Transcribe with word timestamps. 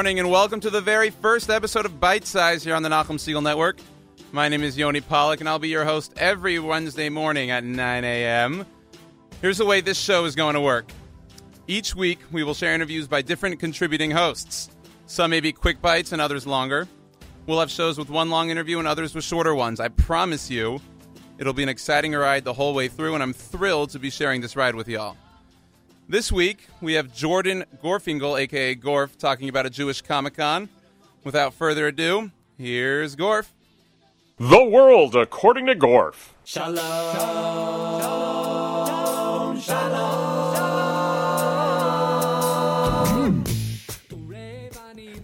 morning, 0.00 0.18
and 0.18 0.30
welcome 0.30 0.60
to 0.60 0.70
the 0.70 0.80
very 0.80 1.10
first 1.10 1.50
episode 1.50 1.84
of 1.84 2.00
Bite 2.00 2.26
Size 2.26 2.64
here 2.64 2.74
on 2.74 2.82
the 2.82 2.88
Nachum 2.88 3.18
Segal 3.18 3.42
Network. 3.42 3.78
My 4.32 4.48
name 4.48 4.62
is 4.62 4.78
Yoni 4.78 5.02
Pollak, 5.02 5.40
and 5.40 5.46
I'll 5.46 5.58
be 5.58 5.68
your 5.68 5.84
host 5.84 6.14
every 6.16 6.58
Wednesday 6.58 7.10
morning 7.10 7.50
at 7.50 7.64
9 7.64 8.04
a.m. 8.04 8.64
Here's 9.42 9.58
the 9.58 9.66
way 9.66 9.82
this 9.82 9.98
show 10.00 10.24
is 10.24 10.34
going 10.34 10.54
to 10.54 10.60
work. 10.62 10.90
Each 11.66 11.94
week, 11.94 12.18
we 12.32 12.44
will 12.44 12.54
share 12.54 12.72
interviews 12.72 13.08
by 13.08 13.20
different 13.20 13.60
contributing 13.60 14.10
hosts. 14.10 14.70
Some 15.04 15.32
may 15.32 15.40
be 15.40 15.52
quick 15.52 15.82
bites 15.82 16.12
and 16.12 16.22
others 16.22 16.46
longer. 16.46 16.88
We'll 17.46 17.60
have 17.60 17.70
shows 17.70 17.98
with 17.98 18.08
one 18.08 18.30
long 18.30 18.48
interview 18.48 18.78
and 18.78 18.88
others 18.88 19.14
with 19.14 19.24
shorter 19.24 19.54
ones. 19.54 19.80
I 19.80 19.88
promise 19.88 20.50
you, 20.50 20.80
it'll 21.36 21.52
be 21.52 21.62
an 21.62 21.68
exciting 21.68 22.14
ride 22.14 22.44
the 22.44 22.54
whole 22.54 22.72
way 22.72 22.88
through, 22.88 23.12
and 23.12 23.22
I'm 23.22 23.34
thrilled 23.34 23.90
to 23.90 23.98
be 23.98 24.08
sharing 24.08 24.40
this 24.40 24.56
ride 24.56 24.76
with 24.76 24.88
y'all. 24.88 25.18
This 26.10 26.32
week, 26.32 26.66
we 26.80 26.94
have 26.94 27.14
Jordan 27.14 27.64
Gorfinkel, 27.84 28.36
aka 28.36 28.74
Gorf, 28.74 29.16
talking 29.16 29.48
about 29.48 29.64
a 29.64 29.70
Jewish 29.70 30.02
Comic 30.02 30.36
Con. 30.36 30.68
Without 31.22 31.54
further 31.54 31.86
ado, 31.86 32.32
here's 32.58 33.14
Gorf. 33.14 33.46
The 34.36 34.64
world 34.64 35.14
according 35.14 35.66
to 35.66 35.76
Gorf. 35.76 36.30
Shalom. 36.42 36.80
Shalom. 39.60 40.40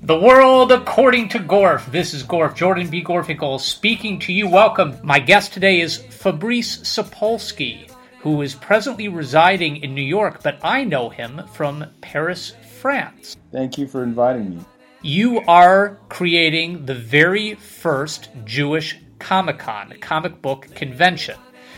The 0.03 0.21
world 0.21 0.71
according 0.71 1.31
to 1.31 1.41
Gorf. 1.41 1.91
This 1.91 2.15
is 2.15 2.23
Gorf, 2.23 2.55
Jordan 2.55 2.89
B. 2.89 3.03
Gorfinkel, 3.03 3.59
speaking 3.59 4.21
to 4.21 4.33
you. 4.33 4.49
Welcome. 4.49 4.97
My 5.03 5.19
guest 5.19 5.53
today 5.53 5.81
is 5.81 5.97
Fabrice 5.97 6.77
Sapolsky, 6.83 7.91
who 8.27 8.43
is 8.43 8.57
presently 8.57 9.07
residing 9.07 9.77
in 9.77 9.95
New 9.95 10.03
York, 10.03 10.43
but 10.43 10.59
I 10.61 10.83
know 10.83 11.11
him 11.11 11.43
from 11.53 11.85
Paris, 12.01 12.55
France. 12.81 13.37
Thank 13.53 13.79
you 13.79 13.87
for 13.87 14.03
inviting 14.03 14.51
me. 14.51 14.65
You 15.01 15.43
are 15.47 16.01
creating 16.09 16.87
the 16.87 16.95
very 16.97 17.55
first 17.55 18.31
Jewish 18.45 18.99
Comic 19.21 19.61
Con, 19.61 19.93
a 19.93 19.99
comic 19.99 20.43
book 20.43 20.67
convention. 20.75 21.37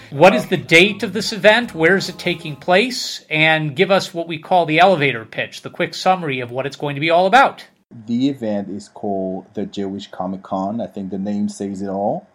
What 0.09 0.35
is 0.35 0.47
the 0.47 0.57
date 0.57 1.03
of 1.03 1.13
this 1.13 1.35
event? 1.35 1.75
Where 1.75 1.99
is 1.99 2.09
it 2.09 2.19
taking 2.19 2.57
place? 2.57 3.27
And 3.29 3.77
give 3.77 3.91
us 3.91 4.15
what 4.15 4.27
we 4.27 4.39
call 4.39 4.65
the 4.65 4.79
elevator 4.79 5.27
pitch, 5.27 5.61
the 5.61 5.69
quick 5.69 5.93
summary 5.93 6.41
of 6.41 6.51
what 6.51 6.65
it's 6.65 6.77
going 6.77 6.95
to 6.95 7.01
be 7.03 7.11
all 7.11 7.27
about. 7.27 7.67
The 8.07 8.31
event 8.31 8.71
is 8.71 8.89
called 8.89 9.53
the 9.53 9.67
Jewish 9.67 10.07
Comic 10.11 10.45
Con. 10.45 10.81
I 10.81 10.87
think 10.87 11.11
the 11.11 11.19
name 11.19 11.51
says 11.51 11.83
it 11.83 11.89
all. 11.89 12.27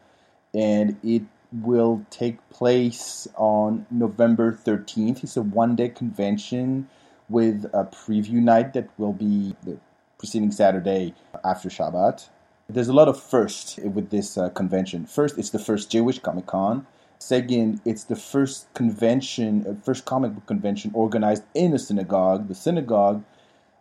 And 0.54 0.98
it 1.04 1.24
will 1.62 2.06
take 2.10 2.38
place 2.50 3.28
on 3.36 3.86
November 3.92 4.52
13th. 4.52 5.24
It's 5.24 5.38
a 5.38 5.42
one 5.42 5.76
day 5.76 5.90
convention 5.90 6.90
with 7.30 7.66
a 7.74 7.86
preview 7.86 8.42
night 8.42 8.74
that 8.74 8.90
will 8.98 9.14
be 9.14 9.56
the 9.64 9.78
preceding 10.18 10.52
Saturday 10.52 11.14
after 11.44 11.70
Shabbat. 11.70 12.30
There's 12.70 12.88
a 12.88 12.94
lot 12.94 13.08
of 13.08 13.22
firsts 13.22 13.78
with 13.78 14.10
this 14.10 14.38
uh, 14.38 14.50
convention. 14.50 15.06
First, 15.06 15.38
it's 15.38 15.50
the 15.52 15.60
first 15.60 15.92
Jewish 15.92 16.20
Comic 16.20 16.48
Con. 16.48 16.88
Second, 17.20 17.82
it's 17.86 18.06
the 18.06 18.16
first 18.16 18.74
convention, 18.74 19.66
uh, 19.68 19.84
first 19.84 20.06
comic 20.06 20.34
book 20.34 20.46
convention 20.46 20.92
organized 20.94 21.44
in 21.54 21.74
a 21.74 21.80
synagogue. 21.80 22.48
The 22.48 22.56
synagogue 22.56 23.24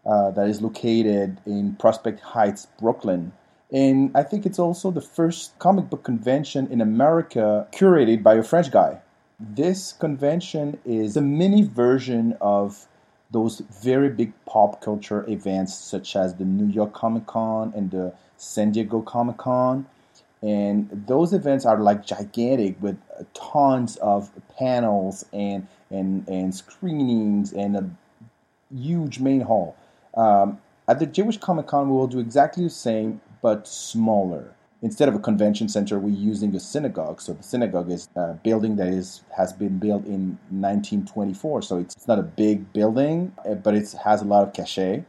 uh, 0.05 0.31
that 0.33 0.49
is 0.49 0.61
located 0.61 1.41
in 1.47 1.75
Prospect 1.77 2.21
Heights, 2.21 2.67
Brooklyn. 2.79 3.33
And 3.73 4.11
I 4.15 4.23
think 4.23 4.45
it's 4.45 4.59
also 4.59 4.91
the 4.91 5.01
first 5.01 5.59
comic 5.59 5.89
book 5.89 6.05
convention 6.05 6.71
in 6.71 6.81
America 6.83 7.67
curated 7.73 8.23
by 8.23 8.35
a 8.35 8.43
French 8.43 8.71
guy. 8.71 8.99
This 9.41 9.95
convention 9.95 10.79
is 10.85 11.17
a 11.17 11.23
mini 11.23 11.63
version 11.63 12.37
of 12.41 12.87
those 13.31 13.61
very 13.83 14.11
big 14.11 14.33
pop 14.45 14.83
culture 14.83 15.29
events 15.29 15.75
such 15.75 16.15
as 16.17 16.35
the 16.35 16.45
New 16.45 16.71
York 16.71 16.93
Comic 16.93 17.27
Con 17.27 17.73
and 17.75 17.91
the 17.91 18.13
San 18.37 18.73
Diego 18.73 19.01
Comic 19.01 19.39
Con. 19.39 19.87
And 20.43 20.91
those 21.07 21.33
events 21.33 21.65
are 21.65 21.79
like 21.79 22.05
gigantic 22.05 22.77
with 22.83 22.99
tons 23.33 23.97
of 23.97 24.31
panels 24.59 25.25
and, 25.33 25.67
and, 25.91 26.29
and 26.29 26.55
screenings 26.55 27.53
and 27.55 27.77
a 27.77 27.91
huge 28.75 29.19
main 29.19 29.41
hall. 29.41 29.77
Um, 30.15 30.61
at 30.87 30.99
the 30.99 31.07
Jewish 31.07 31.39
Comic 31.39 31.69
Con, 31.69 31.89
we 31.89 31.97
will 31.97 32.09
do 32.09 32.19
exactly 32.19 32.65
the 32.65 32.71
same, 32.71 33.21
but 33.43 33.69
smaller. 33.69 34.55
Instead 34.81 35.09
of 35.09 35.15
a 35.15 35.19
convention 35.19 35.69
center, 35.69 35.99
we're 35.99 36.11
using 36.11 36.55
a 36.57 36.61
synagogue. 36.61 37.21
So 37.21 37.35
the 37.35 37.43
synagogue 37.43 37.91
is 37.91 38.09
a 38.17 38.35
building 38.35 38.77
that 38.77 38.89
is 38.89 39.23
has 39.37 39.53
been 39.53 39.79
built 39.79 40.05
in 40.07 40.39
1924. 40.51 41.63
So 41.63 41.79
it's, 41.79 41.95
it's 41.95 42.09
not 42.09 42.19
a 42.19 42.23
big 42.23 42.73
building, 42.73 43.33
eh, 43.45 43.55
but 43.55 43.75
it 43.75 43.93
has 44.05 44.23
a 44.23 44.25
lot 44.25 44.43
of 44.43 44.55
cachet. 44.55 45.05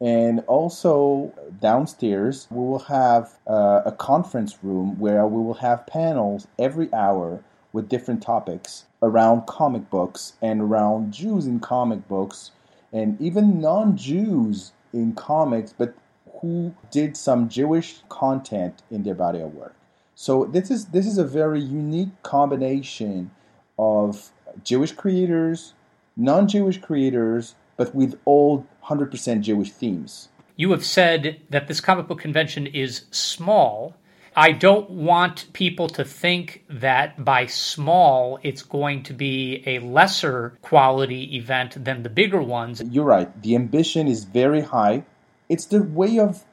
And 0.00 0.40
also 0.40 1.32
downstairs, 1.60 2.48
we 2.50 2.58
will 2.64 2.80
have 2.80 3.38
uh, 3.46 3.82
a 3.86 3.92
conference 3.92 4.58
room 4.62 4.98
where 4.98 5.26
we 5.26 5.42
will 5.42 5.54
have 5.54 5.86
panels 5.86 6.48
every 6.58 6.92
hour 6.92 7.42
with 7.72 7.88
different 7.88 8.22
topics 8.22 8.86
around 9.02 9.46
comic 9.46 9.88
books 9.88 10.34
and 10.42 10.60
around 10.60 11.12
Jews 11.12 11.46
in 11.46 11.60
comic 11.60 12.08
books 12.08 12.50
and 12.92 13.20
even 13.20 13.60
non 13.60 13.96
Jews 13.96 14.72
in 14.92 15.12
comics, 15.12 15.74
but 15.76 15.94
who 16.40 16.74
did 16.90 17.16
some 17.16 17.48
Jewish 17.48 18.02
content 18.08 18.82
in 18.90 19.02
their 19.02 19.14
body 19.14 19.40
of 19.40 19.54
work. 19.54 19.74
So 20.14 20.44
this 20.44 20.70
is 20.70 20.86
this 20.86 21.06
is 21.06 21.18
a 21.18 21.24
very 21.24 21.60
unique 21.60 22.22
combination 22.22 23.30
of 23.78 24.30
Jewish 24.64 24.92
creators, 24.92 25.74
non-Jewish 26.16 26.80
creators, 26.80 27.54
but 27.76 27.94
with 27.94 28.18
all 28.24 28.66
100% 28.86 29.40
Jewish 29.42 29.70
themes. 29.70 30.28
You 30.56 30.70
have 30.70 30.84
said 30.84 31.42
that 31.50 31.68
this 31.68 31.82
comic 31.82 32.06
book 32.08 32.20
convention 32.20 32.66
is 32.66 33.04
small. 33.10 33.94
I 34.34 34.52
don't 34.52 34.88
want 34.90 35.52
people 35.52 35.88
to 35.90 36.04
think 36.04 36.64
that 36.68 37.24
by 37.24 37.46
small 37.46 38.38
it's 38.42 38.62
going 38.62 39.02
to 39.04 39.14
be 39.14 39.62
a 39.66 39.78
lesser 39.80 40.56
quality 40.62 41.36
event 41.36 41.84
than 41.84 42.02
the 42.02 42.08
bigger 42.08 42.40
ones. 42.40 42.82
You're 42.90 43.04
right. 43.04 43.42
The 43.42 43.54
ambition 43.54 44.08
is 44.08 44.24
very 44.24 44.62
high. 44.62 45.04
It's 45.48 45.66
the 45.66 45.82
way 45.82 46.18
of 46.18 46.44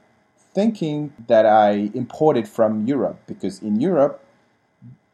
thinking 0.53 1.13
that 1.27 1.45
I 1.45 1.91
imported 1.93 2.47
from 2.47 2.85
Europe 2.85 3.19
because 3.25 3.61
in 3.61 3.79
Europe 3.79 4.23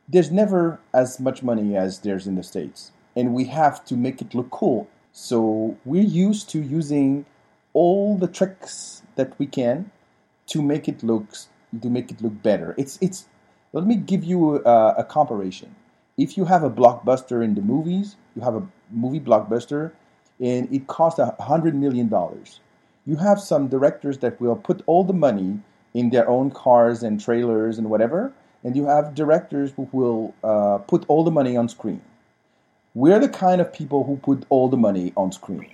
there's 0.08 0.32
never 0.32 0.80
as 0.94 1.20
much 1.20 1.44
money 1.44 1.78
as 1.78 2.00
there's 2.00 2.26
in 2.26 2.36
the 2.36 2.44
States. 2.44 2.92
And 3.16 3.34
we 3.34 3.46
have 3.46 3.86
to 3.86 3.96
make 3.96 4.22
it 4.22 4.34
look 4.34 4.50
cool. 4.50 4.88
So 5.12 5.78
we're 5.86 6.04
used 6.04 6.50
to 6.52 6.62
using 6.62 7.26
all 7.74 8.18
the 8.18 8.28
tricks 8.28 9.04
that 9.16 9.38
we 9.38 9.46
can 9.46 9.92
to 10.48 10.62
make 10.62 10.88
it 10.88 11.04
look 11.04 11.26
to 11.82 11.90
make 11.90 12.12
it 12.12 12.22
look 12.22 12.42
better. 12.42 12.74
It's 12.78 12.98
it's. 13.02 13.26
Let 13.72 13.86
me 13.86 13.96
give 13.96 14.24
you 14.24 14.66
a, 14.66 14.96
a 14.98 15.04
comparison. 15.04 15.76
If 16.18 16.38
you 16.38 16.46
have 16.46 16.64
a 16.64 16.72
blockbuster 16.72 17.44
in 17.44 17.54
the 17.54 17.62
movies, 17.62 18.16
you 18.36 18.42
have 18.42 18.56
a 18.56 18.68
movie 18.90 19.20
blockbuster, 19.20 19.92
and 20.40 20.74
it 20.74 20.88
costs 20.88 21.20
a 21.20 21.36
hundred 21.40 21.76
million 21.76 22.10
dollars. 22.10 22.60
You 23.10 23.16
have 23.16 23.40
some 23.40 23.70
directors 23.70 24.20
that 24.20 24.40
will 24.40 24.56
put 24.56 24.84
all 24.86 25.04
the 25.04 25.14
money 25.14 25.58
in 25.96 26.12
their 26.12 26.30
own 26.30 26.52
cars 26.52 27.02
and 27.02 27.20
trailers 27.20 27.80
and 27.80 27.90
whatever, 27.90 28.32
and 28.64 28.76
you 28.76 28.86
have 28.86 29.16
directors 29.16 29.72
who 29.76 29.90
will 29.92 30.36
uh, 30.44 30.78
put 30.78 31.06
all 31.08 31.24
the 31.24 31.32
money 31.32 31.58
on 31.58 31.68
screen. 31.70 32.02
We're 32.94 33.18
the 33.18 33.28
kind 33.28 33.62
of 33.62 33.74
people 33.74 34.04
who 34.04 34.18
put 34.18 34.46
all 34.50 34.70
the 34.70 34.78
money 34.78 35.12
on 35.18 35.32
screen. 35.32 35.72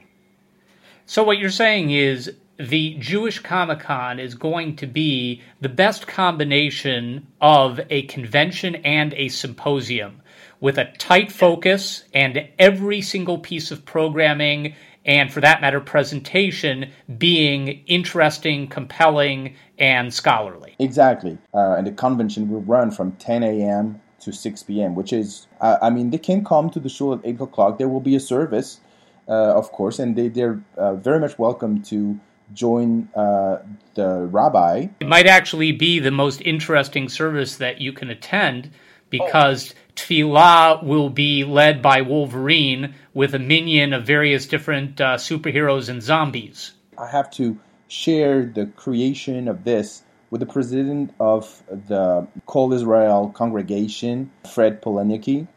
So, 1.05 1.25
what 1.25 1.37
you're 1.37 1.49
saying 1.49 1.91
is 1.91 2.31
the 2.57 2.95
Jewish 2.99 3.39
Comic 3.39 3.81
Con 3.81 4.17
is 4.17 4.33
going 4.33 4.77
to 4.77 4.87
be 4.87 5.41
the 5.59 5.67
best 5.67 6.07
combination 6.07 7.27
of 7.41 7.81
a 7.89 8.03
convention 8.03 8.75
and 8.75 9.13
a 9.13 9.27
symposium 9.27 10.21
with 10.61 10.77
a 10.77 10.89
tight 10.99 11.33
focus 11.33 12.05
and 12.13 12.47
every 12.57 13.01
single 13.01 13.39
piece 13.39 13.71
of 13.71 13.83
programming 13.83 14.73
and, 15.05 15.31
for 15.31 15.39
that 15.41 15.61
matter, 15.61 15.79
presentation 15.79 16.91
being 17.17 17.83
interesting, 17.85 18.67
compelling, 18.67 19.55
and 19.77 20.13
scholarly. 20.13 20.75
Exactly. 20.79 21.37
Uh, 21.53 21.75
and 21.77 21.87
the 21.87 21.91
convention 21.91 22.49
will 22.49 22.61
run 22.61 22.91
from 22.91 23.11
10 23.13 23.43
a.m. 23.43 24.01
to 24.19 24.33
6 24.33 24.63
p.m., 24.63 24.95
which 24.95 25.13
is, 25.13 25.47
uh, 25.61 25.77
I 25.81 25.89
mean, 25.89 26.09
they 26.09 26.17
can 26.17 26.43
come 26.43 26.69
to 26.71 26.79
the 26.79 26.89
show 26.89 27.13
at 27.13 27.19
8 27.23 27.41
o'clock. 27.41 27.77
There 27.77 27.89
will 27.89 28.01
be 28.01 28.15
a 28.15 28.19
service, 28.19 28.79
uh, 29.27 29.31
of 29.31 29.71
course, 29.71 29.99
and 29.99 30.15
they, 30.15 30.27
they're 30.29 30.61
uh, 30.77 30.95
very 30.95 31.19
much 31.19 31.37
welcome 31.37 31.83
to 31.83 32.19
join 32.53 33.09
uh, 33.15 33.57
the 33.95 34.27
rabbi. 34.31 34.87
It 34.99 35.07
might 35.07 35.27
actually 35.27 35.71
be 35.71 35.99
the 35.99 36.11
most 36.11 36.41
interesting 36.41 37.09
service 37.09 37.57
that 37.57 37.81
you 37.81 37.93
can 37.93 38.09
attend 38.09 38.71
because 39.09 39.71
oh. 39.71 39.84
Tefillah 39.95 40.83
will 40.83 41.09
be 41.09 41.43
led 41.43 41.81
by 41.81 42.01
Wolverine 42.01 42.95
with 43.13 43.33
a 43.33 43.39
minion 43.39 43.93
of 43.93 44.05
various 44.05 44.45
different 44.45 44.99
uh, 44.99 45.15
superheroes 45.15 45.89
and 45.89 46.01
zombies. 46.01 46.73
I 46.97 47.07
have 47.07 47.31
to 47.31 47.57
share 47.87 48.45
the 48.45 48.65
creation 48.67 49.47
of 49.47 49.63
this 49.63 50.03
with 50.29 50.39
the 50.39 50.45
president 50.45 51.13
of 51.19 51.63
the 51.69 52.27
Kol 52.45 52.73
Israel 52.73 53.31
congregation, 53.33 54.31
Fred 54.51 54.81
Polenicky. 54.81 55.47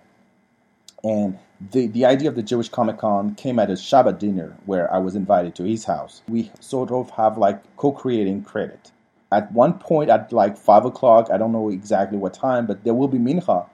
And 1.03 1.39
the, 1.73 1.87
the 1.89 2.05
idea 2.05 2.29
of 2.29 2.37
the 2.37 2.43
Jewish 2.43 2.69
Comic 2.69 2.99
Con 2.99 3.35
came 3.35 3.59
at 3.59 3.71
a 3.71 3.75
Shabbat 3.75 4.19
dinner 4.19 4.57
where 4.67 4.93
I 4.93 4.99
was 4.99 5.17
invited 5.17 5.55
to 5.57 5.65
his 5.65 5.85
house. 5.85 6.23
We 6.29 6.51
sort 6.61 6.91
of 6.91 7.11
have 7.11 7.39
like 7.39 7.77
co 7.77 7.93
creating 7.93 8.45
credit. 8.45 8.93
At 9.31 9.53
one 9.53 9.75
point, 9.75 10.11
at 10.11 10.33
like 10.33 10.57
5 10.57 10.87
o'clock, 10.87 11.29
I 11.31 11.37
don't 11.37 11.53
know 11.53 11.69
exactly 11.69 12.17
what 12.17 12.35
time, 12.35 12.67
but 12.67 12.85
there 12.85 12.95
will 12.95 13.09
be 13.09 13.19
Mincha 13.19 13.69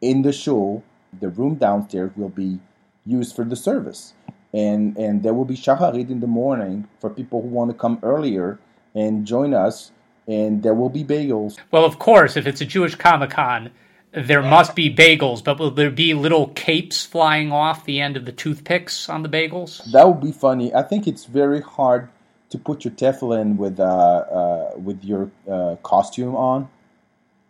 in 0.00 0.22
the 0.22 0.32
show. 0.32 0.82
The 1.20 1.28
room 1.28 1.54
downstairs 1.54 2.10
will 2.16 2.28
be 2.28 2.60
used 3.06 3.34
for 3.34 3.44
the 3.44 3.56
service. 3.56 4.14
And, 4.52 4.96
and 4.96 5.22
there 5.22 5.34
will 5.34 5.44
be 5.44 5.56
Shacharit 5.56 6.10
in 6.10 6.20
the 6.20 6.26
morning 6.26 6.88
for 7.00 7.10
people 7.10 7.42
who 7.42 7.48
want 7.48 7.70
to 7.70 7.76
come 7.76 7.98
earlier 8.02 8.58
and 8.94 9.26
join 9.26 9.54
us. 9.54 9.92
And 10.26 10.62
there 10.62 10.74
will 10.74 10.90
be 10.90 11.04
bagels. 11.04 11.58
Well, 11.70 11.84
of 11.84 11.98
course, 11.98 12.36
if 12.36 12.46
it's 12.46 12.60
a 12.60 12.66
Jewish 12.66 12.94
Comic 12.94 13.30
Con, 13.30 13.70
there 14.12 14.42
must 14.42 14.74
be 14.74 14.94
bagels, 14.94 15.42
but 15.42 15.58
will 15.58 15.70
there 15.70 15.90
be 15.90 16.14
little 16.14 16.48
capes 16.48 17.04
flying 17.04 17.52
off 17.52 17.84
the 17.84 18.00
end 18.00 18.16
of 18.16 18.24
the 18.24 18.32
toothpicks 18.32 19.08
on 19.08 19.22
the 19.22 19.28
bagels? 19.28 19.90
That 19.92 20.08
would 20.08 20.20
be 20.20 20.32
funny. 20.32 20.74
I 20.74 20.82
think 20.82 21.06
it's 21.06 21.24
very 21.24 21.60
hard 21.60 22.08
to 22.50 22.58
put 22.58 22.84
your 22.84 22.92
tefillin 22.92 23.56
with 23.56 23.78
uh, 23.78 23.84
uh, 23.84 24.72
with 24.76 25.04
your 25.04 25.30
uh, 25.50 25.76
costume 25.82 26.34
on. 26.34 26.68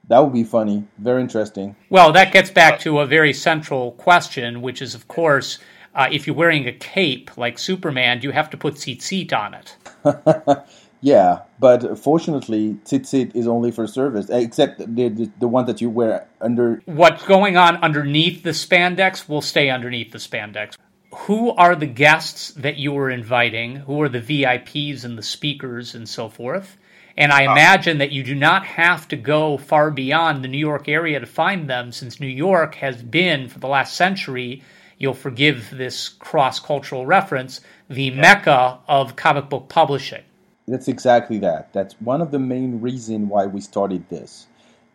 That 0.08 0.20
would 0.20 0.32
be 0.32 0.44
funny. 0.44 0.84
Very 0.98 1.20
interesting. 1.20 1.76
Well, 1.90 2.12
that 2.12 2.32
gets 2.32 2.50
back 2.50 2.80
to 2.80 3.00
a 3.00 3.06
very 3.06 3.32
central 3.32 3.92
question, 3.92 4.62
which 4.62 4.82
is, 4.82 4.94
of 4.94 5.06
course, 5.06 5.58
uh, 5.94 6.08
if 6.10 6.26
you're 6.26 6.36
wearing 6.36 6.66
a 6.66 6.72
cape 6.72 7.36
like 7.36 7.58
Superman, 7.58 8.20
do 8.20 8.26
you 8.26 8.32
have 8.32 8.50
to 8.50 8.56
put 8.56 8.74
tzitzit 8.74 9.32
on 9.32 9.54
it? 9.54 9.76
Yeah, 11.00 11.42
but 11.60 11.98
fortunately, 11.98 12.76
tzitzit 12.84 13.36
is 13.36 13.46
only 13.46 13.70
for 13.70 13.86
service, 13.86 14.28
except 14.30 14.78
the, 14.78 15.08
the, 15.08 15.30
the 15.38 15.48
one 15.48 15.66
that 15.66 15.80
you 15.80 15.90
wear 15.90 16.26
under. 16.40 16.82
What's 16.86 17.24
going 17.24 17.56
on 17.56 17.76
underneath 17.76 18.42
the 18.42 18.50
spandex 18.50 19.28
will 19.28 19.42
stay 19.42 19.70
underneath 19.70 20.10
the 20.10 20.18
spandex. 20.18 20.76
Who 21.14 21.50
are 21.52 21.76
the 21.76 21.86
guests 21.86 22.50
that 22.52 22.78
you 22.78 22.96
are 22.98 23.10
inviting? 23.10 23.76
Who 23.76 24.02
are 24.02 24.08
the 24.08 24.20
VIPs 24.20 25.04
and 25.04 25.16
the 25.16 25.22
speakers 25.22 25.94
and 25.94 26.08
so 26.08 26.28
forth? 26.28 26.76
And 27.18 27.32
I 27.32 27.46
uh, 27.46 27.52
imagine 27.52 27.98
that 27.98 28.12
you 28.12 28.22
do 28.22 28.36
not 28.36 28.64
have 28.64 29.08
to 29.08 29.16
go 29.16 29.58
far 29.58 29.90
beyond 29.90 30.44
the 30.44 30.48
New 30.48 30.56
York 30.56 30.88
area 30.88 31.18
to 31.18 31.26
find 31.26 31.68
them, 31.68 31.90
since 31.90 32.20
New 32.20 32.28
York 32.28 32.76
has 32.76 33.02
been, 33.02 33.48
for 33.48 33.58
the 33.58 33.66
last 33.66 33.96
century, 33.96 34.62
you'll 34.98 35.14
forgive 35.14 35.68
this 35.72 36.08
cross 36.08 36.60
cultural 36.60 37.06
reference, 37.06 37.60
the 37.90 38.12
mecca 38.12 38.78
of 38.86 39.16
comic 39.16 39.48
book 39.50 39.68
publishing. 39.68 40.22
That's 40.68 40.86
exactly 40.86 41.38
that. 41.38 41.72
That's 41.72 41.94
one 42.00 42.20
of 42.20 42.30
the 42.30 42.38
main 42.38 42.80
reasons 42.80 43.28
why 43.28 43.46
we 43.46 43.60
started 43.60 44.08
this. 44.10 44.46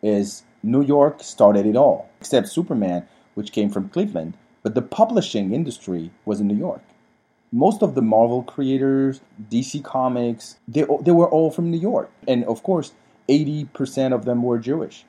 Is 0.02 0.44
New 0.62 0.82
York 0.82 1.22
started 1.22 1.66
it 1.66 1.76
all, 1.76 2.08
except 2.20 2.48
Superman, 2.48 3.06
which 3.34 3.52
came 3.52 3.68
from 3.68 3.90
Cleveland. 3.90 4.38
But 4.62 4.74
the 4.74 4.80
publishing 4.80 5.52
industry 5.52 6.10
was 6.24 6.40
in 6.40 6.48
New 6.48 6.56
York. 6.56 6.80
Most 7.54 7.82
of 7.82 7.94
the 7.94 8.02
Marvel 8.02 8.42
creators, 8.42 9.20
DC 9.48 9.84
Comics, 9.84 10.56
they, 10.66 10.84
they 11.02 11.12
were 11.12 11.28
all 11.28 11.52
from 11.52 11.70
New 11.70 11.78
York. 11.78 12.10
And 12.26 12.42
of 12.46 12.64
course, 12.64 12.94
80% 13.28 14.12
of 14.12 14.24
them 14.24 14.42
were 14.42 14.58
Jewish. 14.58 15.04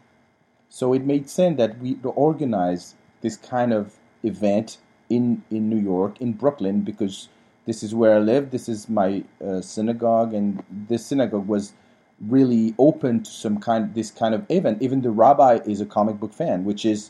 So 0.70 0.94
it 0.94 1.04
made 1.04 1.28
sense 1.28 1.58
that 1.58 1.80
we 1.80 1.98
organize 2.04 2.94
this 3.22 3.36
kind 3.36 3.74
of 3.74 3.96
event 4.22 4.78
in, 5.10 5.42
in 5.50 5.70
New 5.70 5.80
York, 5.80 6.22
in 6.22 6.34
Brooklyn, 6.34 6.82
because 6.82 7.30
this 7.66 7.82
is 7.82 7.96
where 7.96 8.18
I 8.18 8.20
live. 8.20 8.52
This 8.52 8.70
is 8.70 8.90
my 8.90 9.24
uh, 9.44 9.62
synagogue, 9.62 10.36
and 10.36 10.64
this 10.70 11.04
synagogue 11.04 11.48
was 11.48 11.74
really 12.22 12.76
open 12.78 13.24
to 13.24 13.32
some 13.32 13.60
kind 13.60 13.96
this 13.96 14.12
kind 14.12 14.36
of 14.36 14.46
event. 14.50 14.84
Even 14.84 15.02
the 15.02 15.10
rabbi 15.10 15.56
is 15.66 15.82
a 15.82 15.86
comic 15.86 16.20
book 16.20 16.34
fan, 16.34 16.64
which 16.64 16.86
is 16.86 17.10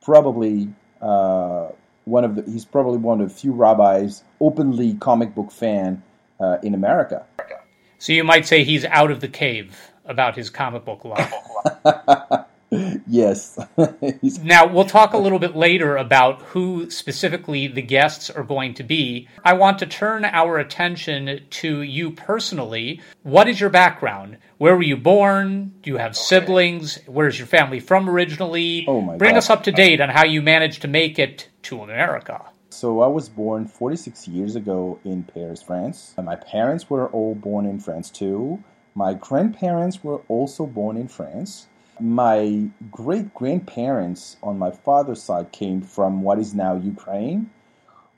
probably 0.00 0.68
uh, 1.02 1.70
one 2.06 2.24
of 2.24 2.36
the 2.36 2.50
he's 2.50 2.64
probably 2.64 2.98
one 2.98 3.20
of 3.20 3.28
the 3.28 3.34
few 3.34 3.52
rabbis 3.52 4.22
openly 4.40 4.94
comic 4.94 5.34
book 5.34 5.50
fan 5.50 6.02
uh, 6.40 6.56
in 6.62 6.74
America. 6.74 7.26
So 7.98 8.12
you 8.12 8.24
might 8.24 8.46
say 8.46 8.64
he's 8.64 8.84
out 8.86 9.10
of 9.10 9.20
the 9.20 9.28
cave 9.28 9.76
about 10.04 10.36
his 10.36 10.48
comic 10.50 10.84
book 10.84 11.04
love. 11.04 12.46
yes. 13.08 13.58
now, 14.42 14.66
we'll 14.66 14.84
talk 14.84 15.14
a 15.14 15.18
little 15.18 15.38
bit 15.38 15.56
later 15.56 15.96
about 15.96 16.42
who 16.42 16.90
specifically 16.90 17.66
the 17.66 17.82
guests 17.82 18.28
are 18.30 18.42
going 18.44 18.74
to 18.74 18.82
be. 18.82 19.28
I 19.44 19.54
want 19.54 19.78
to 19.80 19.86
turn 19.86 20.24
our 20.24 20.58
attention 20.58 21.40
to 21.48 21.82
you 21.82 22.10
personally. 22.10 23.00
What 23.22 23.48
is 23.48 23.60
your 23.60 23.70
background? 23.70 24.38
Where 24.58 24.76
were 24.76 24.82
you 24.82 24.96
born? 24.96 25.74
Do 25.82 25.90
you 25.90 25.96
have 25.96 26.16
siblings? 26.16 26.98
Where's 27.06 27.38
your 27.38 27.48
family 27.48 27.80
from 27.80 28.08
originally? 28.08 28.84
Oh 28.86 29.00
my 29.00 29.16
Bring 29.16 29.32
God. 29.32 29.38
us 29.38 29.50
up 29.50 29.64
to 29.64 29.72
date 29.72 30.00
on 30.00 30.08
how 30.08 30.24
you 30.24 30.42
managed 30.42 30.82
to 30.82 30.88
make 30.88 31.18
it 31.18 31.48
to 31.66 31.82
America. 31.82 32.44
So 32.70 33.00
I 33.00 33.08
was 33.08 33.28
born 33.28 33.66
46 33.66 34.28
years 34.28 34.54
ago 34.54 35.00
in 35.04 35.24
Paris, 35.24 35.62
France. 35.62 36.14
My 36.16 36.36
parents 36.36 36.88
were 36.88 37.08
all 37.08 37.34
born 37.34 37.66
in 37.66 37.80
France 37.80 38.08
too. 38.08 38.62
My 38.94 39.14
grandparents 39.14 40.04
were 40.04 40.20
also 40.28 40.64
born 40.66 40.96
in 40.96 41.08
France. 41.08 41.66
My 41.98 42.68
great 42.90 43.34
grandparents 43.34 44.36
on 44.44 44.58
my 44.60 44.70
father's 44.70 45.22
side 45.22 45.50
came 45.50 45.80
from 45.82 46.22
what 46.22 46.38
is 46.38 46.54
now 46.54 46.76
Ukraine. 46.76 47.50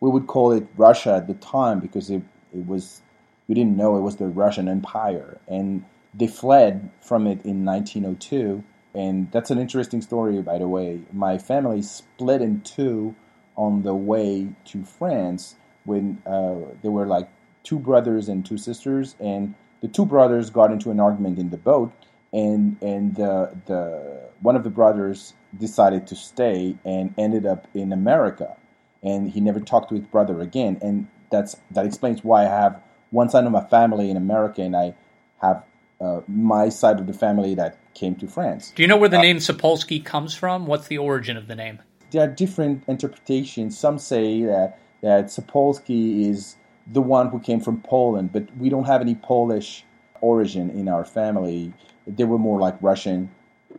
We 0.01 0.11
would 0.11 0.27
call 0.27 0.53
it 0.53 0.67
Russia 0.77 1.15
at 1.15 1.27
the 1.27 1.35
time 1.35 1.81
because 1.81 2.11
it, 2.11 2.23
it 2.53 2.67
was, 2.67 3.01
we 3.49 3.55
didn't 3.55 3.77
know 3.79 3.97
it 3.97 4.03
was 4.03 4.17
the 4.17 4.27
Russian 4.27 4.69
Empire. 4.69 5.41
And 5.49 5.85
they 6.13 6.27
fled 6.27 6.91
from 7.01 7.27
it 7.27 7.45
in 7.47 7.65
1902. 7.65 8.63
And 8.95 9.31
that's 9.33 9.51
an 9.51 9.59
interesting 9.59 10.03
story, 10.03 10.43
by 10.43 10.59
the 10.59 10.69
way. 10.69 11.01
My 11.13 11.39
family 11.39 11.81
split 11.83 12.43
in 12.43 12.61
two 12.61 13.15
on 13.59 13.83
the 13.83 13.95
way 13.95 14.49
to 14.65 14.85
France 14.85 15.57
when 15.85 16.23
uh, 16.25 16.55
there 16.81 16.91
were 16.91 17.07
like 17.07 17.29
two 17.63 17.79
brothers 17.79 18.29
and 18.29 18.47
two 18.47 18.57
sisters. 18.57 19.17
And 19.21 19.55
the 19.83 19.89
two 19.89 20.07
brothers 20.07 20.49
got 20.49 20.73
into 20.73 20.91
an 20.91 21.01
argument 21.01 21.39
in 21.39 21.51
the 21.51 21.59
boat 21.59 21.93
and 22.33 22.77
and 22.83 23.15
the 23.17 23.57
the 23.67 24.31
one 24.41 24.57
of 24.57 24.65
the 24.65 24.71
brothers 24.71 25.35
decided 25.59 26.07
to 26.09 26.15
stay 26.15 26.77
and 26.85 27.15
ended 27.17 27.47
up 27.47 27.67
in 27.75 27.93
America, 27.93 28.57
and 29.03 29.31
he 29.31 29.41
never 29.41 29.61
talked 29.61 29.89
to 29.91 29.95
his 29.95 30.07
brother 30.07 30.41
again, 30.41 30.79
and 30.83 31.09
that's 31.31 31.57
that 31.71 31.87
explains 31.87 32.23
why 32.23 32.45
I 32.45 32.49
have 32.49 32.81
one 33.11 33.31
side 33.31 33.45
of 33.45 33.53
my 33.53 33.65
family 33.65 34.11
in 34.11 34.17
America, 34.17 34.63
and 34.63 34.77
I 34.77 34.95
have 35.41 35.65
uh, 36.01 36.21
my 36.29 36.69
side 36.69 37.01
of 37.01 37.07
the 37.07 37.13
family 37.13 37.55
that 37.55 37.79
came 37.95 38.15
to 38.17 38.27
France. 38.27 38.73
Do 38.75 38.83
you 38.83 38.89
know 38.89 38.97
where 38.97 39.09
the 39.09 39.21
name 39.21 39.39
Sapolsky 39.39 40.05
comes 40.05 40.35
from? 40.35 40.67
What's 40.67 40.89
the 40.89 40.99
origin 40.99 41.37
of 41.37 41.49
the 41.49 41.57
name? 41.57 41.81
There 42.11 42.23
are 42.23 42.29
different 42.29 42.85
interpretations. 42.89 43.79
Some 43.79 43.99
say 43.99 44.43
that 44.45 44.79
that 45.03 45.27
Sapolsky 45.27 46.29
is 46.29 46.57
the 46.87 47.03
one 47.03 47.29
who 47.29 47.39
came 47.39 47.61
from 47.61 47.81
Poland, 47.83 48.33
but 48.33 48.45
we 48.57 48.69
don't 48.69 48.85
have 48.85 49.01
any 49.01 49.15
Polish 49.15 49.85
origin 50.21 50.71
in 50.71 50.89
our 50.89 51.05
family 51.05 51.73
they 52.09 52.25
were 52.25 52.39
more 52.39 52.59
like 52.59 52.77
Russian, 52.81 53.31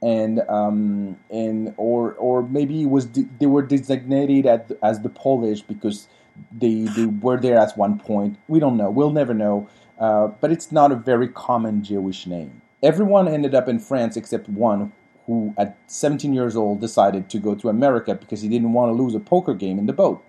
and 0.02 0.42
um, 0.48 1.18
and 1.30 1.74
or 1.78 2.14
or 2.14 2.44
maybe 2.44 2.86
was 2.86 3.06
de- 3.06 3.28
they 3.40 3.48
were 3.48 3.64
designated 3.64 4.46
at, 4.46 4.72
as 4.84 5.02
the 5.02 5.10
Polish 5.10 5.62
because 5.62 6.08
they 6.52 6.82
they 6.96 7.06
were 7.06 7.40
there 7.40 7.58
at 7.58 7.78
one 7.78 8.00
point. 8.00 8.38
We 8.48 8.60
don't 8.60 8.78
know. 8.78 8.90
We'll 8.90 9.12
never 9.12 9.34
know. 9.34 9.68
Uh, 10.00 10.28
but 10.28 10.52
it's 10.52 10.72
not 10.72 10.92
a 10.92 10.96
very 10.96 11.28
common 11.28 11.84
Jewish 11.84 12.26
name. 12.26 12.62
Everyone 12.82 13.28
ended 13.28 13.54
up 13.54 13.68
in 13.68 13.80
France 13.80 14.16
except 14.16 14.48
one 14.48 14.94
who, 15.30 15.54
at 15.60 15.78
17 15.86 16.34
years 16.34 16.56
old, 16.56 16.82
decided 16.82 17.30
to 17.30 17.38
go 17.38 17.54
to 17.54 17.70
America 17.70 18.16
because 18.16 18.42
he 18.42 18.50
didn't 18.50 18.74
want 18.74 18.90
to 18.90 19.00
lose 19.00 19.14
a 19.14 19.20
poker 19.20 19.54
game 19.54 19.78
in 19.78 19.86
the 19.86 19.94
boat. 19.94 20.28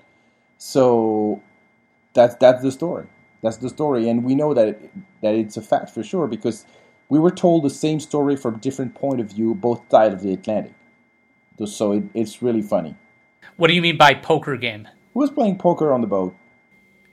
So 0.59 1.43
that's 2.13 2.35
that's 2.35 2.63
the 2.63 2.71
story. 2.71 3.07
That's 3.43 3.57
the 3.57 3.71
story, 3.71 4.11
and 4.11 4.23
we 4.23 4.35
know 4.35 4.53
that 4.53 4.69
it, 4.69 4.91
that 5.23 5.35
it's 5.35 5.57
a 5.57 5.63
fact 5.63 5.89
for 5.89 6.03
sure 6.03 6.27
because 6.27 6.67
we 7.09 7.19
were 7.19 7.31
told 7.31 7.65
the 7.65 7.71
same 7.71 7.99
story 7.99 8.37
from 8.37 8.59
different 8.59 8.95
point 8.95 9.23
of 9.23 9.31
view, 9.31 9.55
both 9.55 9.91
sides 9.91 10.17
of 10.17 10.21
the 10.21 10.35
Atlantic. 10.35 10.75
So 11.65 11.93
it, 11.93 12.05
it's 12.13 12.43
really 12.43 12.61
funny. 12.61 12.95
What 13.57 13.69
do 13.69 13.75
you 13.75 13.81
mean 13.81 13.97
by 13.97 14.13
poker 14.13 14.59
game? 14.59 14.87
Who 15.15 15.21
was 15.21 15.31
playing 15.31 15.57
poker 15.57 15.95
on 15.95 16.03
the 16.03 16.07
boat? 16.07 16.37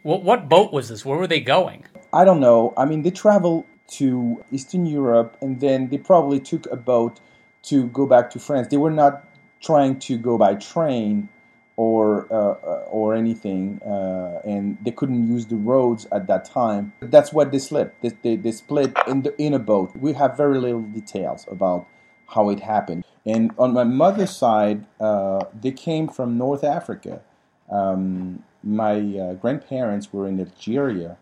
What, 0.04 0.24
what 0.24 0.50
boat 0.50 0.74
was 0.74 0.90
this? 0.90 1.06
Where 1.06 1.18
were 1.18 1.28
they 1.28 1.40
going? 1.40 1.86
I 2.12 2.26
don't 2.26 2.42
know. 2.42 2.74
I 2.78 2.84
mean, 2.84 3.04
they 3.04 3.12
traveled 3.12 3.66
to 3.92 4.44
Eastern 4.52 4.86
Europe 4.86 5.38
and 5.42 5.62
then 5.62 5.88
they 5.88 5.98
probably 5.98 6.42
took 6.42 6.66
a 6.70 6.76
boat 6.76 7.22
to 7.70 7.88
go 7.88 8.06
back 8.06 8.30
to 8.32 8.40
France. 8.40 8.68
They 8.70 8.78
were 8.78 8.92
not 8.92 9.24
trying 9.62 10.00
to 10.00 10.18
go 10.18 10.38
by 10.38 10.56
train 10.56 11.30
or 11.76 12.28
uh, 12.34 12.86
or 12.90 13.14
anything, 13.16 13.80
uh, 13.84 14.42
and 14.44 14.78
they 14.84 14.92
couldn't 14.92 15.28
use 15.28 15.46
the 15.46 15.56
roads 15.56 16.08
at 16.12 16.28
that 16.28 16.46
time. 16.46 16.94
That's 17.02 17.32
what 17.32 17.52
they 17.52 17.60
slipped. 17.60 18.02
They, 18.02 18.12
they, 18.24 18.36
they 18.36 18.52
split 18.52 18.98
in 19.08 19.22
the 19.22 19.40
in 19.40 19.54
a 19.54 19.60
boat. 19.60 19.96
We 19.96 20.14
have 20.14 20.36
very 20.36 20.60
little 20.60 20.82
details 20.82 21.46
about 21.50 21.86
how 22.30 22.50
it 22.50 22.60
happened. 22.62 23.04
And 23.26 23.52
on 23.58 23.74
my 23.74 23.84
mother's 23.84 24.36
side, 24.36 24.86
uh, 25.00 25.46
they 25.54 25.72
came 25.72 26.08
from 26.08 26.38
North 26.38 26.64
Africa. 26.64 27.22
Um, 27.70 28.44
my 28.64 28.96
uh, 29.00 29.34
grandparents 29.36 30.12
were 30.12 30.28
in 30.28 30.40
Algeria, 30.40 31.18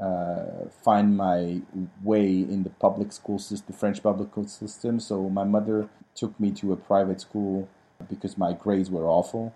uh, 0.00 0.66
find 0.82 1.16
my 1.16 1.60
way 2.02 2.26
in 2.28 2.62
the 2.62 2.70
public 2.70 3.12
school 3.12 3.38
system, 3.38 3.66
the 3.68 3.78
French 3.78 4.02
public 4.02 4.30
school 4.30 4.46
system. 4.46 5.00
So 5.00 5.28
my 5.28 5.44
mother 5.44 5.88
took 6.14 6.38
me 6.40 6.50
to 6.52 6.72
a 6.72 6.76
private 6.76 7.20
school 7.20 7.68
because 8.08 8.36
my 8.36 8.52
grades 8.52 8.90
were 8.90 9.06
awful, 9.06 9.54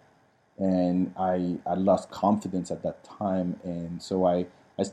and 0.58 1.12
I 1.18 1.58
I 1.66 1.74
lost 1.74 2.10
confidence 2.10 2.70
at 2.70 2.82
that 2.82 3.04
time, 3.04 3.60
and 3.64 4.02
so 4.02 4.26
I, 4.26 4.46
I 4.78 4.84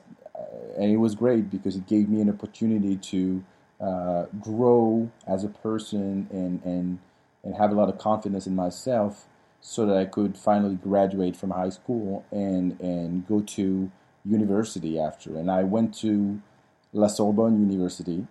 and 0.78 0.92
it 0.92 0.98
was 0.98 1.16
great 1.16 1.50
because 1.50 1.75
it 1.75 1.88
gave 1.88 2.10
me 2.10 2.22
an 2.22 2.30
opportunity 2.30 2.96
to 2.98 3.44
uh, 3.79 4.25
grow 4.39 5.12
as 5.27 5.44
a 5.44 5.50
person 5.50 6.27
and 6.32 6.62
and 6.63 7.00
and 7.44 7.55
have 7.55 7.72
a 7.72 7.75
lot 7.75 7.89
of 7.89 7.98
confidence 7.98 8.48
in 8.48 8.55
myself, 8.55 9.27
so 9.62 9.86
that 9.86 9.98
I 9.98 10.05
could 10.05 10.38
finally 10.38 10.75
graduate 10.75 11.36
from 11.36 11.51
high 11.51 11.70
school 11.70 12.25
and 12.32 12.79
and 12.79 13.27
go 13.27 13.41
to 13.41 13.91
university 14.24 15.00
after. 15.00 15.38
And 15.38 15.51
I 15.51 15.63
went 15.63 15.94
to 16.00 16.41
La 16.94 17.08
Sorbonne 17.08 17.60
University, 17.70 18.27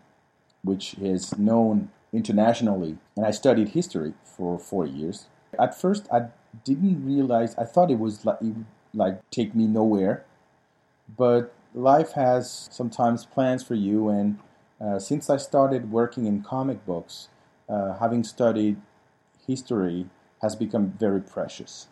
which 0.62 0.94
is 0.94 1.36
known 1.38 1.90
internationally, 2.12 2.98
and 3.16 3.26
I 3.26 3.30
studied 3.30 3.70
history 3.70 4.14
for 4.24 4.58
four 4.58 4.86
years. 4.86 5.26
At 5.58 5.78
first, 5.80 6.08
I 6.12 6.28
didn't 6.64 7.04
realize. 7.04 7.54
I 7.56 7.64
thought 7.64 7.90
it 7.90 7.98
was 7.98 8.24
like 8.24 8.38
it 8.40 8.54
like 8.92 9.28
take 9.30 9.54
me 9.54 9.66
nowhere, 9.66 10.24
but 11.16 11.52
life 11.74 12.12
has 12.12 12.68
sometimes 12.70 13.26
plans 13.26 13.62
for 13.62 13.74
you. 13.74 14.08
And 14.08 14.38
uh, 14.84 14.98
since 14.98 15.30
I 15.30 15.36
started 15.38 15.90
working 15.90 16.26
in 16.26 16.42
comic 16.42 16.84
books, 16.84 17.28
uh, 17.68 17.94
having 17.94 18.24
studied 18.24 18.76
history 19.46 20.06
has 20.42 20.54
become 20.54 20.90
very 20.98 21.20
precious. 21.20 21.86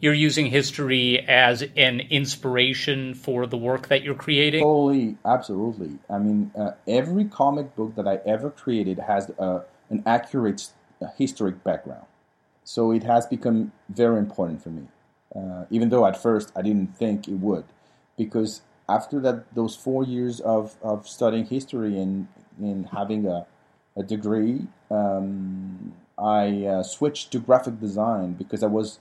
You're 0.00 0.14
using 0.14 0.46
history 0.46 1.20
as 1.28 1.62
an 1.76 2.00
inspiration 2.00 3.14
for 3.14 3.46
the 3.46 3.56
work 3.56 3.88
that 3.88 4.02
you're 4.02 4.14
creating? 4.14 4.62
Totally, 4.62 5.16
absolutely. 5.24 5.98
I 6.08 6.18
mean, 6.18 6.52
uh, 6.56 6.72
every 6.86 7.24
comic 7.24 7.74
book 7.76 7.94
that 7.96 8.06
I 8.06 8.16
ever 8.26 8.50
created 8.50 8.98
has 9.00 9.30
uh, 9.38 9.60
an 9.90 10.02
accurate 10.06 10.68
uh, 11.00 11.06
historic 11.16 11.62
background. 11.62 12.06
So 12.64 12.92
it 12.92 13.02
has 13.02 13.26
become 13.26 13.72
very 13.88 14.18
important 14.18 14.62
for 14.62 14.70
me, 14.70 14.86
uh, 15.34 15.64
even 15.70 15.88
though 15.88 16.06
at 16.06 16.16
first 16.16 16.52
I 16.56 16.62
didn't 16.62 16.96
think 16.96 17.26
it 17.26 17.34
would. 17.34 17.64
Because 18.16 18.62
after 18.88 19.20
that, 19.20 19.54
those 19.54 19.76
four 19.76 20.04
years 20.04 20.40
of, 20.40 20.76
of 20.82 21.08
studying 21.08 21.46
history 21.46 21.98
and, 21.98 22.28
and 22.58 22.88
having 22.88 23.26
a, 23.26 23.46
a 23.96 24.02
degree, 24.02 24.66
um, 24.90 25.94
I 26.18 26.64
uh, 26.66 26.82
switched 26.82 27.30
to 27.32 27.38
graphic 27.38 27.80
design 27.80 28.34
because 28.34 28.62
I 28.62 28.66
was 28.66 28.98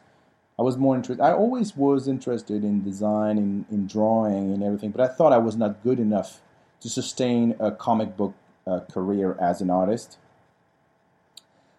I 0.60 0.64
was 0.64 0.78
more 0.78 0.96
interested. 0.96 1.24
I 1.24 1.32
always 1.32 1.76
was 1.76 2.08
interested 2.08 2.64
in 2.64 2.84
design, 2.84 3.38
in, 3.40 3.66
in 3.72 3.88
drawing, 3.88 4.54
and 4.54 4.62
everything, 4.62 4.92
but 4.92 5.02
I 5.02 5.08
thought 5.08 5.34
I 5.34 5.40
was 5.40 5.56
not 5.56 5.82
good 5.82 6.00
enough 6.00 6.42
to 6.82 6.90
sustain 6.90 7.56
a 7.60 7.72
comic 7.72 8.16
book 8.16 8.36
uh, 8.68 8.82
career 8.82 9.36
as 9.42 9.62
an 9.62 9.72
artist. 9.72 10.18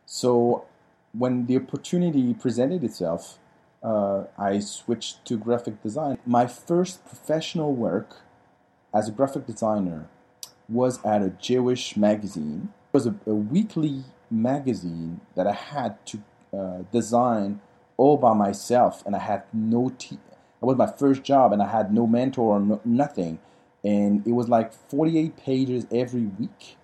So 0.06 0.64
when 1.12 1.46
the 1.46 1.56
opportunity 1.56 2.34
presented 2.34 2.82
itself, 2.82 3.38
uh, 3.82 4.24
I 4.38 4.60
switched 4.60 5.24
to 5.26 5.36
graphic 5.36 5.82
design. 5.82 6.18
My 6.26 6.46
first 6.46 7.04
professional 7.06 7.74
work 7.74 8.18
as 8.94 9.08
a 9.08 9.12
graphic 9.12 9.46
designer 9.46 10.08
was 10.68 11.04
at 11.04 11.22
a 11.22 11.30
Jewish 11.30 11.96
magazine. 11.96 12.70
It 12.92 12.94
was 12.94 13.06
a, 13.06 13.14
a 13.26 13.34
weekly 13.34 14.04
magazine 14.30 15.20
that 15.34 15.46
I 15.46 15.52
had 15.52 16.04
to 16.06 16.22
uh, 16.56 16.78
design 16.92 17.60
all 17.96 18.16
by 18.16 18.34
myself, 18.34 19.04
and 19.06 19.14
I 19.14 19.20
had 19.20 19.44
no 19.52 19.92
te- 19.98 20.16
It 20.16 20.64
was 20.64 20.76
my 20.76 20.86
first 20.86 21.22
job, 21.22 21.52
and 21.52 21.62
I 21.62 21.68
had 21.68 21.92
no 21.92 22.06
mentor 22.06 22.56
or 22.56 22.60
no, 22.60 22.80
nothing. 22.84 23.38
And 23.84 24.26
it 24.26 24.32
was 24.32 24.48
like 24.48 24.72
48 24.72 25.36
pages 25.36 25.86
every 25.92 26.26
week 26.26 26.76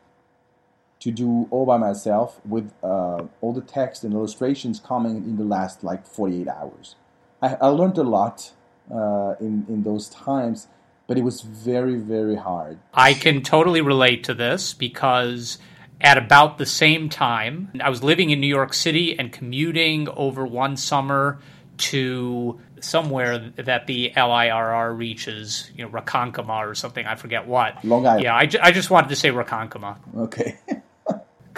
to 1.01 1.11
do 1.11 1.47
all 1.51 1.65
by 1.65 1.77
myself 1.77 2.41
with 2.45 2.73
uh, 2.83 3.23
all 3.41 3.53
the 3.53 3.61
text 3.61 4.05
and 4.05 4.13
illustrations 4.13 4.81
coming 4.81 5.17
in 5.17 5.37
the 5.37 5.45
last 5.45 5.85
like 5.85 6.07
48 6.07 6.49
hours. 6.49 6.97
I, 7.41 7.55
I 7.61 7.67
learned 7.69 7.99
a 7.99 8.03
lot 8.03 8.53
uh, 8.91 9.35
in, 9.41 9.65
in 9.69 9.83
those 9.85 10.09
times, 10.09 10.67
but 11.07 11.17
it 11.17 11.23
was 11.23 11.43
very, 11.43 11.97
very 11.97 12.37
hard. 12.37 12.79
I 12.93 13.15
can 13.15 13.43
totally 13.43 13.81
relate 13.81 14.25
to 14.25 14.35
this 14.35 14.75
because 14.75 15.59
at 16.01 16.19
about 16.19 16.59
the 16.59 16.67
same 16.67 17.09
time. 17.09 17.71
I 17.83 17.91
was 17.91 18.03
living 18.03 18.31
in 18.31 18.41
New 18.41 18.47
York 18.47 18.73
City 18.73 19.19
and 19.19 19.33
commuting 19.33 20.09
over 20.09 20.47
one 20.47 20.77
summer 20.77 21.41
to 21.79 22.61
somewhere 22.81 23.39
that 23.57 23.87
the 23.87 24.13
LIRR 24.17 24.97
reaches, 24.97 25.71
you 25.77 25.85
know, 25.85 25.91
Ronkonkoma 25.91 26.67
or 26.69 26.75
something. 26.75 27.07
I 27.07 27.17
forget 27.17 27.47
what. 27.47 27.85
Long 27.85 28.07
Island. 28.07 28.23
Yeah, 28.23 28.37
I 28.37 28.71
just 28.73 28.91
wanted 28.91 29.09
to 29.09 29.17
say 29.17 29.31
Ronkonkoma. 29.31 29.97
Okay. 30.17 30.59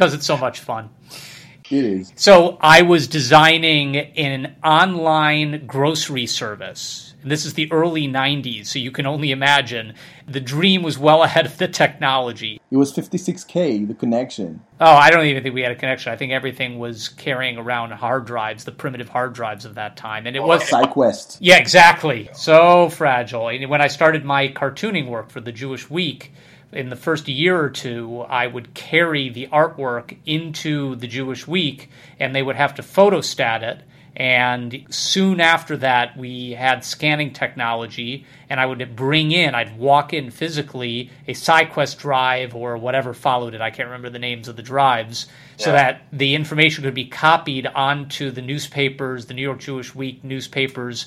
Because 0.00 0.14
it's 0.14 0.24
so 0.24 0.38
much 0.38 0.60
fun. 0.60 0.88
It 1.68 1.84
is. 1.84 2.10
So 2.16 2.56
I 2.62 2.80
was 2.80 3.06
designing 3.06 3.96
an 3.96 4.56
online 4.64 5.66
grocery 5.66 6.24
service 6.24 7.10
and 7.22 7.30
this 7.30 7.44
is 7.44 7.54
the 7.54 7.70
early 7.70 8.08
90s, 8.08 8.66
so 8.66 8.78
you 8.78 8.90
can 8.90 9.06
only 9.06 9.30
imagine. 9.30 9.94
The 10.26 10.40
dream 10.40 10.82
was 10.82 10.98
well 10.98 11.22
ahead 11.22 11.44
of 11.44 11.58
the 11.58 11.68
technology. 11.68 12.60
It 12.70 12.76
was 12.76 12.92
56K, 12.92 13.86
the 13.86 13.94
connection. 13.94 14.62
Oh, 14.80 14.90
I 14.90 15.10
don't 15.10 15.26
even 15.26 15.42
think 15.42 15.54
we 15.54 15.60
had 15.60 15.72
a 15.72 15.76
connection. 15.76 16.12
I 16.12 16.16
think 16.16 16.32
everything 16.32 16.78
was 16.78 17.10
carrying 17.10 17.58
around 17.58 17.90
hard 17.92 18.24
drives, 18.24 18.64
the 18.64 18.72
primitive 18.72 19.08
hard 19.08 19.34
drives 19.34 19.64
of 19.64 19.74
that 19.74 19.96
time. 19.96 20.26
And 20.26 20.34
it 20.34 20.42
was. 20.42 20.62
Oh, 20.72 20.76
SyQuest. 20.76 21.38
Yeah, 21.40 21.58
exactly. 21.58 22.30
So 22.32 22.88
fragile. 22.88 23.48
And 23.48 23.68
when 23.68 23.82
I 23.82 23.88
started 23.88 24.24
my 24.24 24.48
cartooning 24.48 25.08
work 25.08 25.30
for 25.30 25.40
the 25.40 25.52
Jewish 25.52 25.90
Week, 25.90 26.32
in 26.72 26.88
the 26.88 26.96
first 26.96 27.28
year 27.28 27.58
or 27.58 27.70
two, 27.70 28.20
I 28.20 28.46
would 28.46 28.74
carry 28.74 29.28
the 29.28 29.48
artwork 29.48 30.16
into 30.24 30.96
the 30.96 31.06
Jewish 31.06 31.46
Week, 31.46 31.90
and 32.18 32.34
they 32.34 32.42
would 32.42 32.56
have 32.56 32.74
to 32.76 32.82
photostat 32.82 33.62
it 33.62 33.82
and 34.16 34.86
soon 34.90 35.40
after 35.40 35.76
that, 35.78 36.16
we 36.16 36.50
had 36.50 36.84
scanning 36.84 37.32
technology, 37.32 38.26
and 38.48 38.58
I 38.58 38.66
would 38.66 38.96
bring 38.96 39.30
in, 39.30 39.54
I'd 39.54 39.78
walk 39.78 40.12
in 40.12 40.30
physically 40.30 41.10
a 41.28 41.32
SyQuest 41.32 41.98
drive 41.98 42.54
or 42.54 42.76
whatever 42.76 43.14
followed 43.14 43.54
it. 43.54 43.60
I 43.60 43.70
can't 43.70 43.86
remember 43.86 44.10
the 44.10 44.18
names 44.18 44.48
of 44.48 44.56
the 44.56 44.62
drives, 44.62 45.26
yeah. 45.58 45.64
so 45.64 45.72
that 45.72 46.02
the 46.12 46.34
information 46.34 46.84
could 46.84 46.94
be 46.94 47.06
copied 47.06 47.66
onto 47.66 48.30
the 48.30 48.42
newspapers, 48.42 49.26
the 49.26 49.34
New 49.34 49.42
York 49.42 49.60
Jewish 49.60 49.94
Week 49.94 50.22
newspapers 50.24 51.06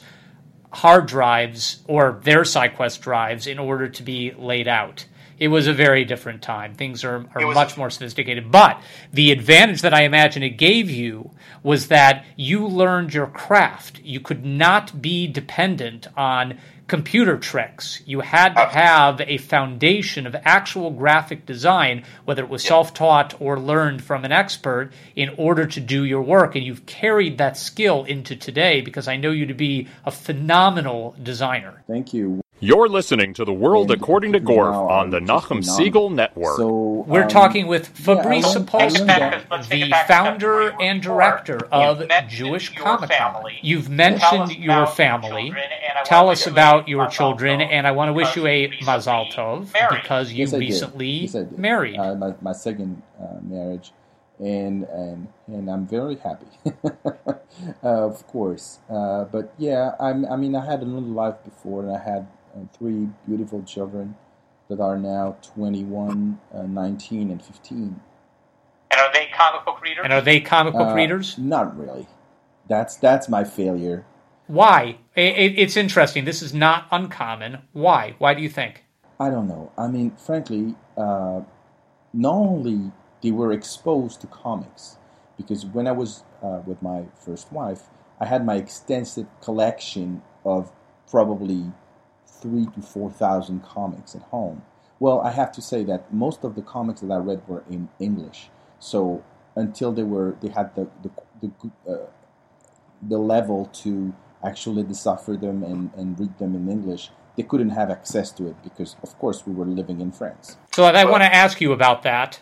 hard 0.71 1.05
drives 1.05 1.83
or 1.87 2.19
their 2.23 2.41
SyQuest 2.41 2.99
drives 3.01 3.45
in 3.45 3.59
order 3.59 3.89
to 3.89 4.01
be 4.01 4.31
laid 4.31 4.67
out. 4.67 5.05
It 5.39 5.47
was 5.49 5.67
a 5.67 5.73
very 5.73 6.05
different 6.05 6.41
time. 6.41 6.75
Things 6.75 7.03
are, 7.03 7.25
are 7.35 7.47
was- 7.47 7.55
much 7.55 7.77
more 7.77 7.89
sophisticated. 7.89 8.51
But 8.51 8.81
the 9.11 9.31
advantage 9.31 9.81
that 9.81 9.93
I 9.93 10.03
imagine 10.03 10.43
it 10.43 10.57
gave 10.57 10.89
you 10.89 11.31
was 11.61 11.87
that 11.87 12.25
you 12.35 12.67
learned 12.67 13.13
your 13.13 13.27
craft. 13.27 13.99
You 14.03 14.19
could 14.19 14.45
not 14.45 15.01
be 15.01 15.27
dependent 15.27 16.07
on 16.15 16.59
computer 16.87 17.37
tricks. 17.37 18.01
You 18.05 18.19
had 18.19 18.53
to 18.55 18.65
have 18.65 19.21
a 19.21 19.37
foundation 19.37 20.27
of 20.27 20.35
actual 20.43 20.91
graphic 20.91 21.45
design, 21.45 22.03
whether 22.25 22.43
it 22.43 22.49
was 22.49 22.63
self 22.63 22.93
taught 22.93 23.39
or 23.41 23.59
learned 23.59 24.03
from 24.03 24.25
an 24.25 24.31
expert, 24.31 24.91
in 25.15 25.29
order 25.37 25.65
to 25.65 25.79
do 25.79 26.03
your 26.03 26.21
work. 26.21 26.55
And 26.55 26.63
you've 26.63 26.85
carried 26.85 27.37
that 27.37 27.57
skill 27.57 28.03
into 28.03 28.35
today 28.35 28.81
because 28.81 29.07
I 29.07 29.15
know 29.15 29.31
you 29.31 29.45
to 29.47 29.53
be 29.53 29.87
a 30.05 30.11
phenomenal 30.11 31.15
designer. 31.23 31.83
Thank 31.87 32.13
you. 32.13 32.42
You're 32.59 32.87
listening 32.87 33.33
to 33.33 33.43
The 33.43 33.51
World 33.53 33.91
And 33.91 33.99
According 34.01 34.31
to 34.33 34.39
Gorf 34.39 34.71
now 34.71 34.87
on 34.87 35.09
the 35.09 35.17
I'm 35.17 35.25
Nachum 35.27 35.65
phenomenal. 35.65 36.09
Segal 36.09 36.13
Network. 36.13 36.57
So 36.57 37.03
We're 37.07 37.23
um, 37.23 37.27
talking 37.27 37.67
with 37.67 37.89
Fabrice 37.89 38.55
learned- 38.55 38.69
I 38.73 38.77
learned 38.87 38.93
Sapolsky, 38.93 39.05
that- 39.07 39.45
Let's 39.51 39.67
take 39.67 39.81
the 39.81 39.87
it 39.87 39.91
back 39.91 40.07
to 40.07 40.13
founder 40.13 40.47
where 40.53 40.63
we 40.63 40.71
were 40.77 40.81
and 40.81 41.01
director 41.01 41.57
of 41.73 42.03
Jewish 42.29 42.73
your 42.73 42.83
Comic 42.85 43.09
Con. 43.09 43.43
You've 43.61 43.89
mentioned 43.89 44.41
us 44.43 44.55
your 44.55 44.87
family. 44.87 45.47
children, 45.47 45.63
and 45.89 45.97
I 45.99 46.03
Tell 46.03 46.29
us 46.29 46.47
about 46.47 46.87
your 46.87 47.07
children, 47.07 47.59
and 47.59 47.85
I 47.85 47.91
want 47.91 48.09
to 48.09 48.13
wish 48.13 48.35
you 48.37 48.47
a 48.47 48.61
you 48.69 48.85
Mazal 48.85 49.29
Tov 49.33 49.67
because 50.01 50.31
you 50.31 50.45
Yes, 50.45 50.53
recently 50.53 51.07
Yes, 51.25 51.35
married. 51.57 51.97
Uh, 51.99 52.15
my, 52.15 52.33
my 52.41 52.53
second 52.53 53.01
uh, 53.21 53.39
marriage, 53.41 53.91
and 54.39 54.83
and 54.85 55.27
and 55.47 55.69
I'm 55.69 55.85
very 55.85 56.15
happy. 56.15 56.47
uh, 56.85 56.93
of 57.83 58.25
course, 58.27 58.79
uh, 58.89 59.25
but 59.25 59.53
yeah, 59.57 59.95
I'm. 59.99 60.25
I 60.25 60.37
mean, 60.37 60.55
I 60.55 60.65
had 60.65 60.81
a 60.81 60.85
little 60.85 61.01
life 61.09 61.35
before, 61.43 61.83
and 61.83 61.91
I 61.95 61.99
had 62.01 62.27
uh, 62.55 62.59
three 62.77 63.09
beautiful 63.27 63.63
children 63.63 64.15
that 64.69 64.79
are 64.79 64.97
now 64.97 65.37
21, 65.55 66.39
uh, 66.53 66.63
19, 66.63 67.31
and 67.31 67.41
15. 67.43 67.99
And 68.91 69.01
are 69.01 69.11
they 69.13 69.27
comic 69.35 69.65
book 69.65 69.81
readers? 69.81 70.01
and 70.03 70.13
are 70.13 70.21
they 70.21 70.39
comic 70.39 70.73
book 70.73 70.89
Uh, 70.89 70.95
readers? 70.95 71.37
Not 71.37 71.77
really. 71.77 72.07
That's 72.69 72.95
that's 72.95 73.27
my 73.27 73.43
failure. 73.43 74.05
Why? 74.47 74.97
I- 75.17 75.21
I- 75.21 75.55
it's 75.63 75.75
interesting. 75.75 76.25
This 76.25 76.41
is 76.41 76.53
not 76.53 76.85
uncommon. 76.91 77.59
Why? 77.73 78.15
Why 78.19 78.33
do 78.33 78.41
you 78.41 78.49
think? 78.49 78.85
I 79.19 79.29
don't 79.29 79.47
know. 79.47 79.71
I 79.77 79.87
mean, 79.87 80.11
frankly, 80.11 80.75
uh, 80.97 81.41
not 82.13 82.33
only 82.35 82.91
they 83.21 83.31
were 83.31 83.51
exposed 83.51 84.21
to 84.21 84.27
comics, 84.27 84.97
because 85.37 85.65
when 85.65 85.87
I 85.87 85.91
was 85.91 86.23
uh, 86.41 86.61
with 86.65 86.81
my 86.81 87.05
first 87.15 87.51
wife, 87.51 87.83
I 88.19 88.25
had 88.25 88.45
my 88.45 88.55
extensive 88.55 89.27
collection 89.41 90.21
of 90.45 90.71
probably 91.09 91.71
three 92.43 92.67
to 92.75 92.81
four 92.93 93.09
thousand 93.23 93.57
comics 93.75 94.11
at 94.19 94.23
home. 94.35 94.57
Well, 95.03 95.19
I 95.29 95.31
have 95.41 95.51
to 95.57 95.61
say 95.71 95.83
that 95.91 96.01
most 96.25 96.39
of 96.47 96.51
the 96.57 96.61
comics 96.75 96.99
that 97.01 97.11
I 97.11 97.19
read 97.29 97.41
were 97.47 97.63
in 97.75 97.89
English. 98.07 98.39
So 98.79 99.23
until 99.55 99.91
they 99.97 100.07
were, 100.13 100.29
they 100.41 100.51
had 100.59 100.67
the 100.77 100.85
the 101.03 101.11
the, 101.41 101.49
uh, 101.91 102.07
the 103.13 103.17
level 103.35 103.59
to 103.83 103.91
actually 104.49 104.83
decipher 104.83 105.35
them 105.45 105.63
and, 105.63 105.91
and 105.99 106.19
read 106.19 106.37
them 106.37 106.55
in 106.59 106.63
English, 106.69 107.03
they 107.37 107.43
couldn't 107.43 107.73
have 107.79 107.89
access 107.89 108.31
to 108.31 108.47
it 108.47 108.55
because, 108.67 108.95
of 109.01 109.17
course, 109.17 109.47
we 109.47 109.53
were 109.53 109.65
living 109.65 110.01
in 110.01 110.11
France. 110.11 110.57
So 110.75 110.83
I 110.83 111.05
want 111.05 111.23
to 111.23 111.33
ask 111.33 111.61
you 111.61 111.71
about 111.71 112.03
that. 112.03 112.41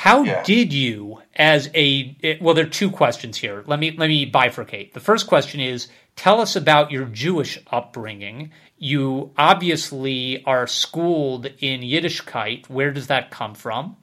How 0.00 0.22
Yeah. 0.22 0.42
did 0.44 0.72
you, 0.72 1.20
as 1.36 1.68
a 1.74 2.16
well, 2.40 2.54
there 2.54 2.64
are 2.64 2.68
two 2.70 2.90
questions 2.90 3.36
here. 3.36 3.62
Let 3.66 3.78
me 3.78 3.90
let 3.90 4.08
me 4.08 4.24
bifurcate. 4.30 4.94
The 4.94 5.00
first 5.00 5.26
question 5.26 5.60
is: 5.60 5.88
Tell 6.16 6.40
us 6.40 6.56
about 6.56 6.90
your 6.90 7.04
Jewish 7.04 7.58
upbringing. 7.70 8.50
You 8.78 9.32
obviously 9.36 10.42
are 10.46 10.66
schooled 10.66 11.44
in 11.58 11.82
Yiddishkeit. 11.82 12.70
Where 12.70 12.92
does 12.92 13.08
that 13.08 13.30
come 13.30 13.54
from? 13.54 13.96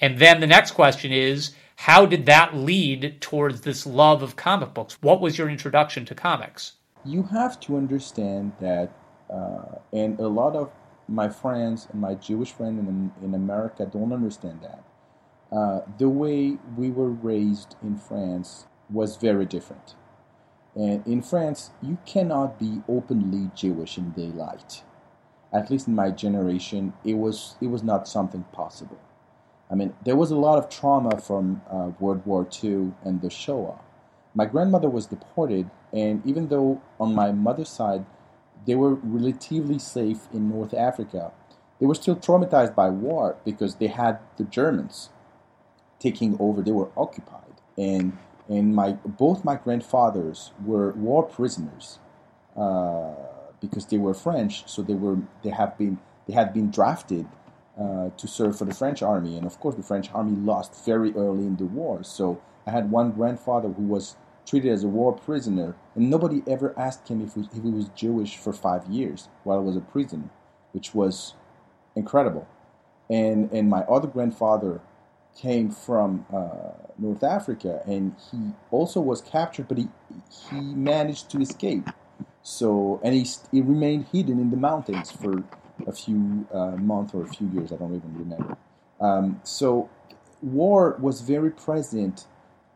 And 0.00 0.18
then 0.18 0.40
the 0.40 0.46
next 0.46 0.70
question 0.70 1.12
is: 1.12 1.54
How 1.76 2.06
did 2.06 2.24
that 2.24 2.56
lead 2.56 3.20
towards 3.20 3.60
this 3.60 3.86
love 3.86 4.22
of 4.22 4.36
comic 4.36 4.72
books? 4.72 4.96
What 5.02 5.20
was 5.20 5.36
your 5.36 5.50
introduction 5.50 6.06
to 6.06 6.14
comics? 6.14 6.72
You 7.04 7.22
have 7.24 7.60
to 7.60 7.76
understand 7.76 8.52
that, 8.62 8.92
uh, 9.28 9.76
and 9.92 10.18
a 10.18 10.28
lot 10.28 10.56
of 10.56 10.70
my 11.06 11.28
friends 11.28 11.86
and 11.92 12.00
my 12.00 12.14
Jewish 12.14 12.50
friends 12.50 12.78
in, 12.78 13.12
in 13.22 13.34
America 13.34 13.84
don't 13.84 14.14
understand 14.14 14.60
that. 14.62 14.82
Uh, 15.54 15.82
the 15.98 16.08
way 16.08 16.58
we 16.76 16.90
were 16.90 17.10
raised 17.10 17.76
in 17.82 17.96
France 17.96 18.66
was 18.90 19.16
very 19.16 19.46
different. 19.46 19.94
And 20.74 21.06
in 21.06 21.22
France, 21.22 21.70
you 21.80 21.98
cannot 22.04 22.58
be 22.58 22.82
openly 22.88 23.50
Jewish 23.54 23.96
in 23.96 24.10
daylight. 24.10 24.82
At 25.52 25.70
least 25.70 25.86
in 25.86 25.94
my 25.94 26.10
generation, 26.10 26.94
it 27.04 27.14
was 27.14 27.54
it 27.60 27.68
was 27.68 27.84
not 27.84 28.08
something 28.08 28.44
possible. 28.52 28.98
I 29.70 29.76
mean, 29.76 29.94
there 30.04 30.16
was 30.16 30.32
a 30.32 30.36
lot 30.36 30.58
of 30.58 30.68
trauma 30.68 31.20
from 31.20 31.62
uh, 31.70 31.90
World 32.00 32.26
War 32.26 32.46
II 32.62 32.92
and 33.04 33.20
the 33.22 33.30
Shoah. 33.30 33.78
My 34.34 34.46
grandmother 34.46 34.90
was 34.90 35.06
deported, 35.06 35.70
and 35.92 36.26
even 36.26 36.48
though 36.48 36.82
on 36.98 37.14
my 37.14 37.30
mother's 37.30 37.68
side 37.68 38.04
they 38.66 38.74
were 38.74 38.94
relatively 38.94 39.78
safe 39.78 40.26
in 40.32 40.48
North 40.48 40.74
Africa, 40.74 41.30
they 41.78 41.86
were 41.86 41.94
still 41.94 42.16
traumatized 42.16 42.74
by 42.74 42.88
war 42.88 43.36
because 43.44 43.76
they 43.76 43.88
had 43.88 44.18
the 44.36 44.44
Germans 44.44 45.10
taking 46.04 46.36
over. 46.38 46.62
They 46.62 46.76
were 46.80 46.90
occupied, 46.96 47.56
and 47.78 48.16
and 48.48 48.74
my 48.74 48.92
both 49.24 49.44
my 49.44 49.56
grandfathers 49.56 50.52
were 50.64 50.92
war 50.92 51.22
prisoners 51.22 51.98
uh, 52.56 53.14
because 53.60 53.86
they 53.86 53.96
were 53.96 54.14
French. 54.14 54.68
So 54.68 54.82
they 54.82 54.98
were 55.04 55.18
they 55.42 55.50
have 55.50 55.76
been 55.78 55.98
they 56.28 56.34
had 56.34 56.52
been 56.52 56.70
drafted 56.70 57.26
uh, 57.80 58.10
to 58.20 58.26
serve 58.28 58.58
for 58.58 58.66
the 58.66 58.74
French 58.74 59.02
army, 59.02 59.36
and 59.36 59.46
of 59.46 59.58
course 59.60 59.76
the 59.76 59.88
French 59.92 60.10
army 60.12 60.36
lost 60.36 60.84
very 60.84 61.10
early 61.14 61.46
in 61.50 61.56
the 61.56 61.70
war. 61.80 62.04
So 62.04 62.40
I 62.66 62.70
had 62.70 62.90
one 62.90 63.12
grandfather 63.12 63.70
who 63.70 63.84
was 63.96 64.16
treated 64.46 64.70
as 64.72 64.84
a 64.84 64.88
war 64.88 65.12
prisoner, 65.12 65.74
and 65.94 66.10
nobody 66.10 66.42
ever 66.46 66.78
asked 66.78 67.08
him 67.08 67.22
if 67.22 67.34
he, 67.34 67.42
if 67.56 67.62
he 67.62 67.70
was 67.70 67.88
Jewish 68.02 68.36
for 68.36 68.52
five 68.52 68.86
years 68.86 69.28
while 69.42 69.58
he 69.60 69.66
was 69.66 69.76
a 69.76 69.80
prisoner, 69.80 70.28
which 70.72 70.94
was 70.94 71.34
incredible. 71.96 72.46
And 73.08 73.50
and 73.52 73.68
my 73.70 73.82
other 73.96 74.08
grandfather 74.16 74.80
came 75.34 75.70
from 75.70 76.26
uh, 76.32 76.72
North 76.98 77.22
Africa, 77.22 77.82
and 77.86 78.14
he 78.30 78.52
also 78.70 79.00
was 79.00 79.20
captured, 79.20 79.68
but 79.68 79.78
he 79.78 79.88
he 80.50 80.60
managed 80.60 81.30
to 81.30 81.40
escape. 81.40 81.88
So 82.42 83.00
and 83.02 83.14
he 83.14 83.26
he 83.50 83.60
remained 83.60 84.06
hidden 84.12 84.38
in 84.38 84.50
the 84.50 84.56
mountains 84.56 85.10
for 85.10 85.42
a 85.86 85.92
few 85.92 86.46
uh, 86.52 86.76
months 86.76 87.14
or 87.14 87.22
a 87.22 87.28
few 87.28 87.48
years. 87.48 87.72
I 87.72 87.76
don't 87.76 87.94
even 87.94 88.16
remember. 88.16 88.56
Um, 89.00 89.40
so 89.42 89.90
war 90.40 90.96
was 91.00 91.20
very 91.20 91.50
present, 91.50 92.26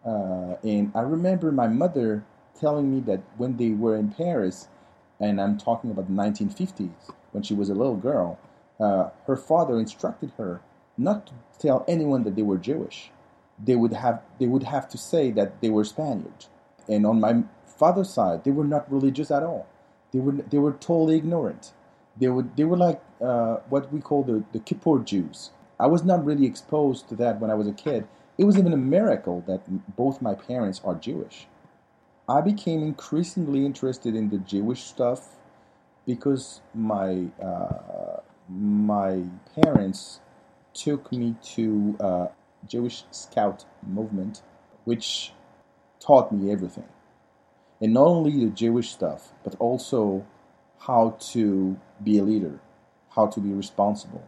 uh, 0.04 0.56
and 0.62 0.90
I 0.94 1.00
remember 1.02 1.52
my 1.52 1.68
mother 1.68 2.24
telling 2.58 2.92
me 2.92 3.00
that 3.02 3.20
when 3.36 3.56
they 3.56 3.70
were 3.70 3.96
in 3.96 4.10
Paris, 4.10 4.68
and 5.20 5.40
I'm 5.40 5.58
talking 5.58 5.90
about 5.90 6.06
the 6.08 6.12
1950s, 6.12 7.12
when 7.30 7.42
she 7.44 7.54
was 7.54 7.70
a 7.70 7.74
little 7.74 7.96
girl, 7.96 8.38
uh, 8.80 9.10
her 9.26 9.36
father 9.36 9.78
instructed 9.78 10.32
her 10.38 10.60
not 10.98 11.26
to 11.28 11.32
tell 11.58 11.84
anyone 11.88 12.24
that 12.24 12.36
they 12.36 12.42
were 12.42 12.58
Jewish. 12.58 13.10
They 13.62 13.76
would 13.76 13.92
have 13.92 14.22
they 14.38 14.46
would 14.46 14.64
have 14.64 14.88
to 14.90 14.98
say 14.98 15.30
that 15.32 15.60
they 15.60 15.70
were 15.70 15.84
Spaniards. 15.84 16.48
And 16.88 17.06
on 17.06 17.20
my 17.20 17.42
father's 17.66 18.10
side, 18.10 18.44
they 18.44 18.50
were 18.50 18.64
not 18.64 18.90
religious 18.90 19.30
at 19.30 19.42
all. 19.42 19.66
They 20.12 20.20
were 20.20 20.32
they 20.32 20.58
were 20.58 20.72
totally 20.72 21.16
ignorant. 21.16 21.72
They 22.16 22.28
would 22.28 22.56
they 22.56 22.64
were 22.64 22.76
like 22.76 23.02
uh, 23.20 23.56
what 23.68 23.92
we 23.92 24.00
call 24.00 24.22
the 24.22 24.44
the 24.52 24.60
Kippur 24.60 25.00
Jews. 25.00 25.50
I 25.80 25.86
was 25.86 26.04
not 26.04 26.24
really 26.24 26.46
exposed 26.46 27.08
to 27.08 27.16
that 27.16 27.40
when 27.40 27.50
I 27.50 27.54
was 27.54 27.68
a 27.68 27.72
kid. 27.72 28.06
It 28.36 28.44
was 28.44 28.58
even 28.58 28.72
a 28.72 28.76
miracle 28.76 29.42
that 29.46 29.62
both 29.96 30.22
my 30.22 30.34
parents 30.34 30.80
are 30.84 30.94
Jewish. 30.94 31.46
I 32.28 32.40
became 32.40 32.82
increasingly 32.82 33.64
interested 33.64 34.14
in 34.14 34.28
the 34.28 34.38
Jewish 34.38 34.84
stuff 34.84 35.36
because 36.06 36.60
my 36.74 37.26
uh, 37.42 38.20
my 38.48 39.22
parents 39.62 40.20
took 40.74 41.10
me 41.12 41.36
to 41.54 41.96
uh, 42.00 42.26
Jewish 42.66 43.04
Scout 43.10 43.64
movement, 43.86 44.42
which 44.84 45.32
taught 46.00 46.32
me 46.32 46.50
everything, 46.52 46.88
and 47.80 47.94
not 47.94 48.06
only 48.06 48.44
the 48.44 48.50
Jewish 48.50 48.90
stuff, 48.90 49.32
but 49.44 49.54
also 49.58 50.26
how 50.80 51.16
to 51.32 51.78
be 52.02 52.18
a 52.18 52.22
leader, 52.22 52.60
how 53.14 53.26
to 53.26 53.40
be 53.40 53.52
responsible, 53.52 54.24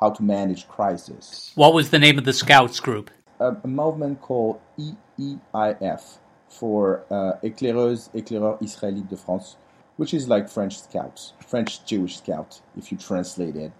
how 0.00 0.10
to 0.10 0.22
manage 0.22 0.68
crisis. 0.68 1.52
What 1.54 1.74
was 1.74 1.90
the 1.90 1.98
name 1.98 2.18
of 2.18 2.24
the 2.24 2.32
Scouts 2.32 2.80
group? 2.80 3.10
A, 3.40 3.56
a 3.62 3.68
movement 3.68 4.20
called 4.20 4.60
EEIF 4.78 6.18
for 6.48 7.04
uh, 7.10 7.38
Éclaireuses 7.42 8.10
Éclaireurs 8.14 8.60
Israélites 8.60 9.08
de 9.08 9.16
France, 9.16 9.56
which 9.96 10.12
is 10.12 10.28
like 10.28 10.48
French 10.48 10.80
Scouts, 10.80 11.32
French 11.46 11.84
Jewish 11.84 12.18
Scout, 12.18 12.60
if 12.76 12.90
you 12.92 12.98
translate 12.98 13.56
it. 13.56 13.72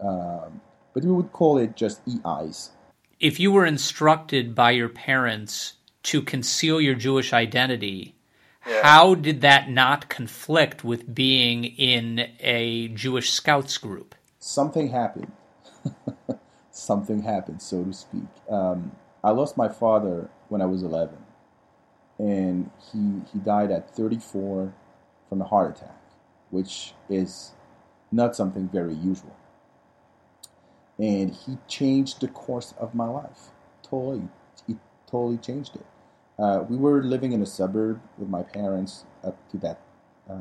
Um, 0.00 0.60
but 0.92 1.04
we 1.04 1.10
would 1.10 1.32
call 1.32 1.58
it 1.58 1.76
just 1.76 2.00
EIs. 2.08 2.70
if 3.18 3.38
you 3.38 3.52
were 3.52 3.66
instructed 3.66 4.54
by 4.54 4.70
your 4.70 4.88
parents 4.88 5.74
to 6.02 6.22
conceal 6.22 6.80
your 6.80 6.94
Jewish 6.94 7.32
identity, 7.32 8.14
how 8.60 9.14
did 9.14 9.40
that 9.42 9.70
not 9.70 10.08
conflict 10.08 10.84
with 10.84 11.14
being 11.14 11.64
in 11.64 12.30
a 12.40 12.88
Jewish 12.88 13.30
scouts 13.30 13.76
group? 13.78 14.14
Something 14.38 14.88
happened. 14.88 15.32
something 16.70 17.22
happened, 17.22 17.60
so 17.62 17.84
to 17.84 17.92
speak. 17.92 18.28
Um, 18.50 18.92
I 19.22 19.30
lost 19.30 19.56
my 19.56 19.68
father 19.68 20.30
when 20.48 20.62
I 20.62 20.66
was 20.66 20.82
11, 20.82 21.16
and 22.18 22.70
he 22.90 23.22
he 23.32 23.38
died 23.38 23.70
at 23.70 23.94
34 23.94 24.72
from 25.28 25.40
a 25.40 25.44
heart 25.44 25.76
attack, 25.76 26.00
which 26.50 26.94
is 27.08 27.52
not 28.10 28.34
something 28.34 28.68
very 28.68 28.94
usual. 28.94 29.36
And 31.00 31.34
he 31.34 31.58
changed 31.68 32.20
the 32.20 32.28
course 32.28 32.74
of 32.78 32.94
my 32.94 33.08
life. 33.08 33.50
Totally, 33.82 34.28
he 34.66 34.76
totally 35.10 35.38
changed 35.38 35.76
it. 35.76 35.86
Uh, 36.38 36.64
we 36.68 36.76
were 36.76 37.02
living 37.02 37.32
in 37.32 37.42
a 37.42 37.46
suburb 37.46 38.00
with 38.18 38.28
my 38.28 38.42
parents 38.44 39.04
up 39.24 39.36
to 39.50 39.58
that 39.58 39.80
uh, 40.30 40.36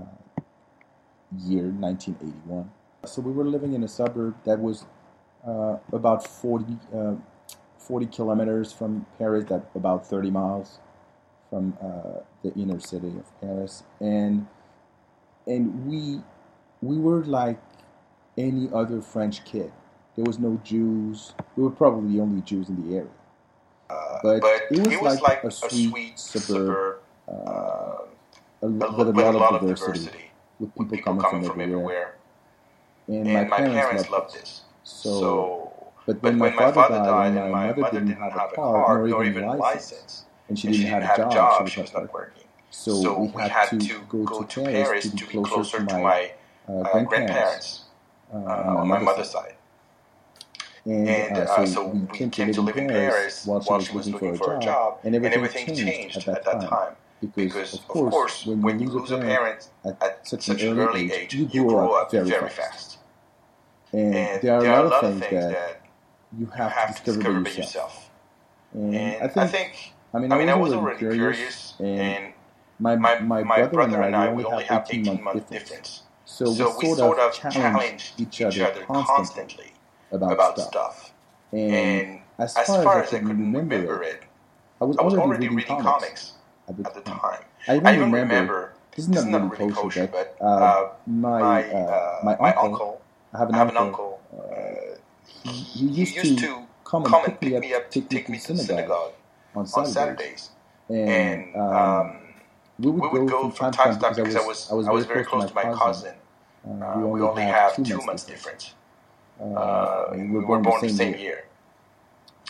year, 1.37 1.65
1981. 1.69 2.71
So 3.05 3.21
we 3.21 3.31
were 3.31 3.45
living 3.45 3.73
in 3.73 3.83
a 3.83 3.87
suburb 3.87 4.35
that 4.45 4.59
was 4.59 4.85
uh, 5.47 5.77
about 5.93 6.27
40, 6.27 6.77
uh, 6.95 7.15
40 7.77 8.05
kilometers 8.07 8.73
from 8.73 9.05
Paris, 9.17 9.45
that 9.49 9.69
about 9.75 10.07
30 10.07 10.31
miles 10.31 10.79
from 11.49 11.77
uh, 11.81 12.21
the 12.43 12.53
inner 12.55 12.79
city 12.79 13.09
of 13.09 13.41
Paris, 13.41 13.83
and 13.99 14.47
and 15.47 15.87
we 15.87 16.21
we 16.81 16.97
were 16.97 17.23
like 17.23 17.59
any 18.37 18.69
other 18.73 19.01
French 19.01 19.43
kid. 19.45 19.71
There 20.15 20.25
was 20.25 20.39
no 20.39 20.59
Jews. 20.63 21.33
We 21.55 21.63
were 21.63 21.69
probably 21.71 22.15
the 22.15 22.21
only 22.21 22.41
Jews 22.41 22.69
in 22.69 22.89
the 22.89 22.95
area. 22.97 23.09
Uh, 23.89 24.19
But 24.23 24.41
but, 24.41 24.61
it 24.71 24.79
was 24.79 24.93
it 24.93 25.01
was 25.01 25.21
like 25.21 25.43
like, 25.43 25.43
a 25.43 25.51
sweet 25.51 25.89
sweet, 25.89 26.19
suburb, 26.19 26.47
suburb, 26.47 26.99
Uh, 27.27 27.31
uh, 27.31 27.97
a, 28.61 28.67
with 28.67 28.97
with 28.97 29.07
a 29.07 29.11
a 29.11 29.31
lot, 29.31 29.35
lot 29.35 29.53
of 29.55 29.61
diversity, 29.61 29.91
diversity, 29.91 30.31
with 30.59 30.71
with 30.75 30.91
people, 30.91 31.15
coming, 31.15 31.43
from, 31.47 31.61
everywhere. 31.61 32.15
And, 33.07 33.27
And 33.27 33.49
my 33.49 33.57
parents, 33.57 34.09
loved 34.09 34.35
this. 34.35 34.63
So, 34.83 35.19
So, 35.21 35.91
but 36.05 36.21
when, 36.21 36.39
when 36.39 36.55
my 36.55 36.71
father 36.71 36.99
died, 36.99 37.35
and 37.37 37.51
my 37.51 37.73
mother 37.73 37.99
didn't 38.01 38.17
have 38.17 38.35
a 38.35 38.55
car, 38.55 39.07
nor 39.07 39.23
even 39.23 39.43
a 39.43 39.55
license, 39.55 40.25
and 40.47 40.57
she 40.59 40.67
and 40.67 40.75
didn't 40.77 41.03
have 41.03 41.19
a 41.19 41.33
job, 41.33 41.67
she 41.69 41.81
was 41.81 41.93
not 41.93 42.11
working. 42.13 42.13
working. 42.13 42.47
So, 42.71 42.93
we 43.33 43.41
had, 43.41 43.69
to, 43.69 43.99
go, 44.09 44.43
to 44.43 44.61
Paris 44.63 45.09
to 45.09 45.25
be 45.25 45.41
closer 45.41 45.85
to 45.85 45.97
my 45.97 46.33
uh, 46.67 46.81
uh, 46.81 47.03
grandparents 47.03 47.85
uh, 48.33 48.37
on 48.37 48.87
my 48.87 48.99
mother's 48.99 49.29
side. 49.31 49.55
And, 50.85 51.09
And 51.09 51.37
uh, 51.37 51.41
uh, 51.41 51.65
so, 51.65 51.73
so 51.73 51.87
we 51.87 52.29
came 52.29 52.51
to 52.51 52.61
live 52.61 52.77
in 52.77 52.87
Paris 52.87 53.45
while 53.45 53.61
she 53.61 53.93
was 53.93 54.09
looking 54.09 54.35
for 54.37 54.57
a 54.57 54.59
job, 54.59 54.99
and 55.03 55.15
everything, 55.15 55.75
changed, 55.75 56.27
at 56.27 56.43
that 56.45 56.61
time. 56.61 56.95
Because, 57.21 57.53
Because, 57.53 57.73
of 57.73 57.87
course, 57.87 58.45
when, 58.45 58.79
you 58.79 58.87
lose 58.89 59.11
a 59.11 59.17
parent 59.17 59.67
parent 59.83 60.01
at 60.01 60.25
such 60.25 60.47
an 60.49 60.79
early 60.79 61.11
age, 61.11 61.33
you 61.33 61.47
grow 61.47 61.91
up 61.93 62.11
very, 62.11 62.29
fast. 62.29 62.55
fast. 62.55 62.97
And, 63.91 64.15
And 64.15 64.41
there 64.41 64.53
are 64.55 64.83
a 64.85 64.89
lot 64.89 65.03
of 65.03 65.19
things 65.19 65.31
that 65.31 65.81
you 66.37 66.45
you 66.45 66.51
have, 66.55 66.71
have 66.71 66.95
to 66.95 67.03
to 67.03 67.11
discover 67.17 67.41
by 67.41 67.51
yourself. 67.51 68.09
And, 68.73 68.95
And 68.95 69.31
I 69.35 69.47
think, 69.47 69.93
I 70.13 70.19
mean, 70.19 70.31
I 70.31 70.37
mean, 70.37 70.49
I 70.49 70.53
I 70.53 70.55
was 70.55 70.73
already 70.73 70.99
curious, 70.99 71.73
and 71.79 71.99
and 71.99 72.33
my, 72.79 72.95
my, 72.95 73.19
my, 73.19 73.43
my 73.43 73.63
brother, 73.67 74.01
and 74.01 74.15
I, 74.15 74.31
we 74.31 74.45
only 74.45 74.63
have 74.65 74.87
18 74.89 75.23
month 75.23 75.49
difference. 75.49 75.69
difference. 75.69 76.03
So, 76.25 76.45
So 76.53 76.77
we 76.79 76.93
sort 76.93 77.19
of 77.19 77.33
challenged 77.33 78.21
each 78.21 78.41
other 78.41 78.85
constantly 78.85 79.73
about, 80.11 80.33
about 80.33 80.55
stuff. 80.55 80.69
stuff. 80.69 81.13
And, 81.51 81.71
And 81.73 82.21
as 82.39 82.55
as 82.55 82.67
far, 82.67 82.83
far 82.83 83.03
as, 83.03 83.09
as 83.09 83.13
I 83.13 83.17
I 83.17 83.19
can 83.19 83.27
could 83.27 83.39
remember, 83.39 83.59
remember 83.59 84.03
it, 84.03 84.03
it, 84.03 84.23
I 84.81 84.85
was 84.85 84.97
I 84.97 85.03
was 85.03 85.15
already, 85.15 85.21
already 85.23 85.47
reading, 85.47 85.57
reading 85.57 85.77
comics, 85.77 86.33
at 86.69 86.77
the 86.77 86.85
at 86.85 86.93
the 86.95 87.01
time. 87.01 87.19
time. 87.19 87.45
I 87.67 87.75
even, 87.77 87.87
I 87.87 87.93
even 87.93 88.11
remember, 88.11 88.11
remember, 88.11 88.73
this 88.95 89.05
is 89.05 89.09
not 89.09 89.25
this 89.25 89.25
not 89.25 89.51
really 89.51 89.67
kosher, 89.73 90.07
but, 90.07 90.37
uh, 90.41 90.45
uh, 90.45 90.89
my, 91.07 91.41
my, 91.41 91.63
uh, 91.71 91.77
uh, 91.77 92.19
my, 92.23 92.37
my 92.39 92.53
uncle, 92.55 93.01
I 93.33 93.39
have 93.39 93.49
an 93.49 93.55
I 93.55 93.57
have 93.59 93.69
an 93.69 93.77
uncle, 93.77 94.21
uh, 94.33 94.97
he, 95.25 95.51
he 95.51 95.87
he 95.91 96.01
used, 96.01 96.15
used 96.15 96.37
to, 96.37 96.47
to 96.47 96.67
come 96.85 97.05
and 97.05 97.11
come 97.11 97.25
pick 97.25 97.27
and 97.27 97.39
pick 97.41 97.59
me 97.59 97.73
up, 97.73 97.91
take 97.91 98.09
take 98.09 98.29
me 98.29 98.39
to 98.39 98.55
synagogue 98.57 99.13
on 99.55 99.67
on 99.73 99.85
Saturdays. 99.85 99.93
Saturdays. 99.93 100.51
And, 100.89 101.55
um, 101.55 101.75
um, 101.75 102.17
we 102.79 102.91
would, 102.91 103.05
we 103.11 103.19
would 103.19 103.29
go, 103.29 103.43
go 103.43 103.49
from 103.51 103.71
time 103.71 103.91
to 103.93 103.99
time 103.99 103.99
time 103.99 104.13
to 104.15 104.15
time 104.15 104.25
because 104.25 104.35
I 104.35 104.41
was, 104.41 104.71
I 104.71 104.91
was 104.91 105.05
very 105.07 105.25
close 105.25 105.45
to 105.45 105.53
my 105.55 105.65
cousin. 105.65 106.15
Uh, 106.69 106.99
Uh, 107.03 107.07
we 107.07 107.21
only 107.21 107.43
have 107.43 107.83
two 107.83 108.01
months 108.03 108.25
difference. 108.25 108.75
Uh, 109.39 109.45
Uh, 109.45 110.09
and 110.13 110.31
we 110.33 110.39
we 110.39 110.45
were 110.45 110.59
born 110.59 110.81
the 110.81 110.89
same 110.89 111.15
year. 111.15 111.43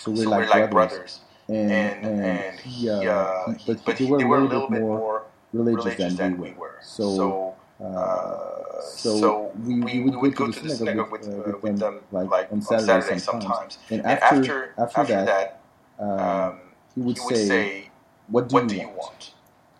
So 0.01 0.11
we're 0.11 0.23
So 0.23 0.29
like, 0.29 0.39
we're 0.39 0.49
like 0.49 0.71
brothers. 0.71 0.97
brothers. 0.97 1.21
And, 1.49 1.71
And, 1.71 2.21
and, 2.25 2.59
he, 2.59 2.89
uh, 2.89 2.93
uh, 2.93 3.51
he- 3.53 3.53
he- 3.53 3.73
but, 3.85 3.97
they 3.97 4.05
were 4.05 4.17
a 4.19 4.29
little, 4.29 4.69
bit 4.69 4.81
more 4.81 5.23
religious, 5.53 5.85
religious 5.85 6.15
than, 6.17 6.33
than 6.33 6.41
we 6.41 6.49
we 6.49 6.55
were. 6.55 6.59
were. 6.59 6.77
So, 6.81 7.15
So, 7.17 7.55
uh, 7.81 7.85
uh, 7.87 8.81
so, 8.81 9.51
we, 9.65 9.79
we, 9.81 9.99
we, 10.01 10.11
would 10.17 10.35
go 10.35 10.51
to 10.51 10.59
the 10.59 10.69
synagogue 10.69 11.11
with, 11.11 11.27
uh, 11.27 11.57
with, 11.61 11.79
them, 11.79 12.01
like, 12.11 12.51
on 12.51 12.61
Saturday 12.61 13.17
sometimes. 13.19 13.77
And 13.89 14.01
And 14.01 14.11
after, 14.11 14.75
after, 14.77 15.01
after, 15.01 15.25
that, 15.25 15.61
um, 15.99 16.19
um, 16.19 16.59
he 16.95 17.01
would 17.01 17.17
he 17.17 17.25
would 17.25 17.35
say, 17.35 17.47
say, 17.47 17.89
"What 18.27 18.49
do, 18.49 18.53
"What 18.55 18.63
you, 18.63 18.69
do 18.69 18.75
you 18.75 18.87
want? 18.87 18.97
want? 18.97 19.33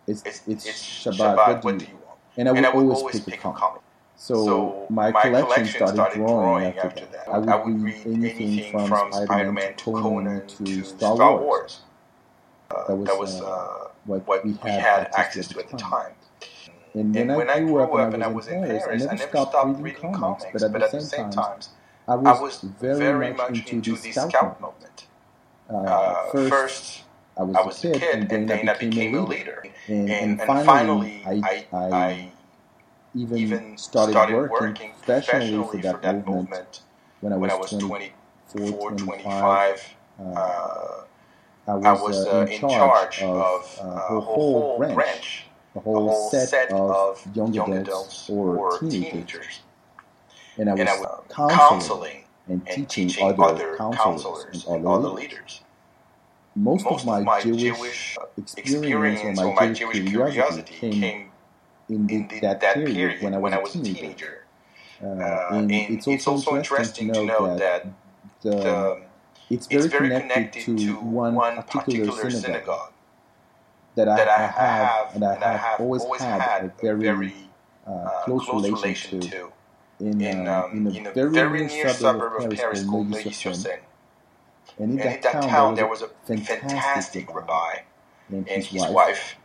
It's, 0.08 0.22
It's, 0.26 0.42
it's, 0.48 0.66
Shabbat. 0.68 1.36
Shabbat. 1.36 1.64
what 1.64 1.78
do 1.78 1.86
you 1.86 1.96
want?" 2.06 2.20
And 2.38 2.48
I 2.50 2.52
would, 2.52 2.58
And 2.58 2.66
I 2.66 2.70
would 2.76 2.82
always, 2.84 2.98
always 3.00 3.16
pick, 3.20 3.26
pick 3.34 3.46
a 3.46 3.54
comic. 3.54 3.82
So, 4.22 4.46
So 4.46 4.86
my, 4.90 5.12
my 5.12 5.22
collection, 5.22 5.44
collection 5.48 5.76
started, 5.76 5.96
started 5.96 6.18
growing 6.18 6.66
after, 6.66 6.88
after 6.88 7.06
that. 7.06 7.12
that. 7.26 7.30
I 7.30 7.38
would, 7.38 7.50
I 7.50 7.56
would 7.56 7.82
read 7.82 7.96
anything, 8.06 8.50
anything 8.50 8.72
from, 8.72 8.88
from 8.90 9.12
Spider-Man, 9.14 9.28
Spider-Man 9.28 9.76
to 9.78 9.84
Conan 9.94 10.48
to 10.48 10.64
to 10.66 10.84
Star, 10.84 11.16
Wars. 11.16 11.42
Wars. 11.42 11.82
That 12.70 12.96
was, 12.98 13.08
That 13.08 13.18
was 13.18 13.42
uh, 13.42 13.46
uh, 13.46 13.88
what, 14.06 14.28
what 14.28 14.46
we 14.46 14.54
had, 14.56 15.08
access, 15.08 15.20
access 15.20 15.48
to 15.50 15.60
at 15.60 15.70
the 15.70 15.78
time. 15.78 15.92
time. 15.92 16.14
And 16.96 17.16
when, 17.16 17.30
And 17.32 17.52
I, 17.52 17.60
grew 17.62 17.82
up 17.82 18.14
and 18.14 18.24
I 18.24 18.28
was, 18.28 18.48
in 18.48 18.62
Paris, 18.62 18.84
I 19.08 19.16
never 19.16 19.30
stopped 19.30 19.80
reading 19.80 20.14
comics, 20.14 20.46
but 20.52 20.64
at 20.64 20.92
the 20.92 21.00
same 21.02 21.30
time, 21.30 21.60
I 22.08 22.16
was, 22.16 22.62
very, 22.62 23.34
much 23.34 23.72
into 23.72 23.96
the 23.96 24.12
scout 24.12 24.60
movement. 24.60 25.08
Uh, 25.70 26.26
first, 26.32 26.50
first, 26.50 27.04
I 27.38 27.44
was, 27.44 27.86
I 27.86 27.90
a 27.90 27.94
kid, 28.00 28.04
and 28.04 28.48
then, 28.50 28.70
I 28.70 28.74
became, 28.78 29.16
a 29.16 29.26
leader. 29.26 29.64
And, 29.88 30.42
finally, 30.42 31.24
I, 31.26 31.66
I, 31.72 31.78
I, 31.78 31.92
I 31.94 32.32
even, 33.16 33.38
even 33.38 33.78
started, 33.78 34.12
started 34.12 34.36
working, 34.36 34.50
working 34.50 34.92
professionally 34.94 35.52
professionally 35.52 35.66
for 35.66 35.78
that, 35.82 36.02
movement, 36.26 36.28
movement 36.28 36.82
when 37.22 37.34
I 37.34 37.38
was, 37.38 37.42
when 37.42 37.52
I 37.52 37.56
was 37.56 37.74
24, 37.74 38.12
24, 38.52 38.92
25. 38.94 38.96
25. 38.96 39.96
Uh, 40.20 41.04
Uh, 41.68 41.72
I 41.72 41.76
was, 41.76 41.86
I 41.86 41.94
was 41.94 42.26
uh, 42.28 42.32
uh, 42.42 42.46
in 42.46 42.68
charge 42.68 43.22
of, 43.22 43.80
uh, 43.82 43.86
a 44.18 44.22
whole 44.22 44.78
branch, 44.78 45.46
a 45.76 45.80
a 45.96 46.02
whole, 46.02 46.02
whole 46.02 46.30
set, 46.32 46.50
set 46.50 46.72
of 46.72 46.92
of 46.92 47.26
young, 47.36 47.54
young 47.54 47.74
adults, 47.74 48.30
adults 48.30 48.30
or, 48.30 48.80
teenagers. 48.80 49.02
teenagers. 49.02 49.60
And 50.58 50.70
I 50.70 50.74
was, 50.74 50.82
And 50.82 50.90
I 50.90 50.96
was 50.96 51.10
counseling, 51.30 51.60
counseling 51.70 52.24
and 52.48 52.68
and 52.68 52.90
teaching, 52.90 53.14
other, 53.22 53.40
other 53.40 53.78
counselors, 53.78 54.66
and 54.68 54.86
other 54.86 54.88
other 54.88 55.10
leaders. 55.10 55.32
leaders. 55.32 55.62
Most, 56.56 56.86
Most 56.86 57.06
of 57.06 57.06
my, 57.06 57.26
Jewish, 57.44 57.62
Jewish 57.64 58.18
experience, 58.38 59.22
experience 59.22 59.24
or 59.24 59.34
my 59.34 59.68
Jewish 59.74 60.00
curiosity 60.12 60.76
came 60.92 61.29
in, 61.90 62.08
the, 62.08 62.16
in 62.16 62.28
the, 62.28 62.40
that, 62.42 62.62
that 62.62 62.76
period, 62.76 62.96
period 62.96 63.24
when 63.24 63.34
I 63.34 63.38
was, 63.38 63.44
when 63.44 63.54
I 63.54 63.62
was 63.62 63.76
a 63.76 63.84
teenager. 63.84 64.00
teenager. 64.02 64.46
Uh, 65.04 65.06
Uh, 65.06 65.48
and, 65.52 65.72
and 65.72 65.98
it's 65.98 66.08
also, 66.08 66.56
interesting, 66.58 67.14
to 67.14 67.26
know 67.26 67.58
that, 67.58 67.88
the, 68.42 68.50
the, 68.50 69.02
it's 69.50 69.68
very, 69.68 69.86
it's 69.86 69.92
very 69.94 70.10
connected, 70.10 70.66
connected 70.66 70.78
to 70.78 70.96
one, 71.00 71.36
particular, 71.64 72.06
particular 72.06 72.32
synagogue, 72.32 72.44
synagogue 72.44 72.94
that, 73.96 74.08
I, 74.10 74.16
that 74.18 74.28
I 74.28 74.38
have, 74.38 75.08
have 75.08 75.16
and 75.16 75.24
I 75.26 75.58
have, 75.58 75.80
always, 75.80 76.04
had, 76.22 76.66
a 76.66 76.74
very, 76.82 77.00
very 77.00 77.34
uh, 77.88 77.92
uh, 77.92 78.24
close, 78.26 78.46
close 78.46 78.66
relation, 78.66 79.22
to, 79.22 79.52
in, 80.00 80.22
in, 80.22 80.48
um, 80.48 80.64
um, 80.66 80.88
in, 80.88 80.88
a 80.88 80.90
in 80.92 81.08
a 81.08 81.12
very, 81.12 81.32
very 81.32 81.66
near 81.68 81.90
suburb 81.90 82.34
of 82.34 82.42
Paris 82.42 82.60
Paris 82.60 82.84
called. 82.86 83.10
Neuilly-sur-Seine. 83.10 83.80
And 84.80 84.92
in 84.92 85.00
And 85.00 85.00
that, 85.00 85.16
in 85.16 85.22
that 85.22 85.32
town, 85.34 85.50
town, 85.50 85.76
there 85.76 85.88
was 85.88 86.02
a 86.02 86.10
fantastic, 86.26 86.62
fantastic 86.62 87.36
rabbi 87.36 87.80
and 88.30 88.48
and 88.48 88.48
his, 88.48 88.68
his 88.68 88.82
wife. 88.84 88.94
wife. 88.94 89.36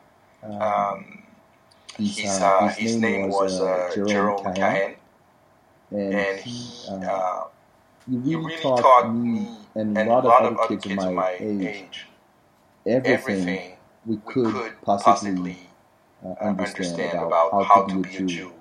Um, 0.44 1.23
Uh, 1.98 2.02
uh, 2.02 2.68
his 2.70 2.76
his 2.76 2.96
name 2.96 3.28
was 3.28 3.60
uh, 3.60 3.90
Jerome 3.94 4.08
Jerome 4.08 4.44
Cahen, 4.54 4.96
and, 5.90 6.14
and 6.14 6.40
he, 6.40 6.50
he, 6.50 6.88
uh, 6.88 6.96
uh, 6.96 7.44
really, 8.08 8.36
really 8.36 8.56
taught, 8.62 8.82
taught 8.82 9.14
me 9.14 9.48
and 9.74 9.96
a 9.96 10.00
and 10.00 10.08
lot, 10.08 10.24
a 10.24 10.28
lot 10.28 10.44
of 10.44 10.58
other 10.58 10.62
other 10.62 10.76
kids 10.76 11.04
of 11.04 11.12
my, 11.12 11.36
age, 11.38 11.62
age 11.62 12.06
everything, 12.86 13.48
everything 13.48 13.76
we 14.06 14.16
we 14.16 14.22
could, 14.26 14.72
possibly, 14.82 14.84
possibly 14.84 15.58
uh, 16.24 16.28
uh, 16.28 16.48
understand, 16.48 17.12
about, 17.12 17.48
about 17.48 17.64
how, 17.64 17.84
to 17.86 18.02
be 18.02 18.16
a 18.16 18.22
Jew, 18.22 18.52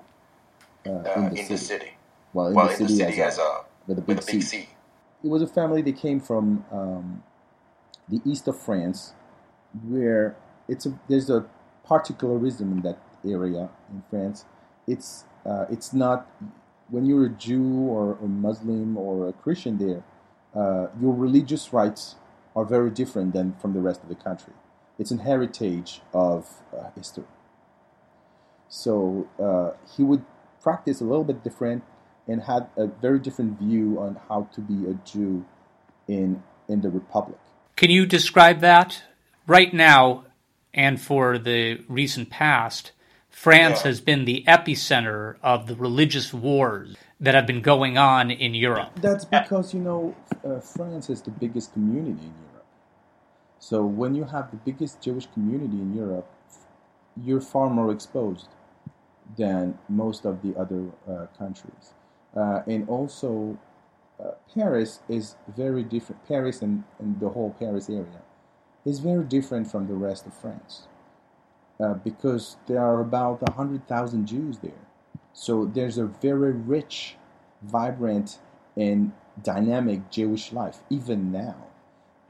uh, 0.86 0.90
uh, 0.90 1.12
in, 1.16 1.22
the, 1.30 1.40
in 1.40 1.46
city. 1.46 1.56
city. 1.56 1.90
Well, 2.32 2.48
in 2.48 2.54
Well, 2.54 2.66
the 2.68 2.74
in 2.74 2.82
the 2.82 2.88
city, 2.88 2.98
city 2.98 3.22
as, 3.22 3.34
as 3.34 3.38
a, 3.38 3.42
a 3.42 3.64
with 3.86 3.98
a 3.98 4.02
big, 4.02 4.16
with 4.16 4.28
a 4.28 4.32
big 4.32 4.42
C. 4.42 4.58
C. 4.58 4.68
It 5.24 5.28
was 5.28 5.42
a 5.42 5.46
family 5.46 5.82
that 5.82 5.96
came 5.96 6.20
from 6.20 6.64
um, 6.70 7.22
the 8.08 8.20
east 8.24 8.48
of 8.48 8.58
France, 8.58 9.14
where 9.88 10.36
it's 10.68 10.86
a, 10.86 10.98
there's 11.08 11.30
a 11.30 11.46
particularism 11.84 12.72
in 12.72 12.80
that 12.82 12.98
area 13.24 13.70
in 13.90 14.02
France. 14.10 14.44
It's 14.86 15.24
uh, 15.46 15.66
it's 15.70 15.92
not 15.92 16.26
when 16.88 17.06
you're 17.06 17.26
a 17.26 17.30
Jew 17.30 17.86
or 17.88 18.18
a 18.22 18.26
Muslim 18.26 18.96
or 18.96 19.28
a 19.28 19.32
Christian 19.32 19.78
there, 19.78 20.04
uh, 20.54 20.88
your 21.00 21.14
religious 21.14 21.72
rights 21.72 22.16
are 22.54 22.64
very 22.64 22.90
different 22.90 23.32
than 23.32 23.54
from 23.60 23.72
the 23.72 23.80
rest 23.80 24.02
of 24.02 24.08
the 24.08 24.14
country. 24.14 24.52
It's 24.98 25.10
an 25.10 25.18
heritage 25.18 26.02
of 26.12 26.62
uh, 26.72 26.90
history. 26.94 27.24
So 28.68 29.28
uh, 29.42 29.72
he 29.96 30.02
would 30.02 30.24
practice 30.62 31.00
a 31.00 31.04
little 31.04 31.24
bit 31.24 31.42
different 31.42 31.82
and 32.26 32.42
had 32.42 32.68
a 32.76 32.86
very 32.86 33.18
different 33.18 33.58
view 33.58 33.98
on 33.98 34.18
how 34.28 34.48
to 34.54 34.60
be 34.60 34.88
a 34.88 34.94
Jew 35.04 35.44
in 36.08 36.42
in 36.68 36.80
the 36.80 36.88
Republic. 36.88 37.38
Can 37.76 37.90
you 37.90 38.06
describe 38.06 38.60
that? 38.60 39.02
Right 39.46 39.74
now, 39.74 40.24
and 40.72 41.00
for 41.00 41.38
the 41.38 41.84
recent 41.88 42.30
past, 42.30 42.92
France 43.34 43.80
Yeah. 43.80 43.88
has 43.88 44.00
been 44.00 44.24
the 44.24 44.44
epicenter 44.46 45.36
of 45.42 45.66
the 45.66 45.74
religious 45.74 46.32
wars 46.32 46.96
that 47.20 47.34
have 47.34 47.46
been 47.46 47.60
going 47.60 47.98
on 47.98 48.30
in 48.30 48.54
Europe. 48.54 48.90
That's 49.00 49.24
because 49.24 49.74
you 49.74 49.80
know 49.80 50.14
uh, 50.44 50.60
France 50.60 51.10
is 51.10 51.20
the 51.20 51.32
biggest 51.32 51.72
community 51.72 52.22
in 52.22 52.34
Europe. 52.48 52.66
So 53.58 53.84
when 53.84 54.14
you 54.14 54.24
have 54.24 54.50
the 54.52 54.56
biggest 54.58 55.00
Jewish 55.02 55.26
community 55.34 55.78
in 55.80 55.94
Europe, 55.94 56.30
you're 57.16 57.40
far 57.40 57.68
more 57.68 57.90
exposed 57.92 58.48
than 59.36 59.78
most 59.88 60.24
of 60.24 60.40
the 60.42 60.56
other 60.56 60.84
uh, 61.08 61.26
countries. 61.36 61.92
Uh, 62.36 62.62
and 62.66 62.88
also, 62.88 63.58
uh, 64.22 64.32
Paris 64.54 65.00
is 65.08 65.36
very 65.48 65.82
different. 65.82 66.26
Paris 66.26 66.62
and, 66.62 66.84
and 67.00 67.18
the 67.20 67.30
whole 67.30 67.50
Paris 67.58 67.90
area 67.90 68.22
is 68.84 69.00
very 69.00 69.24
different 69.24 69.70
from 69.70 69.88
the 69.88 69.94
rest 69.94 70.24
of 70.26 70.34
France 70.34 70.86
uh, 71.80 71.94
because 71.94 72.56
there 72.66 72.80
are 72.80 73.00
about 73.00 73.42
100,000 73.42 74.26
Jews 74.26 74.58
there. 74.58 74.72
So 75.32 75.64
there's 75.64 75.98
a 75.98 76.06
very 76.06 76.52
rich, 76.52 77.16
vibrant, 77.62 78.38
and 78.76 79.12
dynamic 79.42 80.10
Jewish 80.10 80.52
life, 80.52 80.80
even 80.90 81.32
now, 81.32 81.56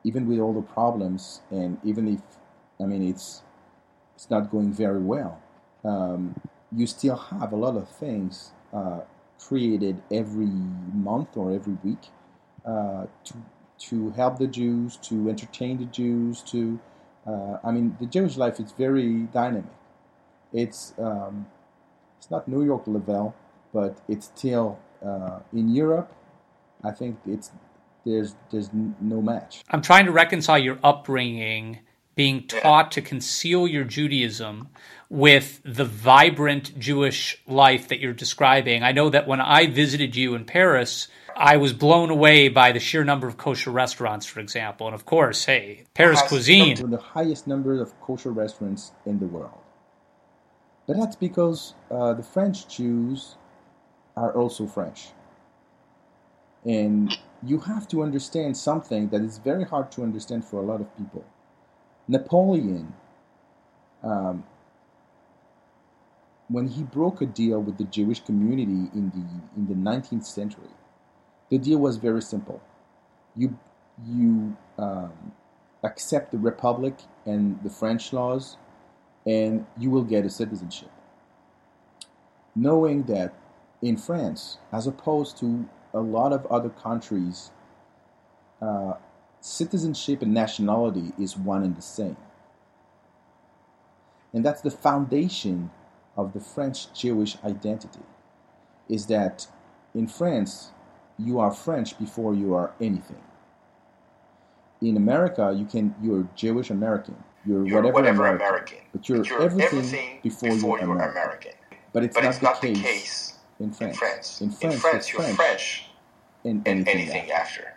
even 0.04 0.26
with 0.26 0.38
all 0.38 0.54
the 0.54 0.62
problems, 0.62 1.42
and 1.50 1.78
even 1.85 2.09
if, 2.09 2.20
I 2.80 2.87
mean, 2.87 3.07
it's 3.07 3.42
it's 4.14 4.30
not 4.30 4.50
going 4.50 4.72
very 4.72 5.00
well. 5.00 5.40
Um, 5.85 6.40
you 6.74 6.87
still 6.87 7.16
have 7.16 7.52
a 7.52 7.57
lot 7.57 7.76
of 7.76 7.88
things 7.88 8.52
uh, 8.72 9.00
created 9.38 10.02
every 10.11 10.46
month 10.46 11.37
or 11.37 11.52
every 11.52 11.76
week 11.83 12.09
uh, 12.64 13.07
to 13.24 13.35
to 13.76 14.11
help 14.11 14.38
the 14.38 14.46
Jews, 14.46 14.96
to 14.98 15.28
entertain 15.28 15.78
the 15.78 15.85
Jews, 15.87 16.40
to 16.42 16.78
uh, 17.26 17.58
I 17.64 17.70
mean, 17.70 17.96
the 18.00 18.06
Jewish 18.06 18.37
life 18.37 18.60
is 18.60 18.72
very 18.72 19.22
dynamic. 19.32 19.72
It's 20.52 20.94
um, 20.98 21.46
it's 22.18 22.30
not 22.30 22.46
New 22.46 22.64
York 22.64 22.82
level, 22.87 23.34
but 23.72 23.98
it's 24.08 24.26
still 24.26 24.78
uh, 25.04 25.40
in 25.52 25.68
Europe. 25.68 26.12
I 26.82 26.90
think 26.90 27.18
it's 27.26 27.50
there's 28.04 28.34
there's 28.50 28.70
no 29.00 29.22
match. 29.22 29.62
I'm 29.70 29.82
trying 29.82 30.06
to 30.06 30.12
reconcile 30.12 30.58
your 30.58 30.78
upbringing, 30.84 31.80
being 32.14 32.46
taught 32.46 32.92
to 32.92 33.03
conceal 33.03 33.66
your 33.66 33.85
Judaism, 33.85 34.68
with 35.14 35.61
the 35.64 35.85
vibrant 35.85 36.77
Jewish 36.79 37.40
life 37.46 37.88
that 37.88 38.00
you're 38.00 38.12
describing. 38.12 38.83
I 38.83 38.90
know 38.90 39.11
that 39.11 39.29
when 39.29 39.40
I 39.40 39.66
visited 39.66 40.16
you 40.16 40.35
in 40.35 40.44
Paris, 40.44 41.07
I 41.37 41.57
was 41.57 41.72
blown 41.72 42.11
away 42.11 42.48
by 42.48 42.72
the 42.72 42.81
sheer 42.81 43.05
number 43.05 43.29
of 43.29 43.37
kosher 43.37 43.70
restaurants, 43.70 44.27
for 44.27 44.40
example. 44.40 44.87
And 44.87 44.94
of 44.94 45.05
course, 45.05 45.44
hey, 45.44 45.85
Paris 45.94 46.20
Has- 46.20 46.29
cuisine. 46.29 46.90
The 46.90 46.98
highest 46.98 47.46
number 47.46 47.81
of 47.81 47.98
kosher 48.00 48.33
restaurants 48.33 48.92
in 49.07 49.18
the 49.20 49.27
world. 49.27 49.61
But 50.87 50.96
that's 50.98 51.16
because 51.16 51.74
uh, 51.90 52.14
the 52.14 52.22
French 52.22 52.68
Jews 52.68 53.37
are 54.16 54.33
also 54.33 54.66
French. 54.66 55.09
And 56.64 57.16
you 57.42 57.61
have 57.61 57.87
to 57.88 58.03
understand 58.03 58.57
something 58.57 59.09
that 59.11 59.20
is 59.22 59.38
very 59.38 59.64
hard 59.64 59.92
to 59.92 60.03
understand 60.03 60.44
for 60.44 60.59
a 60.61 60.62
lot 60.62 60.81
of 60.81 60.96
people. 60.96 61.24
Napoleon, 62.09 62.95
um, 64.03 64.45
when 66.49 66.69
he 66.69 66.83
broke 66.83 67.23
a 67.23 67.27
deal 67.27 67.61
with 67.61 67.79
the 67.79 67.85
Jewish 67.85 68.21
community 68.21 68.90
in 68.95 69.11
the 69.11 69.61
in 69.61 69.67
the 69.69 69.75
19th 69.90 70.27
century, 70.27 70.69
the 71.51 71.59
deal 71.59 71.79
was 71.79 71.97
very 71.97 72.23
simple. 72.23 72.61
You 73.35 73.59
you 74.07 74.57
um, 74.79 75.33
accept 75.83 76.33
the 76.33 76.38
republic 76.38 76.97
and 77.25 77.62
the 77.62 77.71
French 77.71 78.12
laws, 78.12 78.57
and 79.27 79.67
you 79.79 79.90
will 79.90 80.05
get 80.05 80.27
a 80.27 80.31
citizenship. 80.31 80.90
Knowing 82.55 83.05
that 83.05 83.35
in 83.83 83.97
France, 83.97 84.59
as 84.73 84.87
opposed 84.87 85.38
to 85.38 85.69
a 85.93 86.01
lot 86.01 86.33
of 86.33 86.47
other 86.47 86.71
countries, 86.71 87.51
uh, 88.61 88.95
citizenship 89.44 90.22
and 90.22 90.33
nationality 90.35 91.12
is 91.18 91.37
one 91.37 91.62
and 91.64 91.76
the 91.76 91.83
same. 91.83 92.16
And 94.35 94.44
that's 94.44 94.62
the 94.62 94.70
foundation 94.70 95.70
of 96.16 96.33
the 96.33 96.40
French 96.40 96.92
Jewish 96.94 97.37
identity, 97.44 98.00
is 98.88 99.07
that 99.07 99.48
in 99.94 100.09
France, 100.09 100.72
you 101.18 101.40
are 101.40 101.52
French 101.52 101.98
before 101.98 102.35
you 102.35 102.54
are 102.54 102.72
anything. 102.80 103.22
In 104.83 104.96
America, 104.96 105.54
you 105.57 105.66
can 105.66 105.94
you're 106.02 106.28
Jewish 106.37 106.70
American, 106.70 107.16
you're, 107.46 107.66
You're 107.66 107.83
whatever, 107.83 107.94
whatever 107.94 108.26
American, 108.26 108.46
American. 108.48 108.78
but 108.92 109.09
you're, 109.09 109.24
everything, 109.42 110.20
before, 110.22 110.48
you're, 110.80 110.98
American. 111.11 111.52
But 111.92 112.04
it's, 112.04 112.14
But 112.14 112.24
not, 112.24 112.35
it's 112.35 112.42
not 112.42 112.61
the 112.62 112.68
the 112.68 112.74
case, 112.74 112.83
case 112.83 113.38
in 113.61 113.72
in 113.80 113.92
France. 113.92 113.98
France. 113.98 114.40
In 114.40 114.50
France, 114.50 114.74
In 114.74 114.80
France, 114.80 115.12
you're 115.12 115.22
you're 115.22 115.37
French, 115.37 115.37
French 115.37 115.90
and 116.44 116.62
and 116.66 116.88
anything, 116.88 117.00
anything 117.00 117.30
after. 117.33 117.62
after. 117.62 117.73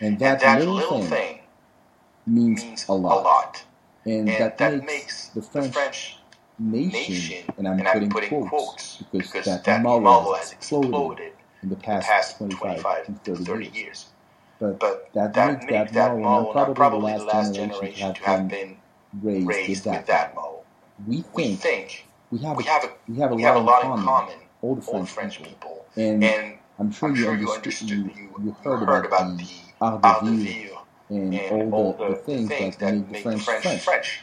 And 0.00 0.18
that, 0.20 0.42
And 0.42 0.60
that 0.60 0.60
little, 0.74 1.00
thing, 1.00 1.08
thing 1.10 1.40
means, 2.26 2.64
means 2.64 2.88
a 2.88 2.92
lot. 2.94 3.64
And, 4.04 4.28
And 4.28 4.28
that, 4.28 4.58
that 4.58 4.72
makes, 4.74 4.86
makes 4.86 5.28
the 5.30 5.42
French, 5.42 5.74
French 5.74 6.18
nation, 6.58 6.92
nation, 6.92 7.44
and 7.58 7.68
I'm 7.68 7.78
and 7.78 7.88
I'm 7.88 7.94
putting, 7.94 8.10
putting 8.10 8.28
quotes, 8.30 8.50
quotes, 8.50 8.96
because, 8.98 9.22
because 9.32 9.46
that, 9.46 9.64
that 9.64 9.82
model, 9.82 10.34
has 10.34 10.52
exploded, 10.52 11.32
in 11.62 11.68
the 11.70 11.76
past, 11.76 12.08
past 12.08 12.38
25, 12.38 12.76
25 12.76 13.06
to 13.06 13.12
to 13.12 13.36
30, 13.36 13.44
30 13.44 13.64
years. 13.64 13.76
years. 13.76 14.06
But, 14.60 14.78
But 14.80 15.10
that, 15.14 15.34
that 15.34 15.48
makes 15.52 15.64
makes 15.66 15.72
that 15.72 15.92
that 15.94 16.18
model, 16.18 16.52
probably, 16.52 16.74
probably 16.74 17.12
the 17.12 17.24
last 17.24 17.54
generation, 17.54 18.14
to 18.14 18.20
to 18.20 18.26
have 18.26 18.48
been 18.48 18.76
raised, 19.22 19.46
raised 19.48 19.68
with 19.70 19.84
that. 19.84 19.98
with 19.98 20.06
that 20.08 20.34
model. 20.34 20.64
We 21.06 21.22
We 21.34 21.44
think, 21.44 21.60
think 21.60 22.06
we 22.30 22.38
have 22.40 22.56
we 22.56 22.64
a, 22.64 22.68
have 22.68 22.84
a, 22.84 22.90
we 23.08 23.18
have 23.18 23.32
a 23.32 23.34
we 23.34 23.42
lot, 23.42 23.54
have 23.54 23.56
a 23.56 23.60
lot 23.66 23.84
in 23.84 23.88
common, 23.92 24.04
common, 24.04 24.38
all 24.62 24.76
French, 24.80 25.10
French 25.10 25.38
people. 25.38 25.52
people. 25.52 25.86
And, 25.96 26.22
And 26.22 26.58
I'm 26.78 26.90
sure, 26.92 27.08
I'm 27.10 27.14
you, 27.16 27.24
sure 27.24 27.36
you 27.36 27.52
understood, 27.52 27.90
understood, 27.90 27.90
you, 27.90 28.10
you, 28.16 28.56
heard, 28.64 28.82
about 29.06 29.36
the 29.38 29.44
art 29.80 30.00
art 30.04 30.24
de 30.24 30.30
vivre 30.36 30.78
and, 31.10 31.34
and 31.34 31.74
all 31.74 31.92
the, 31.94 32.08
the, 32.08 32.14
things, 32.16 32.48
things 32.48 32.76
that, 32.78 32.94
make 32.94 33.08
the 33.08 33.20
French 33.20 33.42
French 33.42 33.82
French. 33.82 34.20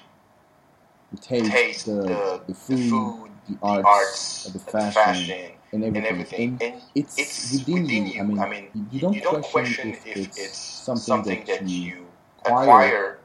The 1.11 1.17
taste, 1.19 1.51
Taste, 1.51 1.85
the, 1.85 2.41
the, 2.47 2.53
food, 2.53 2.79
the 2.79 2.89
food, 2.89 3.31
the 3.49 3.57
arts, 3.61 3.85
arts, 3.87 4.43
the 4.45 4.51
the 4.53 4.59
fashion, 4.59 4.93
fashion, 4.93 5.51
and 5.73 5.83
everything. 5.83 5.97
and 5.97 6.05
everything. 6.07 6.57
And 6.61 6.81
it's, 6.95 7.17
it's 7.19 7.51
within, 7.53 7.85
you. 7.87 8.03
you. 8.03 8.19
I 8.21 8.23
mean, 8.23 8.39
I 8.39 8.49
mean, 8.49 8.67
you, 8.73 8.85
you 8.91 8.99
don't, 8.99 9.13
don't 9.21 9.43
question, 9.45 9.89
if, 9.91 10.07
if 10.07 10.17
it's 10.17 10.37
it's 10.39 10.57
something, 10.57 11.01
something 11.03 11.39
that, 11.45 11.59
that 11.59 11.69
you 11.69 11.81
you 11.81 12.05
acquire 12.45 13.19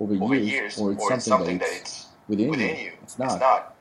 over 0.00 0.14
over 0.24 0.34
years, 0.34 0.78
or 0.78 0.92
it's 0.92 1.02
or 1.02 1.10
something, 1.10 1.20
something 1.20 1.58
that 1.58 1.66
that 1.66 1.76
it's 1.80 1.90
it's 1.92 2.06
within, 2.28 2.50
within 2.50 2.76
you. 2.76 2.84
you. 2.86 2.92
It's 3.02 3.18
not. 3.18 3.32
It's 3.32 3.40
not. 3.40 3.74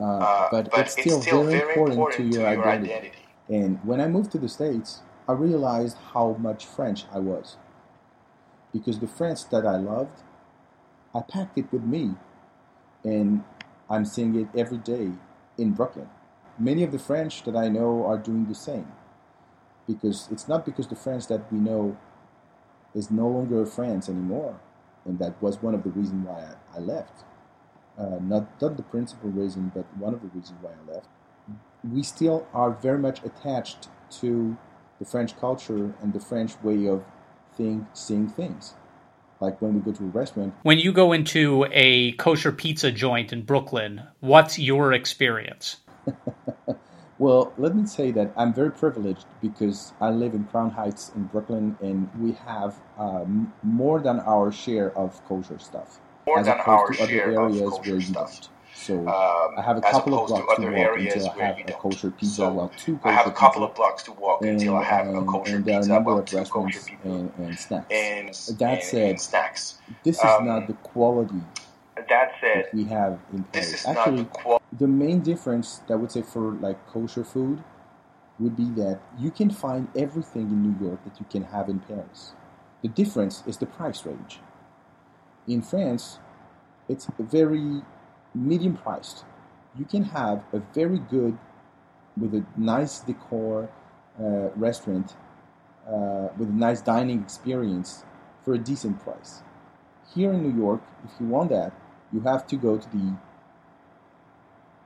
Uh, 0.00 0.04
Uh, 0.04 0.48
but, 0.50 0.70
but 0.70 0.80
it's 0.80 0.92
still, 0.92 1.20
very, 1.44 1.60
important, 1.60 2.12
to 2.14 2.22
your, 2.24 2.46
identity. 2.46 3.12
And 3.48 3.78
when 3.84 4.00
I 4.00 4.08
moved 4.08 4.30
to 4.32 4.38
the 4.38 4.48
States, 4.48 5.00
I 5.28 5.32
realized 5.32 5.98
how 6.14 6.36
much 6.38 6.64
French 6.64 7.04
I 7.12 7.18
was. 7.18 7.56
Because 8.72 8.98
the 8.98 9.06
French 9.06 9.48
that 9.50 9.66
I 9.66 9.76
loved, 9.76 10.22
I 11.14 11.20
packed 11.20 11.58
it 11.58 11.70
with 11.70 11.82
me. 11.82 12.14
And 13.04 13.44
I'm 13.90 14.04
seeing 14.04 14.34
it 14.34 14.48
every 14.58 14.78
day 14.78 15.12
in 15.58 15.72
Brooklyn. 15.72 16.08
Many 16.58 16.82
of 16.82 16.92
the 16.92 16.98
French 16.98 17.44
that 17.44 17.54
I 17.54 17.68
know 17.68 18.06
are 18.06 18.18
doing 18.18 18.46
the 18.46 18.54
same. 18.54 18.90
Because 19.86 20.28
it's 20.30 20.48
not 20.48 20.64
because 20.64 20.88
the 20.88 20.96
French 20.96 21.26
that 21.28 21.52
we 21.52 21.58
know 21.58 21.96
is 22.94 23.10
no 23.10 23.28
longer 23.28 23.64
France 23.66 24.08
anymore. 24.08 24.58
And 25.04 25.18
that 25.18 25.40
was 25.42 25.62
one 25.62 25.74
of 25.74 25.84
the 25.84 25.90
reasons 25.90 26.26
why 26.26 26.40
I, 26.40 26.78
I 26.78 26.80
left. 26.80 27.24
Uh, 27.98 28.18
not, 28.20 28.60
not 28.60 28.76
the 28.76 28.82
principal 28.82 29.30
reason, 29.30 29.72
but 29.74 29.84
one 29.96 30.14
of 30.14 30.22
the 30.22 30.28
reasons 30.28 30.58
why 30.62 30.70
I 30.70 30.94
left 30.94 31.08
we 31.84 32.02
still 32.02 32.46
are 32.52 32.70
very 32.70 32.98
much 32.98 33.22
attached 33.24 33.88
to 34.10 34.56
the 34.98 35.06
French 35.06 35.36
culture 35.38 35.94
and 36.02 36.12
the 36.12 36.20
French 36.20 36.60
way 36.62 36.86
of 36.88 37.04
think, 37.56 37.84
seeing 37.94 38.28
things. 38.28 38.74
Like 39.40 39.60
when 39.62 39.74
we 39.74 39.80
go 39.80 39.92
to 39.92 40.04
a 40.04 40.08
restaurant, 40.08 40.54
When 40.62 40.78
you 40.78 40.92
go 40.92 41.12
into 41.12 41.66
a 41.72 42.12
kosher 42.12 42.52
pizza 42.52 42.92
joint 42.92 43.32
in 43.32 43.42
Brooklyn, 43.42 44.02
what's 44.20 44.58
your 44.58 44.92
experience? 44.92 45.78
well, 47.18 47.54
let 47.58 47.76
me 47.76 47.86
say 47.86 48.12
that 48.12 48.32
I'm 48.36 48.54
very 48.54 48.72
privileged 48.72 49.26
because 49.42 49.94
I 50.00 50.10
live 50.10 50.34
in 50.34 50.44
Crown 50.46 50.70
Heights 50.72 51.10
in 51.14 51.24
Brooklyn 51.26 51.78
and 51.82 52.10
we 52.18 52.32
have 52.32 52.80
um, 52.98 53.54
more 53.62 54.00
than 54.00 54.20
our 54.20 54.52
share 54.52 54.96
of 54.98 55.24
kosher 55.24 55.58
stuff. 55.58 56.00
More 56.26 56.40
as 56.40 56.46
than 56.46 56.60
opposed 56.60 56.86
our 56.86 56.88
to 56.88 57.02
other 57.02 57.08
share 57.08 57.30
of 57.30 57.36
areas 57.50 57.62
where 57.84 57.98
you 57.98 58.00
stuff. 58.02 58.30
don't. 58.30 58.50
So 58.74 58.94
Um, 59.00 59.54
I 59.58 59.62
have 59.62 59.76
a 59.76 59.80
couple 59.80 60.14
of 60.14 60.28
to 60.28 60.34
blocks 60.34 60.46
to, 60.56 60.62
other 60.62 60.70
walk 60.76 60.98
until 60.98 61.30
I 61.30 61.44
have 61.44 61.58
a 61.58 61.72
kosher 61.72 62.10
pizza, 62.10 62.34
So, 62.34 62.52
well, 62.52 62.72
two 62.76 62.98
I 63.04 63.12
have 63.12 63.26
a 63.26 63.30
couple 63.30 63.62
pizza. 63.62 63.70
of 63.70 63.74
blocks 63.74 64.02
to 64.04 64.12
walk 64.12 64.42
and, 64.42 64.50
until 64.50 64.76
I 64.76 64.84
have 64.84 65.06
a 65.08 65.18
and- 65.18 65.26
kosher 65.28 65.56
and 65.56 65.64
there 65.64 65.74
are 65.74 65.78
a 65.78 65.80
pizza, 65.80 65.92
number 65.92 66.12
of 66.20 66.32
restaurants 66.32 66.86
and, 67.04 67.32
and 67.38 67.58
snacks. 67.58 67.86
and, 67.90 68.58
That 68.58 68.82
said, 68.84 69.10
and 69.10 69.20
snacks. 69.20 69.78
This 70.04 70.18
is 70.18 70.24
Um, 70.24 70.46
not 70.46 70.66
the 70.68 70.74
quality 70.74 71.42
That 71.96 72.32
said, 72.40 72.64
that 72.66 72.74
we 72.74 72.84
have 72.84 73.18
in 73.32 73.44
this 73.52 73.66
Paris. 73.66 73.80
is 73.80 73.86
not 73.86 73.96
Actually, 73.98 74.18
the 74.22 74.24
quality. 74.26 74.64
the 74.78 74.86
main 74.88 75.20
difference 75.20 75.78
that 75.86 75.94
I 75.94 75.96
would 75.96 76.12
say 76.12 76.22
for 76.22 76.52
like 76.66 76.78
kosher 76.86 77.24
food 77.24 77.62
would 78.38 78.56
be 78.56 78.70
that 78.80 79.00
you 79.18 79.32
can 79.32 79.50
find 79.50 79.88
everything 79.96 80.42
in 80.42 80.62
New 80.62 80.86
York 80.86 81.02
that 81.04 81.18
you 81.18 81.26
can 81.28 81.42
have 81.42 81.68
in 81.68 81.80
Paris. 81.80 82.34
The 82.82 82.88
difference 82.88 83.42
is 83.46 83.56
the 83.56 83.66
price 83.66 84.06
range. 84.06 84.38
In 85.48 85.60
France, 85.62 86.20
it's 86.88 87.08
very 87.18 87.82
medium 88.34 88.76
priced. 88.76 89.24
You 89.78 89.84
can 89.84 90.04
have 90.04 90.42
a 90.52 90.60
very 90.74 90.98
good, 90.98 91.38
with 92.16 92.34
a 92.34 92.44
nice 92.56 93.00
decor 93.00 93.68
uh, 94.18 94.50
restaurant, 94.56 95.14
uh, 95.86 96.28
with 96.36 96.48
a 96.48 96.52
nice 96.52 96.80
dining 96.80 97.22
experience 97.22 98.04
for 98.44 98.54
a 98.54 98.58
decent 98.58 99.00
price. 99.00 99.42
Here 100.14 100.32
in 100.32 100.42
New 100.42 100.56
York, 100.60 100.82
if 101.04 101.12
you 101.20 101.26
want 101.26 101.50
that, 101.50 101.72
you 102.12 102.20
have 102.20 102.46
to 102.48 102.56
go 102.56 102.78
to 102.78 102.88
the 102.90 103.16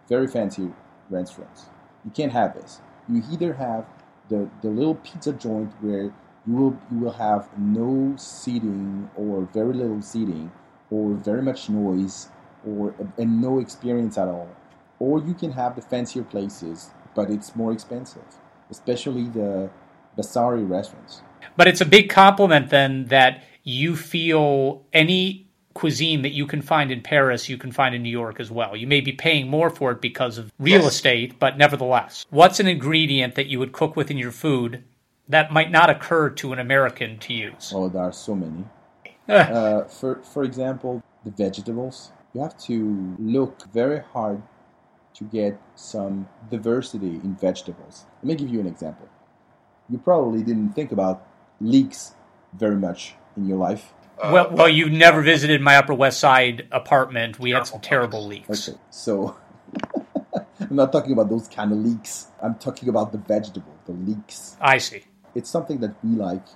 very 0.08 0.26
fancy 0.26 0.70
restaurants. 1.08 1.66
You 2.04 2.10
can't 2.10 2.32
have 2.32 2.54
this. 2.54 2.80
You 3.08 3.22
either 3.30 3.54
have 3.54 3.86
the, 4.28 4.48
the 4.62 4.68
little 4.68 4.96
pizza 4.96 5.32
joint 5.32 5.72
where 5.80 6.12
you 6.46 6.54
will 6.54 6.78
you 6.90 6.98
will 6.98 7.12
have 7.12 7.48
no 7.56 8.14
seating 8.16 9.10
or 9.16 9.42
very 9.52 9.72
little 9.72 10.02
seating 10.02 10.50
or 10.90 11.14
very 11.14 11.42
much 11.42 11.68
noise 11.68 12.28
or 12.66 12.94
and 13.18 13.40
no 13.40 13.58
experience 13.58 14.18
at 14.18 14.28
all. 14.28 14.48
Or 14.98 15.20
you 15.20 15.34
can 15.34 15.52
have 15.52 15.74
the 15.76 15.82
fancier 15.82 16.22
places, 16.22 16.90
but 17.14 17.30
it's 17.30 17.56
more 17.56 17.72
expensive, 17.72 18.22
especially 18.70 19.24
the 19.24 19.70
Bassari 20.16 20.68
restaurants. 20.68 21.22
But 21.56 21.66
it's 21.66 21.80
a 21.80 21.86
big 21.86 22.08
compliment 22.08 22.70
then 22.70 23.06
that 23.06 23.42
you 23.64 23.96
feel 23.96 24.84
any 24.92 25.48
cuisine 25.74 26.22
that 26.22 26.32
you 26.32 26.46
can 26.46 26.62
find 26.62 26.90
in 26.90 27.00
Paris, 27.00 27.48
you 27.48 27.56
can 27.56 27.72
find 27.72 27.94
in 27.94 28.02
New 28.02 28.10
York 28.10 28.38
as 28.38 28.50
well. 28.50 28.76
You 28.76 28.86
may 28.86 29.00
be 29.00 29.12
paying 29.12 29.48
more 29.48 29.70
for 29.70 29.92
it 29.92 30.00
because 30.00 30.38
of 30.38 30.52
real 30.58 30.82
Yes. 30.82 30.94
estate, 30.94 31.38
but 31.38 31.56
nevertheless, 31.56 32.26
what's 32.30 32.60
an 32.60 32.66
ingredient 32.66 33.34
that 33.36 33.46
you 33.46 33.58
would 33.58 33.72
cook 33.72 33.96
within 33.96 34.18
your 34.18 34.32
food 34.32 34.84
that 35.28 35.50
might 35.50 35.70
not 35.70 35.88
occur 35.88 36.28
to 36.30 36.52
an 36.52 36.58
American 36.58 37.18
to 37.18 37.32
use? 37.32 37.72
Oh, 37.74 37.88
there 37.88 38.02
are 38.02 38.12
so 38.12 38.34
many. 38.34 38.64
Ah. 39.28 39.32
Uh, 39.32 39.84
for 39.84 40.16
for 40.16 40.44
example, 40.44 41.02
the 41.24 41.30
vegetables. 41.30 42.12
You 42.34 42.40
have 42.40 42.56
to 42.64 43.16
look 43.18 43.70
very 43.72 44.00
hard 44.00 44.42
to 45.14 45.24
get 45.24 45.60
some 45.74 46.28
diversity 46.50 47.20
in 47.22 47.36
vegetables. 47.36 48.06
Let 48.22 48.28
me 48.28 48.34
give 48.34 48.48
you 48.48 48.60
an 48.60 48.66
example. 48.66 49.08
You 49.90 49.98
probably 49.98 50.42
didn't 50.42 50.70
think 50.70 50.92
about 50.92 51.26
leeks 51.60 52.14
very 52.54 52.76
much 52.76 53.14
in 53.36 53.46
your 53.46 53.58
life. 53.58 53.92
well, 54.22 54.50
well, 54.50 54.68
you 54.68 54.88
never 54.88 55.20
visited 55.20 55.60
my 55.60 55.76
Upper 55.76 55.94
West 55.94 56.20
Side 56.20 56.68
apartment. 56.72 57.38
We 57.38 57.50
had 57.50 57.66
some 57.66 57.80
terrible 57.80 58.26
leaks. 58.26 58.68
Okay, 58.68 58.78
so 58.90 59.36
I'm 60.60 60.76
not 60.76 60.92
talking 60.92 61.12
about 61.12 61.28
those 61.28 61.48
kind 61.48 61.72
of 61.72 61.78
leeks. 61.78 62.28
I'm 62.42 62.54
talking 62.54 62.88
about 62.88 63.12
the 63.12 63.18
vegetable, 63.18 63.74
the 63.84 63.92
leeks. 63.92 64.56
I 64.60 64.78
see. 64.78 65.02
It's 65.34 65.50
something 65.50 65.80
that 65.80 65.94
we 66.02 66.16
like, 66.16 66.46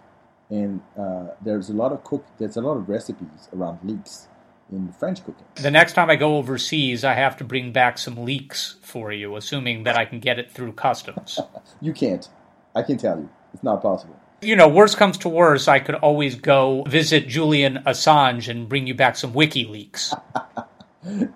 and 0.49 0.81
uh, 0.99 1.29
there's 1.43 1.69
a 1.69 1.75
lot 1.75 1.93
of 1.93 2.05
cook. 2.05 2.25
There's 2.39 2.57
a 2.57 2.63
lot 2.63 2.77
of 2.77 2.89
recipes 2.89 3.49
around 3.53 3.81
leeks 3.83 4.29
in 4.73 4.93
French 4.93 5.25
cooking. 5.25 5.45
The 5.55 5.71
next 5.71 5.93
time 5.93 6.11
I 6.11 6.17
go 6.17 6.37
overseas, 6.37 7.05
I 7.05 7.15
have 7.15 7.37
to 7.39 7.45
bring 7.45 7.73
back 7.73 7.99
some 7.99 8.25
leeks 8.25 8.77
for 8.83 9.13
you, 9.13 9.37
assuming 9.37 9.85
that 9.85 9.97
I 9.97 10.05
can 10.05 10.21
get 10.21 10.39
it 10.39 10.51
through 10.53 10.73
customs. 10.73 11.39
You 11.81 11.93
can't. 11.93 12.27
I 12.75 12.83
can 12.83 12.97
tell 12.97 13.19
you, 13.19 13.29
it's 13.53 13.63
not 13.63 13.83
possible. 13.83 14.19
you 14.41 14.57
know, 14.57 14.69
worst 14.69 14.97
comes 14.97 15.19
to 15.19 15.29
worst, 15.29 15.69
I 15.69 15.79
could 15.79 15.95
always 15.97 16.35
go 16.35 16.85
visit 16.89 17.29
Julian 17.29 17.83
Assange 17.87 18.49
and 18.49 18.69
bring 18.69 18.87
you 18.87 18.95
back 18.95 19.17
some 19.17 19.33
WikiLeaks. 19.33 20.19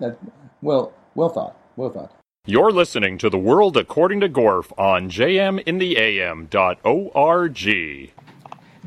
That, 0.00 0.16
well, 0.62 0.92
well 1.14 1.28
thought. 1.28 1.56
Well 1.76 1.90
thought. 1.90 2.12
You're 2.46 2.72
listening 2.72 3.18
to 3.18 3.30
The 3.30 3.38
World 3.38 3.76
According 3.76 4.20
to 4.20 4.28
Gorf 4.28 4.72
on 4.78 5.10
jmintheam.org. 5.10 8.10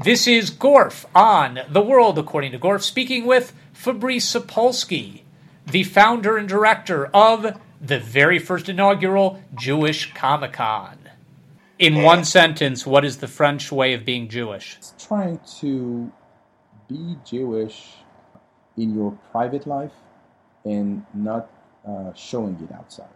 This 0.03 0.27
is 0.27 0.51
Gorf 0.51 1.05
on 1.15 1.59
The 1.69 1.81
World 1.81 2.17
According 2.17 2.51
to 2.53 2.59
Gorf, 2.59 2.81
speaking 2.81 3.25
with 3.25 3.53
Fabrice 3.73 4.33
Sapolsky, 4.33 5.23
the 5.65 5.83
founder 5.83 6.37
and 6.37 6.47
director 6.47 7.07
of 7.07 7.59
the 7.81 7.99
very 7.99 8.39
first 8.39 8.69
inaugural 8.69 9.41
Jewish 9.55 10.13
Comic 10.13 10.53
Con. 10.53 10.97
In 11.79 12.01
one 12.01 12.23
sentence, 12.23 12.85
what 12.85 13.03
is 13.03 13.17
the 13.17 13.27
French 13.27 13.71
way 13.71 13.93
of 13.93 14.05
being 14.05 14.29
Jewish? 14.29 14.77
It's 14.77 14.93
trying 15.05 15.39
to 15.59 16.11
be 16.87 17.17
Jewish 17.25 17.95
in 18.77 18.95
your 18.95 19.11
private 19.31 19.67
life 19.67 19.91
and 20.63 21.05
not 21.13 21.49
uh, 21.85 22.13
showing 22.13 22.57
it 22.63 22.73
outside. 22.73 23.07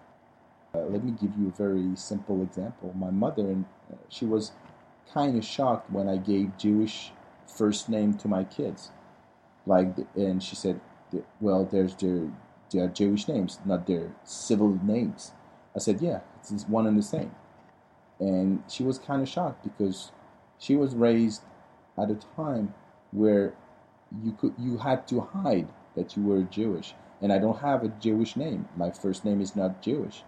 Uh, 0.76 0.80
let 0.80 1.04
me 1.04 1.12
give 1.12 1.32
you 1.40 1.48
a 1.48 1.58
very 1.58 1.96
simple 1.96 2.42
example. 2.42 2.94
My 2.98 3.12
mother, 3.12 3.44
and 3.44 3.66
uh, 3.92 3.96
she 4.10 4.26
was 4.26 4.52
kind 5.14 5.38
of 5.38 5.46
shocked 5.46 5.90
when 5.92 6.10
I 6.10 6.18
gave 6.18 6.58
Jewish 6.58 7.12
first 7.48 7.88
name 7.88 8.16
to 8.16 8.28
my 8.28 8.44
kids. 8.44 8.92
Like, 9.68 9.90
and 10.16 10.42
she 10.42 10.56
said, 10.56 10.80
"Well, 11.42 11.66
there's 11.66 11.94
their 11.96 12.32
their 12.72 12.88
Jewish 12.88 13.28
names, 13.28 13.60
not 13.66 13.86
their 13.86 14.16
civil 14.24 14.80
names." 14.82 15.34
I 15.76 15.80
said, 15.80 16.02
"Yeah, 16.02 16.22
it's 16.40 16.68
one 16.68 16.88
and 16.88 16.98
the 16.98 17.04
same." 17.04 17.32
And 18.20 18.64
she 18.68 18.84
was 18.84 18.98
kind 18.98 19.22
of 19.22 19.28
shocked 19.28 19.64
because 19.64 20.12
she 20.58 20.76
was 20.76 20.96
raised 20.96 21.42
at 21.98 22.10
a 22.10 22.16
time 22.36 22.74
where 23.12 23.54
you 24.24 24.32
could 24.32 24.54
you 24.58 24.78
had 24.78 25.08
to 25.10 25.20
hide 25.20 25.68
that 25.96 26.16
you 26.16 26.24
were 26.24 26.44
Jewish, 26.44 26.96
and 27.22 27.34
I 27.34 27.38
don't 27.38 27.60
have 27.60 27.84
a 27.84 27.90
Jewish 27.90 28.38
name. 28.38 28.70
My 28.78 28.90
first 28.90 29.26
name 29.26 29.42
is 29.42 29.54
not 29.56 29.82
Jewish, 29.82 30.24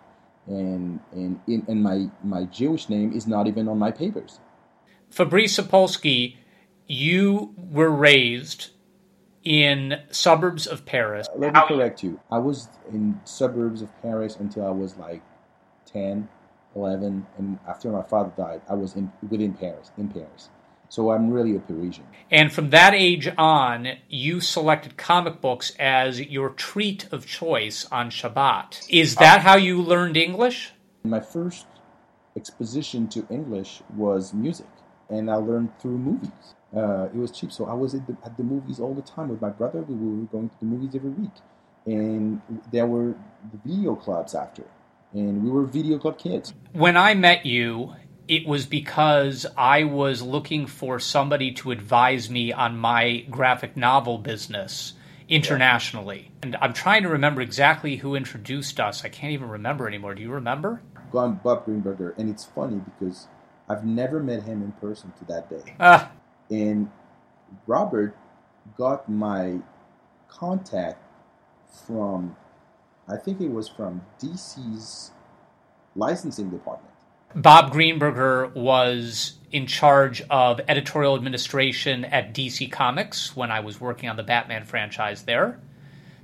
and 0.48 1.00
and 1.14 1.40
in, 1.48 1.64
and 1.68 1.82
my 1.82 2.10
my 2.24 2.44
Jewish 2.44 2.90
name 2.90 3.14
is 3.14 3.26
not 3.26 3.48
even 3.48 3.70
on 3.70 3.80
my 3.80 3.92
papers. 3.92 4.40
Fabrice 5.10 5.58
Sapolsky, 5.58 6.36
you 6.86 7.56
were 7.58 7.90
raised 7.90 8.72
in 9.44 10.02
suburbs 10.12 10.68
of 10.68 10.86
Paris. 10.86 11.28
Uh, 11.28 11.38
let 11.38 11.54
me 11.54 11.62
correct 11.68 12.04
you. 12.04 12.20
I 12.32 12.40
was 12.40 12.68
in 12.92 13.20
suburbs 13.24 13.82
of 13.82 13.90
Paris 14.02 14.36
until 14.36 14.66
I 14.66 14.72
was 14.72 14.98
like 14.98 15.22
10, 15.86 16.28
11, 16.76 17.28
and 17.38 17.60
after 17.68 17.90
my 17.90 18.04
father 18.04 18.32
died, 18.38 18.62
I 18.70 18.76
was 18.76 18.96
in 18.96 19.12
within 19.30 19.54
Paris, 19.54 19.92
in 19.98 20.10
Paris. 20.10 20.50
So 20.90 21.12
I'm 21.12 21.30
really 21.30 21.56
a 21.56 21.60
Parisian. 21.60 22.06
And 22.32 22.52
from 22.52 22.72
that 22.72 22.96
age 22.96 23.30
on, 23.38 23.90
you 24.10 24.42
selected 24.42 24.98
comic 24.98 25.40
books 25.40 25.72
as 25.78 26.20
your 26.20 26.50
treat 26.50 27.08
of 27.12 27.28
choice 27.28 27.86
on 27.92 28.10
Shabbat. 28.10 28.88
Is 28.90 29.16
that 29.16 29.40
uh, 29.40 29.42
how 29.42 29.56
you 29.56 29.82
learned 29.82 30.18
English? 30.18 30.74
My 31.04 31.20
first 31.20 31.68
exposition 32.36 33.08
to 33.10 33.28
English 33.30 33.82
was 33.96 34.34
music, 34.34 34.68
and 35.10 35.30
I 35.30 35.36
learned 35.36 35.78
through 35.80 36.00
movies. 36.00 36.56
Uh, 36.76 37.06
it 37.06 37.16
was 37.16 37.32
cheap, 37.32 37.52
so 37.52 37.66
I 37.66 37.74
was 37.74 37.96
at 37.96 38.06
the, 38.06 38.16
at 38.24 38.38
the 38.38 38.44
movies 38.44 38.80
all 38.80 38.94
the 38.94 39.02
time 39.02 39.30
with 39.30 39.42
my 39.42 39.50
brother. 39.50 39.82
We 39.82 39.96
were 39.96 40.26
going 40.28 40.50
to 40.50 40.56
the 40.60 40.66
movies 40.66 40.96
every 40.96 41.10
week, 41.12 41.32
and 41.86 42.42
there 42.72 42.86
were 42.86 43.16
the 43.52 43.58
video 43.66 43.96
clubs 43.96 44.36
after, 44.36 44.64
and 45.14 45.44
we 45.44 45.50
were 45.50 45.66
video 45.66 45.98
club 45.98 46.20
kids. 46.20 46.54
When 46.74 46.96
I 46.96 47.16
met 47.16 47.46
you, 47.46 47.96
it 48.28 48.46
was 48.46 48.68
because 48.68 49.48
I 49.58 49.86
was 49.86 50.22
looking 50.22 50.68
for 50.68 51.00
somebody 51.00 51.52
to 51.54 51.72
advise 51.72 52.30
me 52.30 52.54
on 52.54 52.78
my 52.78 53.26
graphic 53.32 53.76
novel 53.76 54.20
business 54.20 54.94
internationally. 55.28 56.32
And 56.44 56.56
I'm 56.62 56.74
trying 56.74 57.04
to 57.04 57.10
remember 57.10 57.42
exactly 57.42 57.96
who 57.98 58.16
introduced 58.16 58.80
us. 58.80 59.04
I 59.04 59.10
can't 59.10 59.34
even 59.34 59.50
remember 59.50 59.88
anymore. 59.88 60.14
Do 60.14 60.22
you 60.22 60.32
remember? 60.32 60.84
Gone 61.12 61.40
Bob 61.44 61.66
Greenberger, 61.66 62.16
and 62.20 62.30
it's 62.30 62.46
funny 62.46 62.80
because 62.80 63.28
I've 63.68 63.84
never 63.84 64.22
met 64.22 64.44
him 64.44 64.62
in 64.62 64.72
person 64.74 65.12
to 65.18 65.26
that 65.26 65.50
day. 65.50 65.76
Ah, 65.80 66.12
And 66.50 66.90
Robert 67.68 68.16
got 68.78 69.10
my 69.10 69.60
contact 70.28 71.04
from, 71.86 72.36
I 73.08 73.18
think 73.18 73.42
it 73.42 73.52
was 73.52 73.68
from 73.68 74.02
DC's 74.22 75.12
licensing 75.96 76.50
department. 76.50 76.94
Bob 77.36 77.72
Greenberger 77.72 78.54
was 78.56 79.34
in 79.52 79.68
charge 79.68 80.22
of 80.30 80.60
editorial 80.68 81.16
administration 81.16 82.06
at 82.06 82.34
DC 82.34 82.72
Comics 82.72 83.36
when 83.36 83.52
I 83.52 83.60
was 83.60 83.80
working 83.80 84.10
on 84.10 84.16
the 84.16 84.24
Batman 84.24 84.66
franchise 84.66 85.24
there. 85.24 85.60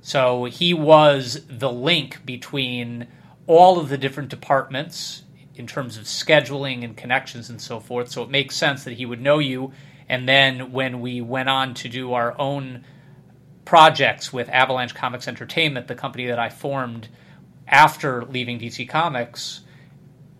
So 0.00 0.44
he 0.44 0.74
was 0.74 1.46
the 1.48 1.70
link 1.70 2.24
between 2.24 3.06
all 3.46 3.78
of 3.78 3.88
the 3.88 3.98
different 3.98 4.28
departments 4.28 5.22
in 5.54 5.66
terms 5.66 5.96
of 5.96 6.04
scheduling 6.04 6.84
and 6.84 6.96
connections 6.96 7.50
and 7.50 7.60
so 7.60 7.80
forth. 7.80 8.10
So 8.10 8.22
it 8.22 8.30
makes 8.30 8.56
sense 8.56 8.84
that 8.84 8.94
he 8.94 9.06
would 9.06 9.20
know 9.20 9.38
you. 9.38 9.72
And 10.08 10.28
then 10.28 10.72
when 10.72 11.00
we 11.00 11.20
went 11.20 11.48
on 11.48 11.74
to 11.74 11.88
do 11.88 12.12
our 12.12 12.38
own 12.38 12.84
projects 13.64 14.32
with 14.32 14.48
Avalanche 14.48 14.94
Comics 14.94 15.26
Entertainment, 15.26 15.88
the 15.88 15.94
company 15.94 16.26
that 16.26 16.38
I 16.38 16.48
formed 16.48 17.08
after 17.66 18.24
leaving 18.24 18.58
DC 18.58 18.88
Comics, 18.88 19.60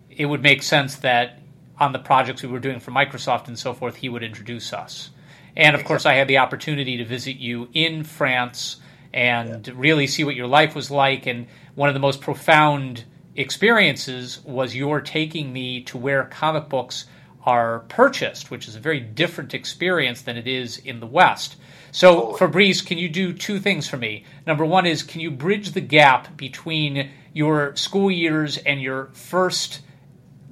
it 0.09 0.25
would 0.25 0.41
make 0.41 0.63
sense 0.63 0.95
that 0.97 1.39
on 1.79 1.91
the 1.91 1.99
projects 1.99 2.41
we 2.41 2.49
were 2.49 2.59
doing 2.59 2.79
for 2.79 2.91
Microsoft 2.91 3.47
and 3.47 3.59
so 3.59 3.73
forth, 3.73 3.97
he 3.97 4.09
would 4.09 4.23
introduce 4.23 4.73
us. 4.73 5.11
And 5.55 5.75
of 5.75 5.83
course, 5.83 6.05
I 6.05 6.13
had 6.13 6.27
the 6.27 6.37
opportunity 6.37 6.97
to 6.97 7.05
visit 7.05 7.37
you 7.37 7.67
in 7.73 8.03
France 8.03 8.77
and 9.13 9.67
really 9.69 10.07
see 10.07 10.23
what 10.23 10.35
your 10.35 10.47
life 10.47 10.75
was 10.75 10.89
like. 10.89 11.25
And 11.25 11.47
one 11.75 11.89
of 11.89 11.93
the 11.93 11.99
most 11.99 12.21
profound 12.21 13.03
experiences 13.35 14.43
was 14.43 14.75
your 14.75 15.01
taking 15.01 15.51
me 15.51 15.81
to 15.83 15.97
where 15.97 16.23
comic 16.25 16.69
books 16.69 17.05
are 17.47 17.79
purchased, 17.87 18.51
which 18.51 18.67
is 18.67 18.75
a 18.75 18.79
very 18.79 18.99
different 18.99 19.53
experience 19.53 20.21
than 20.21 20.35
it 20.35 20.47
is 20.47 20.77
in 20.79 20.99
the 20.99 21.07
West. 21.07 21.55
So, 21.93 22.33
Fabrice, 22.33 22.81
can 22.81 22.97
you 22.97 23.07
do 23.07 23.31
two 23.31 23.57
things 23.59 23.87
for 23.87 23.95
me? 23.95 24.25
Number 24.45 24.65
one 24.65 24.85
is 24.85 25.01
can 25.01 25.21
you 25.21 25.31
bridge 25.31 25.71
the 25.71 25.79
gap 25.79 26.35
between 26.35 27.09
your 27.31 27.73
school 27.77 28.11
years 28.11 28.57
and 28.57 28.81
your 28.81 29.05
first 29.13 29.79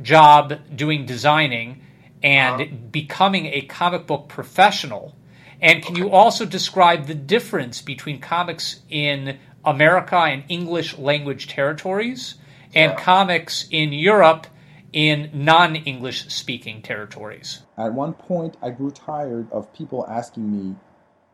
job 0.02 0.54
doing 0.74 1.06
designing 1.06 1.82
and 2.24 2.62
uh-huh. 2.62 2.76
becoming 2.91 3.48
a 3.48 3.62
comic 3.64 4.08
book 4.08 4.30
professional? 4.30 5.14
And 5.62 5.84
can 5.84 5.98
you 5.98 6.12
also 6.12 6.46
describe 6.46 7.08
the 7.08 7.14
difference 7.14 7.82
between 7.82 8.22
comics 8.22 8.80
in 8.89 9.38
America 9.66 10.16
and 10.16 10.46
English 10.48 10.98
language 10.98 11.50
territories 11.50 12.36
and 12.74 12.93
Yeah. 12.93 13.04
comics 13.04 13.68
in 13.70 13.91
Europe 13.91 14.48
in 14.96 15.30
non 15.34 15.76
English 15.76 16.30
speaking 16.30 16.82
territories? 16.82 17.64
At 17.78 17.93
one 17.93 18.14
point, 18.14 18.56
I 18.62 18.72
grew 18.72 18.89
tired 18.89 19.52
of 19.52 19.72
people 19.74 20.08
asking 20.08 20.50
me, 20.50 20.78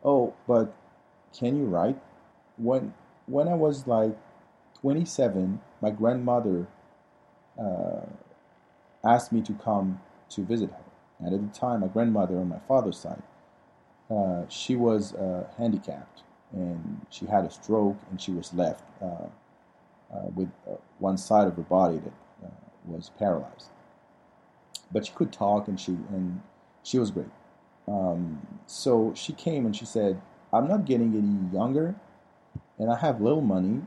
"Oh, 0.04 0.34
but 0.46 0.74
can 1.32 1.56
you 1.56 1.64
write?" 1.64 1.98
When 2.58 2.92
when 3.26 3.48
I 3.48 3.54
was 3.54 3.86
like 3.86 4.18
27, 4.80 5.60
my 5.80 5.90
grandmother 5.90 6.66
uh, 7.58 8.06
asked 9.04 9.32
me 9.32 9.40
to 9.42 9.52
come 9.54 10.00
to 10.30 10.44
visit 10.44 10.70
her, 10.70 10.84
and 11.20 11.32
at 11.32 11.40
the 11.40 11.58
time, 11.58 11.80
my 11.80 11.88
grandmother 11.88 12.38
on 12.38 12.48
my 12.48 12.58
father's 12.66 12.98
side, 12.98 13.22
uh, 14.10 14.42
she 14.48 14.74
was 14.74 15.14
uh, 15.14 15.46
handicapped, 15.56 16.24
and 16.52 17.06
she 17.10 17.26
had 17.26 17.44
a 17.44 17.50
stroke, 17.50 17.98
and 18.10 18.20
she 18.20 18.32
was 18.32 18.52
left 18.54 18.82
uh, 19.00 19.28
uh, 20.12 20.26
with 20.34 20.50
uh, 20.68 20.74
one 20.98 21.16
side 21.16 21.46
of 21.46 21.54
her 21.56 21.62
body 21.62 21.98
that 21.98 22.12
was 22.86 23.10
paralyzed 23.18 23.68
but 24.92 25.06
she 25.06 25.12
could 25.12 25.32
talk 25.32 25.68
and 25.68 25.80
she 25.80 25.92
and 25.92 26.40
she 26.82 26.98
was 26.98 27.10
great. 27.10 27.30
Um, 27.88 28.46
so 28.66 29.12
she 29.14 29.32
came 29.32 29.66
and 29.66 29.74
she 29.74 29.84
said, 29.84 30.20
"I'm 30.52 30.68
not 30.68 30.84
getting 30.84 31.14
any 31.16 31.54
younger, 31.54 31.94
and 32.78 32.90
I 32.90 32.98
have 32.98 33.20
little 33.20 33.40
money, 33.40 33.82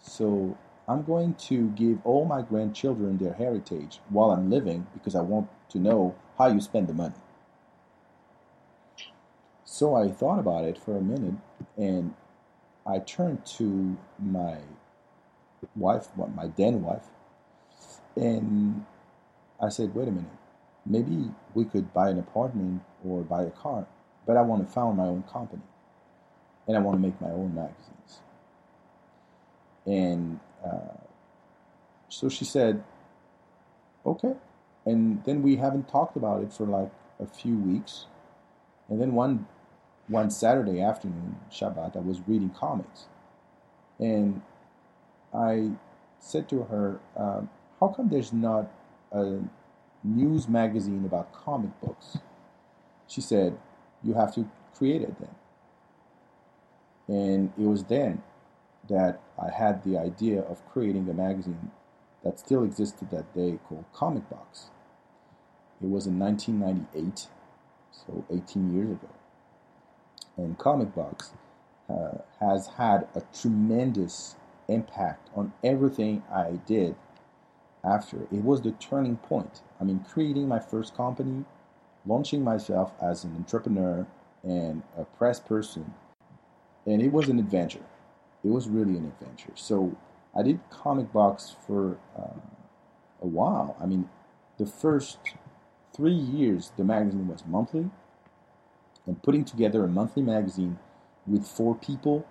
so 0.00 0.56
I'm 0.88 1.02
going 1.02 1.34
to 1.48 1.68
give 1.70 1.98
all 2.04 2.24
my 2.24 2.42
grandchildren 2.42 3.18
their 3.18 3.34
heritage 3.34 4.00
while 4.08 4.30
I'm 4.30 4.50
living 4.50 4.86
because 4.94 5.14
I 5.14 5.20
want 5.20 5.48
to 5.70 5.78
know 5.78 6.14
how 6.38 6.48
you 6.48 6.60
spend 6.60 6.88
the 6.88 6.94
money." 6.94 7.14
So 9.64 9.94
I 9.94 10.08
thought 10.08 10.38
about 10.38 10.64
it 10.64 10.78
for 10.78 10.96
a 10.96 11.00
minute, 11.00 11.34
and 11.76 12.14
I 12.86 13.00
turned 13.00 13.44
to 13.58 13.96
my 14.18 14.58
wife, 15.74 16.08
my 16.16 16.48
then 16.56 16.82
wife, 16.82 17.10
and 18.16 18.84
I 19.62 19.68
said, 19.68 19.94
wait 19.94 20.08
a 20.08 20.10
minute, 20.10 20.30
maybe 20.84 21.30
we 21.54 21.64
could 21.64 21.92
buy 21.92 22.10
an 22.10 22.18
apartment 22.18 22.82
or 23.04 23.22
buy 23.22 23.44
a 23.44 23.50
car, 23.50 23.86
but 24.26 24.36
I 24.36 24.42
want 24.42 24.66
to 24.66 24.72
found 24.72 24.96
my 24.96 25.04
own 25.04 25.22
company 25.24 25.62
and 26.66 26.76
I 26.76 26.80
want 26.80 26.96
to 26.96 27.00
make 27.00 27.20
my 27.20 27.30
own 27.30 27.54
magazines. 27.54 28.20
And 29.84 30.40
uh, 30.64 30.98
so 32.08 32.28
she 32.28 32.44
said, 32.44 32.82
okay. 34.04 34.34
And 34.84 35.24
then 35.24 35.42
we 35.42 35.56
haven't 35.56 35.88
talked 35.88 36.16
about 36.16 36.42
it 36.42 36.52
for 36.52 36.66
like 36.66 36.90
a 37.20 37.26
few 37.26 37.56
weeks. 37.56 38.06
And 38.88 39.00
then 39.00 39.12
one 39.12 39.46
one 40.08 40.30
Saturday 40.30 40.80
afternoon, 40.80 41.36
Shabbat, 41.50 41.96
I 41.96 42.00
was 42.00 42.20
reading 42.28 42.50
comics. 42.50 43.06
And 43.98 44.42
I 45.34 45.72
said 46.20 46.48
to 46.50 46.62
her, 46.64 47.00
um, 47.16 47.50
how 47.80 47.88
come 47.88 48.08
there's 48.08 48.32
not 48.32 48.70
a 49.12 49.40
news 50.02 50.48
magazine 50.48 51.04
about 51.04 51.32
comic 51.32 51.78
books? 51.80 52.18
She 53.06 53.20
said, 53.20 53.58
You 54.02 54.14
have 54.14 54.34
to 54.34 54.48
create 54.74 55.02
it 55.02 55.14
then. 55.18 55.34
And 57.08 57.52
it 57.58 57.66
was 57.66 57.84
then 57.84 58.22
that 58.88 59.20
I 59.40 59.50
had 59.50 59.84
the 59.84 59.98
idea 59.98 60.40
of 60.40 60.66
creating 60.70 61.08
a 61.08 61.14
magazine 61.14 61.70
that 62.24 62.38
still 62.38 62.64
existed 62.64 63.10
that 63.10 63.34
day 63.34 63.58
called 63.68 63.84
Comic 63.92 64.28
Box. 64.28 64.70
It 65.82 65.88
was 65.88 66.06
in 66.06 66.18
1998, 66.18 67.28
so 67.92 68.24
18 68.30 68.74
years 68.74 68.90
ago. 68.92 69.08
And 70.36 70.58
Comic 70.58 70.94
Box 70.94 71.32
uh, 71.88 72.18
has 72.40 72.68
had 72.78 73.06
a 73.14 73.22
tremendous 73.38 74.36
impact 74.68 75.28
on 75.34 75.52
everything 75.62 76.22
I 76.32 76.58
did 76.66 76.96
after. 77.86 78.22
It 78.32 78.42
was 78.44 78.62
the 78.62 78.72
turning 78.72 79.16
point. 79.16 79.62
I 79.80 79.84
mean, 79.84 80.04
creating 80.10 80.48
my 80.48 80.58
first 80.58 80.96
company, 80.96 81.44
launching 82.06 82.42
myself 82.44 82.92
as 83.02 83.24
an 83.24 83.34
entrepreneur 83.36 84.06
and 84.42 84.82
a 84.98 85.04
press 85.04 85.40
person, 85.40 85.94
and 86.86 87.02
it 87.02 87.12
was 87.12 87.28
an 87.28 87.38
adventure. 87.38 87.84
It 88.44 88.48
was 88.48 88.68
really 88.68 88.96
an 88.96 89.06
adventure. 89.06 89.52
So 89.54 89.96
I 90.36 90.42
did 90.42 90.60
Comic 90.70 91.12
Box 91.12 91.56
for 91.66 91.98
uh, 92.18 92.40
a 93.22 93.26
while. 93.26 93.76
I 93.80 93.86
mean, 93.86 94.08
the 94.58 94.66
first 94.66 95.18
three 95.94 96.14
years, 96.14 96.72
the 96.76 96.84
magazine 96.84 97.28
was 97.28 97.44
monthly, 97.46 97.90
and 99.06 99.22
putting 99.22 99.44
together 99.44 99.84
a 99.84 99.88
monthly 99.88 100.22
magazine 100.22 100.78
with 101.26 101.46
four 101.46 101.74
people 101.74 102.26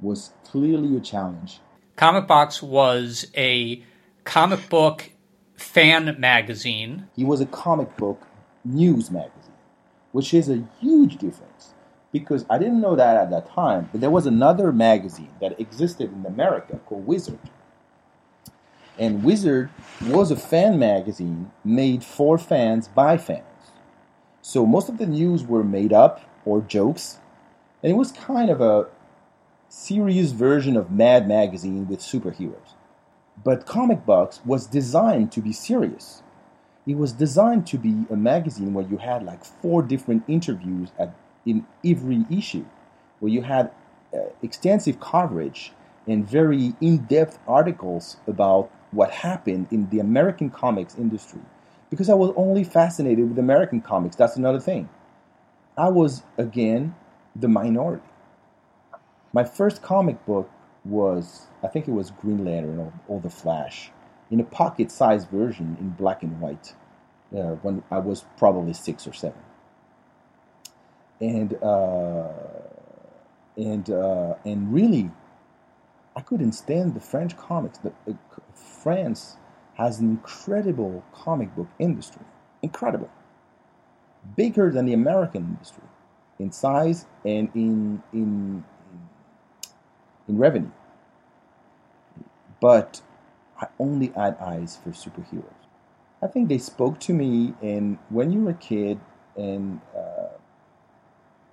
was 0.00 0.32
clearly 0.44 0.96
a 0.96 1.00
challenge. 1.00 1.60
Comic 1.96 2.26
Box 2.26 2.62
was 2.62 3.26
a 3.36 3.82
comic 4.26 4.68
book 4.68 5.12
fan 5.56 6.16
magazine. 6.18 7.08
He 7.14 7.24
was 7.24 7.40
a 7.40 7.46
comic 7.46 7.96
book 7.96 8.20
news 8.64 9.10
magazine, 9.10 9.54
which 10.12 10.34
is 10.34 10.50
a 10.50 10.64
huge 10.80 11.16
difference 11.16 11.74
because 12.12 12.44
I 12.50 12.58
didn't 12.58 12.80
know 12.80 12.96
that 12.96 13.16
at 13.16 13.30
that 13.30 13.48
time, 13.48 13.88
but 13.92 14.00
there 14.00 14.10
was 14.10 14.26
another 14.26 14.72
magazine 14.72 15.30
that 15.40 15.58
existed 15.60 16.12
in 16.12 16.26
America 16.26 16.80
called 16.86 17.06
Wizard. 17.06 17.38
And 18.98 19.22
Wizard 19.22 19.70
was 20.02 20.30
a 20.30 20.36
fan 20.36 20.78
magazine 20.78 21.52
made 21.64 22.02
for 22.02 22.36
fans 22.36 22.88
by 22.88 23.18
fans. 23.18 23.44
So 24.42 24.66
most 24.66 24.88
of 24.88 24.98
the 24.98 25.06
news 25.06 25.44
were 25.44 25.64
made 25.64 25.92
up 25.92 26.20
or 26.44 26.60
jokes, 26.62 27.18
and 27.82 27.92
it 27.92 27.96
was 27.96 28.12
kind 28.12 28.50
of 28.50 28.60
a 28.60 28.88
serious 29.68 30.32
version 30.32 30.76
of 30.76 30.90
Mad 30.90 31.28
Magazine 31.28 31.86
with 31.86 32.00
superheroes. 32.00 32.75
But 33.44 33.66
Comic 33.66 34.04
Box 34.04 34.40
was 34.44 34.66
designed 34.66 35.32
to 35.32 35.40
be 35.40 35.52
serious. 35.52 36.22
It 36.86 36.96
was 36.96 37.12
designed 37.12 37.66
to 37.68 37.78
be 37.78 38.04
a 38.10 38.16
magazine 38.16 38.74
where 38.74 38.86
you 38.86 38.98
had 38.98 39.24
like 39.24 39.44
four 39.44 39.82
different 39.82 40.24
interviews 40.28 40.90
at, 40.98 41.14
in 41.44 41.66
every 41.84 42.24
issue, 42.30 42.64
where 43.20 43.30
you 43.30 43.42
had 43.42 43.70
uh, 44.14 44.18
extensive 44.42 45.00
coverage 45.00 45.72
and 46.06 46.28
very 46.28 46.74
in 46.80 46.98
depth 46.98 47.38
articles 47.46 48.16
about 48.26 48.70
what 48.92 49.10
happened 49.10 49.66
in 49.70 49.90
the 49.90 49.98
American 49.98 50.48
comics 50.48 50.96
industry. 50.96 51.40
Because 51.90 52.08
I 52.08 52.14
was 52.14 52.32
only 52.36 52.64
fascinated 52.64 53.28
with 53.28 53.38
American 53.38 53.80
comics, 53.80 54.16
that's 54.16 54.36
another 54.36 54.60
thing. 54.60 54.88
I 55.76 55.88
was, 55.88 56.22
again, 56.38 56.94
the 57.34 57.48
minority. 57.48 58.02
My 59.32 59.44
first 59.44 59.82
comic 59.82 60.24
book 60.24 60.50
was, 60.88 61.46
I 61.62 61.68
think 61.68 61.88
it 61.88 61.92
was 61.92 62.10
Green 62.10 62.44
Lantern 62.44 62.78
or, 62.78 62.92
or 63.08 63.20
The 63.20 63.30
Flash, 63.30 63.90
in 64.30 64.40
a 64.40 64.44
pocket 64.44 64.90
sized 64.90 65.28
version 65.28 65.76
in 65.80 65.90
black 65.90 66.22
and 66.22 66.40
white 66.40 66.74
uh, 67.34 67.56
when 67.62 67.82
I 67.90 67.98
was 67.98 68.24
probably 68.36 68.72
six 68.72 69.06
or 69.06 69.12
seven. 69.12 69.38
And, 71.20 71.54
uh, 71.62 72.28
and, 73.56 73.88
uh, 73.90 74.34
and 74.44 74.72
really, 74.72 75.10
I 76.14 76.20
couldn't 76.20 76.52
stand 76.52 76.94
the 76.94 77.00
French 77.00 77.36
comics. 77.36 77.78
The, 77.78 77.92
France 78.54 79.36
has 79.74 80.00
an 80.00 80.08
incredible 80.10 81.04
comic 81.12 81.54
book 81.54 81.68
industry. 81.78 82.22
Incredible. 82.62 83.10
Bigger 84.36 84.70
than 84.70 84.86
the 84.86 84.92
American 84.92 85.44
industry 85.44 85.84
in 86.38 86.52
size 86.52 87.06
and 87.24 87.50
in, 87.54 88.02
in, 88.12 88.64
in 90.28 90.38
revenue. 90.38 90.70
But 92.60 93.02
I 93.60 93.66
only 93.78 94.08
had 94.08 94.36
eyes 94.38 94.78
for 94.82 94.90
superheroes. 94.90 95.44
I 96.22 96.26
think 96.26 96.48
they 96.48 96.58
spoke 96.58 96.98
to 97.00 97.12
me, 97.12 97.54
and 97.62 97.98
when 98.08 98.32
you're 98.32 98.50
a 98.50 98.54
kid 98.54 98.98
and 99.36 99.80
uh, 99.96 100.28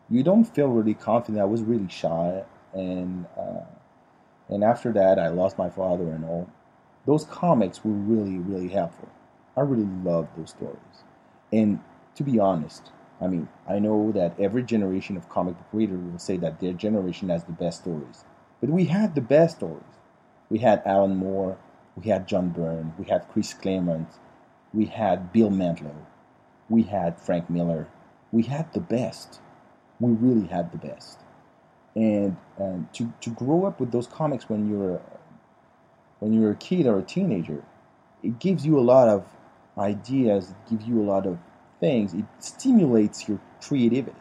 you 0.09 0.23
don't 0.23 0.45
feel 0.45 0.67
really 0.67 0.93
confident, 0.93 1.41
I 1.41 1.45
was 1.45 1.61
really 1.61 1.89
shy, 1.89 2.43
and 2.73 3.25
uh, 3.37 3.65
and 4.49 4.63
after 4.63 4.91
that, 4.93 5.19
I 5.19 5.29
lost 5.29 5.57
my 5.57 5.69
father 5.69 6.11
and 6.11 6.23
all. 6.25 6.49
Those 7.05 7.25
comics 7.25 7.83
were 7.83 7.91
really, 7.91 8.37
really 8.39 8.69
helpful. 8.69 9.09
I 9.57 9.61
really 9.61 9.89
loved 10.03 10.37
those 10.37 10.51
stories, 10.51 11.03
and 11.51 11.79
to 12.15 12.23
be 12.23 12.39
honest, 12.39 12.91
I 13.21 13.27
mean, 13.27 13.47
I 13.67 13.79
know 13.79 14.11
that 14.13 14.39
every 14.39 14.63
generation 14.63 15.17
of 15.17 15.29
comic 15.29 15.57
book 15.57 15.67
reader 15.73 15.97
will 15.97 16.19
say 16.19 16.37
that 16.37 16.59
their 16.59 16.73
generation 16.73 17.29
has 17.29 17.43
the 17.43 17.51
best 17.51 17.81
stories. 17.81 18.25
But 18.61 18.69
we 18.69 18.85
had 18.85 19.15
the 19.15 19.21
best 19.21 19.57
stories. 19.57 19.83
We 20.53 20.59
had 20.59 20.83
Alan 20.85 21.15
Moore, 21.15 21.57
we 21.95 22.11
had 22.11 22.27
John 22.27 22.49
Byrne, 22.49 22.93
we 22.99 23.05
had 23.05 23.27
Chris 23.33 23.55
Claremont, 23.55 24.07
we 24.71 24.85
had 24.85 25.33
Bill 25.33 25.49
Mantlo, 25.49 25.95
we 26.69 26.83
had 26.83 27.19
Frank 27.19 27.49
Miller. 27.49 27.87
We 28.31 28.43
had 28.43 28.71
the 28.71 28.79
best. 28.79 29.39
We 29.99 30.11
really 30.11 30.45
had 30.45 30.71
the 30.71 30.77
best. 30.77 31.17
And, 31.95 32.37
and 32.57 32.93
to, 32.93 33.11
to 33.21 33.31
grow 33.31 33.65
up 33.65 33.79
with 33.79 33.91
those 33.91 34.05
comics 34.05 34.47
when 34.47 34.69
you're 34.69 35.01
when 36.19 36.33
you're 36.33 36.51
a 36.51 36.55
kid 36.55 36.85
or 36.85 36.99
a 36.99 37.03
teenager, 37.03 37.63
it 38.21 38.37
gives 38.37 38.63
you 38.63 38.77
a 38.77 38.85
lot 38.93 39.09
of 39.09 39.25
ideas. 39.75 40.51
It 40.51 40.69
gives 40.69 40.85
you 40.85 41.01
a 41.01 41.07
lot 41.13 41.25
of 41.25 41.39
things. 41.79 42.13
It 42.13 42.25
stimulates 42.37 43.27
your 43.27 43.39
creativity. 43.59 44.15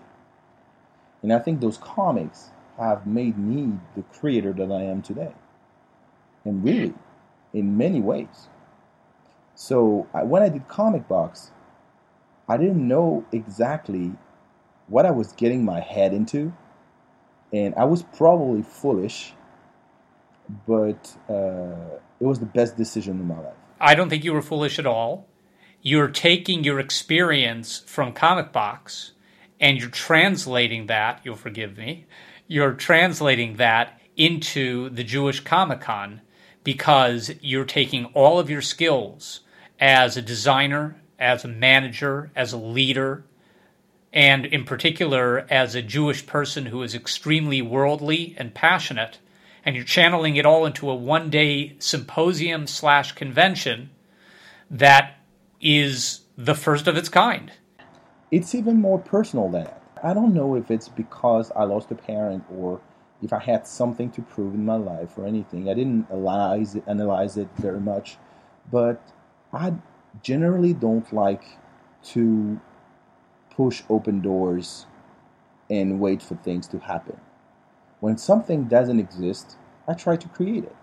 And 1.22 1.30
I 1.30 1.40
think 1.40 1.60
those 1.60 1.76
comics 1.76 2.52
have 2.78 3.06
made 3.06 3.36
me 3.36 3.78
the 3.94 4.02
creator 4.04 4.54
that 4.54 4.72
I 4.72 4.84
am 4.84 5.02
today. 5.02 5.34
And 6.44 6.64
really, 6.64 6.94
in 7.52 7.76
many 7.76 8.00
ways. 8.00 8.48
So 9.54 10.08
I, 10.14 10.22
when 10.22 10.42
I 10.42 10.48
did 10.48 10.66
Comic 10.68 11.06
Box, 11.08 11.50
I 12.48 12.56
didn't 12.56 12.86
know 12.86 13.24
exactly 13.32 14.12
what 14.88 15.06
I 15.06 15.10
was 15.10 15.32
getting 15.32 15.64
my 15.64 15.80
head 15.80 16.12
into. 16.12 16.52
And 17.52 17.74
I 17.76 17.84
was 17.84 18.02
probably 18.02 18.62
foolish, 18.62 19.34
but 20.66 21.16
uh, 21.28 21.98
it 22.20 22.24
was 22.24 22.40
the 22.40 22.46
best 22.46 22.76
decision 22.76 23.20
in 23.20 23.28
my 23.28 23.38
life. 23.38 23.54
I 23.80 23.94
don't 23.94 24.08
think 24.08 24.24
you 24.24 24.32
were 24.32 24.42
foolish 24.42 24.78
at 24.78 24.86
all. 24.86 25.28
You're 25.82 26.08
taking 26.08 26.64
your 26.64 26.78
experience 26.78 27.82
from 27.86 28.12
Comic 28.12 28.52
Box 28.52 29.12
and 29.60 29.78
you're 29.78 29.90
translating 29.90 30.86
that, 30.86 31.20
you'll 31.24 31.36
forgive 31.36 31.76
me, 31.76 32.06
you're 32.46 32.72
translating 32.72 33.56
that 33.56 34.00
into 34.16 34.90
the 34.90 35.04
Jewish 35.04 35.40
Comic 35.40 35.80
Con 35.80 36.20
because 36.64 37.32
you're 37.40 37.64
taking 37.64 38.06
all 38.06 38.38
of 38.38 38.50
your 38.50 38.62
skills 38.62 39.40
as 39.80 40.16
a 40.16 40.22
designer, 40.22 41.00
as 41.18 41.44
a 41.44 41.48
manager, 41.48 42.30
as 42.36 42.52
a 42.52 42.58
leader, 42.58 43.24
and 44.12 44.46
in 44.46 44.64
particular 44.64 45.46
as 45.50 45.74
a 45.74 45.82
Jewish 45.82 46.26
person 46.26 46.66
who 46.66 46.82
is 46.82 46.94
extremely 46.94 47.62
worldly 47.62 48.34
and 48.38 48.54
passionate, 48.54 49.18
and 49.64 49.74
you're 49.74 49.84
channeling 49.84 50.36
it 50.36 50.46
all 50.46 50.66
into 50.66 50.90
a 50.90 50.94
one 50.94 51.30
day 51.30 51.74
symposium 51.78 52.66
slash 52.66 53.12
convention 53.12 53.90
that 54.70 55.18
is 55.60 56.20
the 56.36 56.54
first 56.54 56.86
of 56.86 56.96
its 56.96 57.08
kind. 57.08 57.52
It's 58.30 58.54
even 58.54 58.80
more 58.80 58.98
personal 58.98 59.48
than 59.48 59.64
that. 59.64 59.82
I 60.02 60.14
don't 60.14 60.34
know 60.34 60.56
if 60.56 60.70
it's 60.70 60.88
because 60.88 61.52
I 61.54 61.64
lost 61.64 61.90
a 61.90 61.94
parent 61.94 62.44
or 62.50 62.80
if 63.22 63.32
I 63.32 63.38
had 63.38 63.66
something 63.66 64.10
to 64.12 64.22
prove 64.22 64.54
in 64.54 64.64
my 64.64 64.76
life 64.76 65.16
or 65.16 65.26
anything. 65.26 65.68
I 65.68 65.74
didn't 65.74 66.06
analyze 66.10 66.74
it, 66.74 66.84
analyze 66.86 67.36
it 67.36 67.48
very 67.56 67.80
much, 67.80 68.18
but 68.70 69.00
I 69.52 69.74
generally 70.22 70.74
don't 70.74 71.10
like 71.12 71.44
to 72.04 72.60
push 73.50 73.82
open 73.88 74.20
doors 74.20 74.86
and 75.70 76.00
wait 76.00 76.22
for 76.22 76.34
things 76.36 76.66
to 76.68 76.78
happen. 76.78 77.18
When 78.00 78.18
something 78.18 78.64
doesn't 78.64 78.98
exist, 78.98 79.56
I 79.86 79.94
try 79.94 80.16
to 80.16 80.28
create 80.28 80.64
it. 80.64 80.76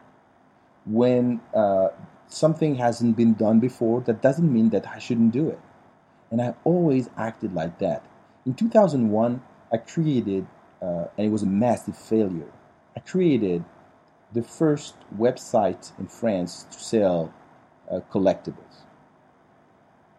When 0.86 1.42
uh, 1.54 1.90
something 2.28 2.76
hasn't 2.76 3.18
been 3.18 3.34
done 3.34 3.60
before, 3.60 4.02
that 4.02 4.22
doesn't 4.22 4.52
mean 4.52 4.70
that 4.70 4.88
I 4.88 5.00
shouldn't 5.00 5.32
do 5.32 5.50
it. 5.50 5.60
And 6.32 6.42
I 6.42 6.54
always 6.64 7.10
acted 7.18 7.54
like 7.54 7.80
that. 7.80 8.04
In 8.46 8.54
2001, 8.54 9.42
I 9.72 9.78
created, 9.78 10.48
uh, 10.82 11.06
and 11.18 11.28
it 11.28 11.32
was 11.32 11.44
a 11.44 11.48
massive 11.48 11.98
failure. 11.98 12.52
I 12.96 13.02
created 13.02 13.64
the 14.34 14.44
first 14.44 14.96
website 15.18 15.98
in 16.00 16.08
France 16.08 16.66
to 16.72 16.80
sell 16.80 17.34
uh, 17.90 18.00
collectibles. 18.12 18.84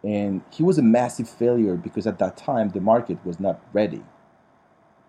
And 0.03 0.41
he 0.51 0.63
was 0.63 0.77
a 0.77 0.81
massive 0.81 1.29
failure 1.29 1.75
because 1.75 2.07
at 2.07 2.19
that 2.19 2.35
time 2.35 2.69
the 2.69 2.81
market 2.81 3.23
was 3.25 3.39
not 3.39 3.61
ready. 3.71 4.03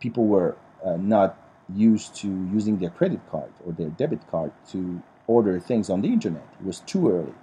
People 0.01 0.27
were 0.27 0.57
uh, 0.85 0.97
not 0.97 1.39
used 1.75 2.15
to 2.17 2.29
using 2.53 2.79
their 2.79 2.91
credit 2.91 3.21
card 3.31 3.51
or 3.65 3.73
their 3.73 3.89
debit 3.89 4.29
card 4.31 4.53
to 4.71 5.03
order 5.27 5.59
things 5.59 5.89
on 5.89 6.03
the 6.03 6.09
internet. 6.09 6.47
It 6.61 6.67
was 6.67 6.81
too 6.81 7.11
early. 7.11 7.35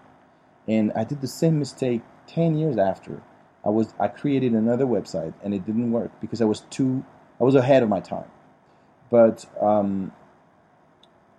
And 0.68 0.92
I 0.94 1.04
did 1.04 1.22
the 1.22 1.28
same 1.28 1.58
mistake 1.58 2.02
10 2.28 2.58
years 2.58 2.78
after. 2.78 3.22
I 3.66 3.70
was 3.70 3.94
I 4.00 4.08
created 4.08 4.54
another 4.54 4.86
website 4.86 5.34
and 5.44 5.54
it 5.54 5.66
didn't 5.66 5.92
work 5.92 6.12
because 6.22 6.42
I 6.42 6.46
was 6.46 6.62
too 6.70 7.04
I 7.40 7.44
was 7.44 7.56
ahead 7.56 7.84
of 7.84 7.90
my 7.90 8.00
time. 8.00 8.30
But 9.10 9.46
um, 9.62 10.12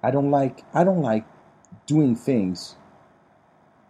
I 0.03 0.11
don't 0.11 0.31
like 0.31 0.65
I 0.75 0.85
don't 0.85 1.03
like 1.03 1.25
doing 1.87 2.17
things 2.17 2.77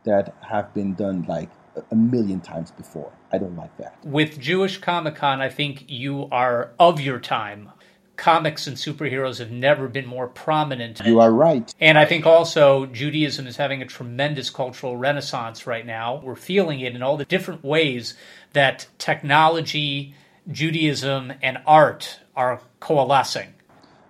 that 0.04 0.34
have 0.48 0.72
been 0.74 0.94
done 0.94 1.24
like 1.28 1.50
a 1.90 1.94
million 1.94 2.40
times 2.40 2.70
before. 2.70 3.12
I 3.32 3.38
don't 3.38 3.56
like 3.56 3.76
that. 3.78 3.96
With 4.04 4.40
Jewish 4.40 4.78
Comic 4.78 5.16
Con, 5.16 5.40
I 5.40 5.48
think 5.48 5.84
you 5.88 6.28
are 6.32 6.72
of 6.78 7.00
your 7.00 7.20
time. 7.20 7.70
Comics 8.16 8.66
and 8.66 8.76
superheroes 8.76 9.38
have 9.38 9.50
never 9.50 9.88
been 9.88 10.06
more 10.06 10.26
prominent. 10.26 11.00
You 11.06 11.20
are 11.20 11.32
right. 11.32 11.72
And 11.80 11.96
I 11.96 12.04
think 12.04 12.26
also 12.26 12.84
Judaism 12.86 13.46
is 13.46 13.56
having 13.56 13.80
a 13.80 13.86
tremendous 13.86 14.50
cultural 14.50 14.98
renaissance 14.98 15.66
right 15.66 15.86
now. 15.86 16.20
We're 16.22 16.34
feeling 16.34 16.80
it 16.80 16.94
in 16.94 17.02
all 17.02 17.16
the 17.16 17.24
different 17.24 17.64
ways 17.64 18.14
that 18.52 18.88
technology, 18.98 20.14
Judaism, 20.50 21.32
and 21.42 21.58
art 21.66 22.20
are 22.34 22.60
coalescing. 22.80 23.54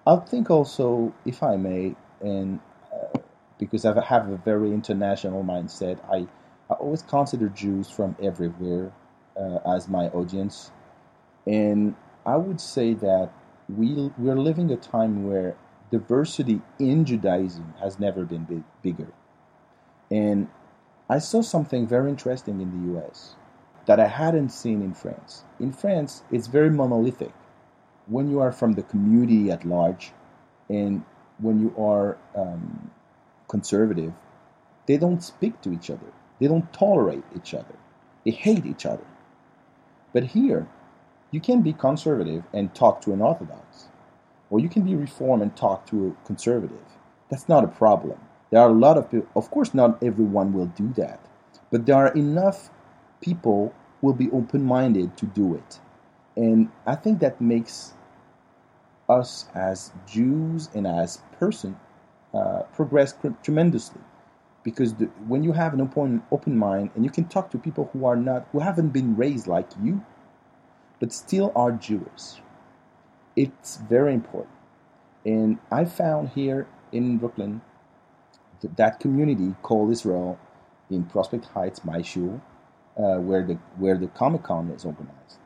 I 0.07 0.17
think 0.17 0.51
also, 0.51 1.13
if 1.25 1.43
I 1.43 1.57
may, 1.57 1.95
and 2.21 2.61
uh, 2.93 3.19
because 3.59 3.85
I 3.85 4.03
have 4.05 4.29
a 4.29 4.37
very 4.39 4.73
international 4.73 5.45
mindset, 5.45 5.99
I, 6.11 6.27
I 6.73 6.75
always 6.75 7.03
consider 7.03 7.49
Jews 7.49 7.91
from 7.91 8.17
everywhere 8.23 8.93
uh, 9.37 9.59
as 9.77 9.89
my 9.89 10.07
audience. 10.09 10.71
And 11.47 11.95
I 12.25 12.37
would 12.37 12.61
say 12.61 12.95
that 12.95 13.31
we, 13.69 14.11
we're 14.19 14.37
living 14.39 14.71
a 14.71 14.77
time 14.77 15.29
where 15.29 15.57
diversity 15.91 16.61
in 16.79 17.05
Judaism 17.05 17.75
has 17.81 17.99
never 17.99 18.25
been 18.25 18.45
big, 18.45 18.63
bigger. 18.83 19.13
And 20.11 20.49
I 21.09 21.19
saw 21.19 21.43
something 21.43 21.87
very 21.87 22.11
interesting 22.11 22.61
in 22.61 22.95
the 22.95 23.01
US 23.01 23.37
that 23.91 23.99
I 23.99 24.07
hadn't 24.07 24.51
seen 24.51 24.83
in 24.83 24.95
France. 24.95 25.43
In 25.59 25.73
France, 25.73 26.23
it's 26.31 26.47
very 26.47 26.71
monolithic. 26.71 27.33
When 28.07 28.31
you 28.31 28.39
are 28.39 28.53
from 28.53 28.75
the 28.75 28.85
community 28.85 29.51
at 29.51 29.65
large, 29.65 30.13
and 30.69 31.03
when 31.39 31.59
you 31.59 31.75
are 31.77 32.17
um, 32.37 32.93
conservative, 33.49 34.13
they 34.87 34.97
don't 34.97 35.25
speak 35.25 35.61
to 35.63 35.73
each 35.73 35.91
other. 35.91 36.13
They 36.39 36.47
don't 36.47 36.73
tolerate 36.73 37.25
each 37.35 37.53
other. 37.53 37.75
They 38.25 38.31
hate 38.31 38.65
each 38.65 38.87
other. 38.87 39.09
But 40.13 40.23
here, 40.39 40.69
you 41.33 41.41
can 41.41 41.61
be 41.63 41.73
conservative 41.73 42.45
and 42.55 42.73
talk 42.73 43.01
to 43.01 43.13
an 43.13 43.21
Orthodox, 43.21 43.89
or 44.51 44.61
you 44.61 44.69
can 44.69 44.83
be 44.85 44.95
Reform 44.95 45.43
and 45.43 45.57
talk 45.57 45.85
to 45.87 45.97
a 46.07 46.27
conservative. 46.29 46.87
That's 47.29 47.49
not 47.49 47.65
a 47.65 47.75
problem. 47.83 48.21
There 48.53 48.61
are 48.61 48.71
a 48.71 48.73
lot 48.87 48.99
of 48.99 49.11
people, 49.11 49.27
of 49.35 49.51
course, 49.51 49.75
not 49.75 50.01
everyone 50.01 50.53
will 50.53 50.67
do 50.67 50.93
that, 50.93 51.19
but 51.73 51.87
there 51.87 51.97
are 51.97 52.13
enough 52.15 52.71
people 53.21 53.75
will 54.03 54.15
be 54.15 54.31
open 54.31 54.65
minded 54.65 55.17
to 55.19 55.27
do 55.27 55.55
it. 55.55 55.81
And 56.37 56.71
I 56.87 56.95
think 56.95 57.21
that 57.21 57.41
makes 57.41 57.95
us 59.09 59.47
as 59.55 59.93
Jews 60.07 60.71
and 60.75 60.87
as 60.87 61.23
person 61.39 61.79
uh, 62.35 62.63
progress 62.75 63.15
tremendously 63.43 64.01
because 64.63 64.95
the, 64.95 65.07
when 65.27 65.43
you 65.43 65.53
have 65.53 65.75
an 65.75 65.81
open 65.81 66.23
open 66.31 66.57
mind 66.57 66.91
and 66.95 67.05
you 67.05 67.11
can 67.11 67.25
talk 67.25 67.51
to 67.51 67.59
people 67.59 67.91
who 67.93 68.05
are 68.05 68.17
not 68.17 68.47
who 68.53 68.61
haven't 68.61 68.91
been 68.91 69.17
raised 69.17 69.47
like 69.47 69.69
you 69.83 70.05
but 71.01 71.13
still 71.13 71.53
are 71.57 71.73
Jewish 71.73 72.41
it's 73.37 73.79
very 73.79 74.15
important 74.15 74.55
and 75.25 75.59
I 75.73 75.85
found 75.87 76.31
here 76.31 76.69
in 76.93 77.19
Brooklyn 77.19 77.63
that, 78.61 78.77
that 78.77 79.01
community 79.01 79.55
called 79.63 79.91
Israel 79.91 80.39
in 80.91 81.05
Prospect 81.05 81.47
Heights 81.47 81.85
my 81.85 82.03
shul 82.03 82.41
uh, 82.97 83.17
where 83.17 83.45
the 83.45 83.55
where 83.79 83.97
the 83.97 84.09
Comic 84.09 84.43
Con 84.43 84.71
is 84.71 84.85
organized 84.85 85.39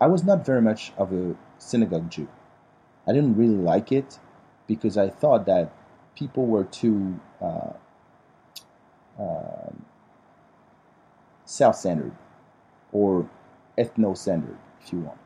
I 0.00 0.06
was 0.06 0.24
not 0.24 0.44
very 0.44 0.62
much 0.62 0.92
of 0.96 1.12
a 1.12 1.34
synagogue 1.58 2.10
Jew 2.10 2.28
I 3.06 3.12
didn't 3.12 3.36
really 3.36 3.56
like 3.56 3.90
it 3.90 4.18
because 4.66 4.98
I 4.98 5.08
thought 5.08 5.46
that 5.46 5.72
people 6.14 6.46
were 6.46 6.64
too 6.64 7.18
uh, 7.40 7.72
uh, 9.18 9.70
self-centered 11.44 12.12
or 12.92 13.28
ethno-centered, 13.78 14.58
if 14.82 14.92
you 14.92 15.00
want. 15.00 15.18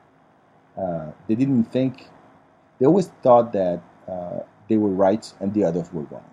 Uh, 0.78 1.12
they 1.26 1.34
didn't 1.34 1.64
think. 1.64 2.06
They 2.78 2.86
always 2.86 3.08
thought 3.22 3.52
that 3.52 3.82
uh, 4.08 4.40
they 4.68 4.76
were 4.76 4.90
right 4.90 5.30
and 5.40 5.52
the 5.52 5.64
others 5.64 5.92
were 5.92 6.02
wrong, 6.02 6.30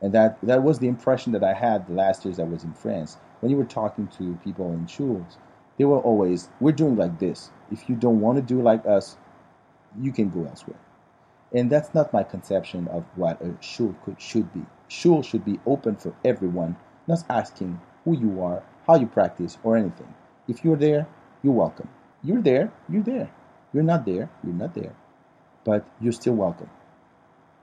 and 0.00 0.12
that 0.12 0.38
that 0.42 0.62
was 0.62 0.78
the 0.78 0.88
impression 0.88 1.32
that 1.32 1.44
I 1.44 1.52
had 1.52 1.86
the 1.86 1.94
last 1.94 2.24
years 2.24 2.38
I 2.38 2.44
was 2.44 2.64
in 2.64 2.72
France. 2.72 3.18
When 3.40 3.50
you 3.50 3.56
were 3.56 3.64
talking 3.64 4.08
to 4.18 4.38
people 4.44 4.72
in 4.72 4.88
schools, 4.88 5.38
they 5.76 5.84
were 5.84 5.98
always, 5.98 6.48
"We're 6.60 6.72
doing 6.72 6.96
like 6.96 7.18
this. 7.18 7.50
If 7.70 7.88
you 7.88 7.96
don't 7.96 8.20
want 8.20 8.36
to 8.36 8.42
do 8.42 8.62
like 8.62 8.86
us, 8.86 9.16
you 10.00 10.12
can 10.12 10.30
go 10.30 10.44
elsewhere. 10.44 10.78
And 11.52 11.70
that's 11.70 11.94
not 11.94 12.12
my 12.12 12.22
conception 12.22 12.88
of 12.88 13.04
what 13.14 13.40
a 13.40 13.54
shul 13.60 13.94
could, 14.04 14.20
should 14.20 14.52
be. 14.52 14.64
Shul 14.88 15.22
should 15.22 15.44
be 15.44 15.60
open 15.66 15.96
for 15.96 16.14
everyone, 16.24 16.76
not 17.06 17.24
asking 17.28 17.80
who 18.04 18.16
you 18.16 18.42
are, 18.42 18.62
how 18.86 18.96
you 18.96 19.06
practice, 19.06 19.58
or 19.62 19.76
anything. 19.76 20.12
If 20.48 20.64
you're 20.64 20.76
there, 20.76 21.06
you're 21.42 21.52
welcome. 21.52 21.88
You're 22.22 22.42
there, 22.42 22.72
you're 22.88 23.02
there. 23.02 23.30
You're 23.72 23.84
not 23.84 24.04
there, 24.06 24.28
you're 24.44 24.54
not 24.54 24.74
there. 24.74 24.94
But 25.64 25.86
you're 26.00 26.12
still 26.12 26.34
welcome. 26.34 26.70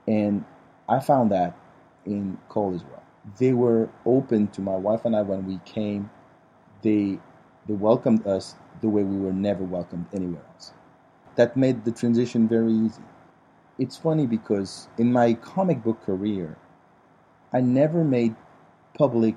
And 0.07 0.45
I 0.87 0.99
found 0.99 1.31
that 1.31 1.55
in 2.05 2.37
Kol 2.49 2.73
as 2.73 2.83
well. 2.83 3.02
They 3.39 3.53
were 3.53 3.89
open 4.05 4.47
to 4.49 4.61
my 4.61 4.75
wife 4.75 5.05
and 5.05 5.15
I 5.15 5.21
when 5.21 5.45
we 5.45 5.59
came. 5.65 6.09
They 6.81 7.19
they 7.67 7.73
welcomed 7.73 8.27
us 8.27 8.55
the 8.81 8.89
way 8.89 9.03
we 9.03 9.17
were 9.17 9.33
never 9.33 9.63
welcomed 9.63 10.07
anywhere 10.13 10.43
else. 10.53 10.73
That 11.35 11.57
made 11.57 11.85
the 11.85 11.91
transition 11.91 12.47
very 12.47 12.73
easy. 12.73 13.03
It's 13.79 13.97
funny 13.97 14.27
because 14.27 14.89
in 14.97 15.11
my 15.11 15.33
comic 15.33 15.83
book 15.83 16.01
career, 16.03 16.57
I 17.53 17.61
never 17.61 18.03
made 18.03 18.35
public 18.95 19.35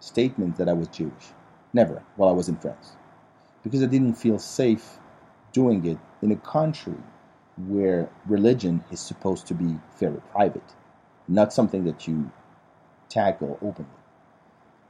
statements 0.00 0.58
that 0.58 0.68
I 0.68 0.74
was 0.74 0.88
Jewish. 0.88 1.32
Never 1.72 2.02
while 2.16 2.28
I 2.30 2.32
was 2.32 2.48
in 2.48 2.56
France. 2.56 2.92
Because 3.62 3.82
I 3.82 3.86
didn't 3.86 4.14
feel 4.14 4.38
safe 4.38 4.98
doing 5.52 5.84
it 5.86 5.98
in 6.22 6.32
a 6.32 6.36
country 6.36 6.96
where 7.68 8.10
religion 8.26 8.84
is 8.90 9.00
supposed 9.00 9.46
to 9.48 9.54
be 9.54 9.78
very 9.98 10.20
private, 10.32 10.74
not 11.28 11.52
something 11.52 11.84
that 11.84 12.08
you 12.08 12.30
tackle 13.12 13.58
openly. 13.62 14.00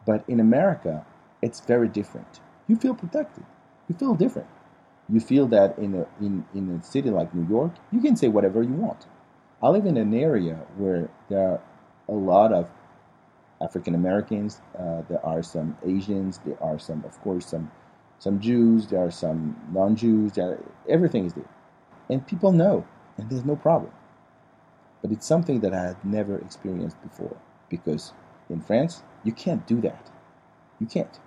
But 0.07 0.25
in 0.29 0.41
America, 0.41 1.05
it's 1.43 1.61
very 1.61 1.89
different. 1.89 2.41
You 2.69 2.77
feel 2.77 2.95
protected. 2.95 3.45
You 3.89 3.95
feel 3.97 4.15
different. 4.15 4.49
You 5.09 5.21
feel 5.21 5.47
that 5.49 5.77
in 5.79 5.95
a 5.95 6.07
in, 6.25 6.47
in 6.55 6.71
a 6.71 6.83
city 6.83 7.11
like 7.11 7.35
New 7.35 7.47
York, 7.49 7.73
you 7.91 8.01
can 8.01 8.17
say 8.17 8.29
whatever 8.29 8.63
you 8.63 8.75
want. 8.75 9.07
I 9.63 9.69
live 9.69 9.87
in 9.87 9.97
an 9.97 10.15
area 10.15 10.55
where 10.77 11.09
there 11.29 11.41
are 11.41 11.61
a 12.09 12.13
lot 12.13 12.53
of 12.53 12.71
African 13.61 13.95
Americans. 13.95 14.61
Uh, 14.79 15.03
there 15.09 15.25
are 15.25 15.43
some 15.43 15.77
Asians. 15.85 16.41
There 16.45 16.61
are 16.63 16.79
some, 16.79 17.05
of 17.05 17.21
course, 17.21 17.47
some 17.47 17.71
some 18.19 18.41
Jews. 18.41 18.87
There 18.87 19.05
are 19.05 19.11
some 19.11 19.57
non-Jews. 19.73 20.39
Everything 20.89 21.27
is 21.27 21.35
there, 21.35 21.53
and 22.09 22.27
people 22.27 22.53
know, 22.53 22.87
and 23.19 23.29
there's 23.29 23.45
no 23.45 23.57
problem. 23.57 23.93
But 25.03 25.11
it's 25.11 25.27
something 25.27 25.61
that 25.61 25.75
I 25.75 25.83
had 25.83 26.05
never 26.05 26.39
experienced 26.39 27.03
before 27.03 27.37
because 27.73 28.13
in 28.51 28.61
France 28.61 29.03
you 29.25 29.33
can't 29.33 29.67
do 29.67 29.81
that. 29.81 30.11
You 30.79 30.87
can't. 30.87 31.19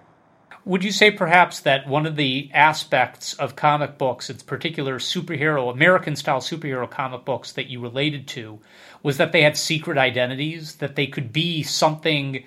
Would 0.64 0.84
you 0.84 0.92
say 0.92 1.12
perhaps 1.12 1.60
that 1.60 1.88
one 1.88 2.08
of 2.08 2.16
the 2.16 2.50
aspects 2.52 3.34
of 3.34 3.56
comic 3.56 4.00
books, 4.00 4.32
its 4.32 4.42
particular 4.42 4.98
superhero, 4.98 5.72
American 5.72 6.16
style 6.16 6.40
superhero 6.40 6.90
comic 6.90 7.24
books 7.24 7.52
that 7.52 7.68
you 7.68 7.80
related 7.80 8.28
to, 8.30 8.60
was 9.04 9.18
that 9.18 9.32
they 9.32 9.44
had 9.44 9.58
secret 9.58 10.00
identities, 10.00 10.78
that 10.78 10.96
they 10.96 11.06
could 11.06 11.32
be 11.32 11.62
something 11.62 12.44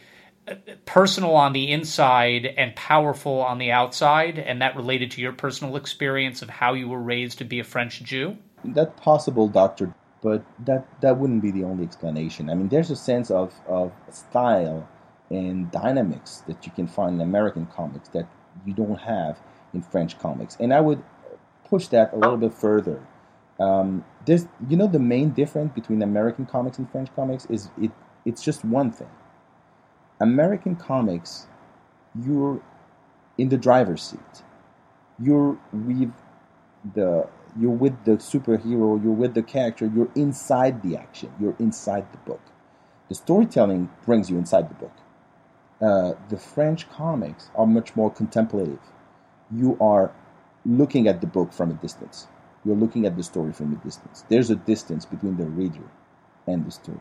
uh, 0.49 0.55
personal 0.85 1.37
on 1.37 1.53
the 1.53 1.71
inside 1.71 2.45
and 2.45 2.75
powerful 2.75 3.41
on 3.41 3.59
the 3.59 3.71
outside, 3.71 4.37
and 4.37 4.63
that 4.63 4.75
related 4.75 5.13
to 5.13 5.21
your 5.21 5.33
personal 5.33 5.77
experience 5.77 6.43
of 6.43 6.51
how 6.51 6.75
you 6.75 6.89
were 6.89 7.01
raised 7.01 7.39
to 7.39 7.45
be 7.45 7.61
a 7.61 7.65
French 7.65 8.03
Jew? 8.03 8.37
That 8.65 8.97
possible, 8.97 9.47
Doctor, 9.47 9.95
but 10.23 10.45
that, 10.65 10.87
that 11.01 11.19
wouldn't 11.19 11.43
be 11.43 11.51
the 11.51 11.65
only 11.65 11.85
explanation. 11.85 12.51
I 12.51 12.55
mean, 12.55 12.69
there's 12.69 12.91
a 12.91 12.97
sense 12.97 13.31
of, 13.31 13.55
of 13.67 13.93
style 14.11 14.89
and 15.31 15.71
dynamics 15.71 16.43
that 16.47 16.67
you 16.67 16.73
can 16.73 16.87
find 16.87 17.17
in 17.17 17.21
American 17.21 17.67
comics 17.67 18.09
that 18.11 18.27
you 18.67 18.75
don't 18.75 18.99
have 19.01 19.39
in 19.75 19.83
French 19.83 20.19
comics. 20.19 20.57
And 20.59 20.73
I 20.73 20.81
would 20.81 21.03
push 21.69 21.89
that 21.89 22.13
a 22.13 22.17
little 22.17 22.37
bit 22.37 22.55
further. 22.55 23.01
Um, 23.61 24.05
there's, 24.25 24.47
you 24.69 24.77
know, 24.77 24.87
the 24.87 24.99
main 24.99 25.31
difference 25.31 25.73
between 25.75 26.03
American 26.03 26.47
comics 26.47 26.79
and 26.79 26.91
French 26.91 27.15
comics 27.15 27.45
is 27.47 27.71
it. 27.81 27.91
It's 28.25 28.43
just 28.43 28.65
one 28.65 28.91
thing. 28.91 29.11
American 30.21 30.77
comics, 30.77 31.47
you're 32.15 32.61
in 33.37 33.49
the 33.49 33.57
driver's 33.57 34.03
seat. 34.03 34.43
You're 35.19 35.59
with 35.73 36.13
the 36.95 37.27
you're 37.59 37.71
with 37.71 38.05
the 38.05 38.13
superhero. 38.13 39.03
You're 39.03 39.13
with 39.13 39.35
the 39.35 39.43
character. 39.43 39.91
You're 39.93 40.11
inside 40.15 40.83
the 40.83 40.97
action. 40.97 41.33
You're 41.41 41.57
inside 41.59 42.11
the 42.13 42.19
book. 42.19 42.41
The 43.09 43.15
storytelling 43.15 43.91
brings 44.05 44.31
you 44.31 44.39
inside 44.39 44.69
the 44.71 44.75
book 44.75 44.93
uh, 45.81 46.15
the 46.29 46.37
French 46.37 46.89
comics 46.91 47.51
are 47.55 47.67
much 47.67 47.95
more 47.95 48.11
contemplative. 48.11 48.81
You 49.51 49.77
are 49.81 50.13
looking 50.65 51.07
at 51.09 51.21
the 51.21 51.27
book 51.27 51.53
from 51.53 51.71
a 51.71 51.75
distance. 51.75 52.27
You're 52.65 52.77
looking 52.77 53.07
at 53.07 53.17
the 53.17 53.23
story 53.23 53.53
from 53.53 53.73
a 53.73 53.77
distance. 53.77 54.25
There's 54.29 54.51
a 54.51 54.57
distance 54.57 55.05
between 55.05 55.37
the 55.37 55.47
reader 55.47 55.89
and 56.47 56.67
the 56.67 56.71
story. 56.71 56.99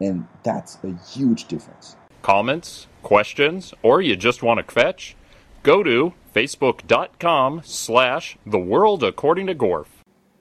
And 0.00 0.26
that's 0.42 0.78
a 0.84 0.94
huge 1.08 1.46
difference. 1.46 1.96
Comments, 2.22 2.86
questions, 3.02 3.72
or 3.82 4.02
you 4.02 4.14
just 4.14 4.42
want 4.42 4.64
to 4.64 4.72
fetch? 4.72 5.16
Go 5.62 5.82
to 5.82 6.12
facebook.com 6.36 7.62
slash 7.64 8.36
the 8.44 8.58
world 8.58 9.02
according 9.02 9.46
to 9.46 9.54
Gorf. 9.54 9.86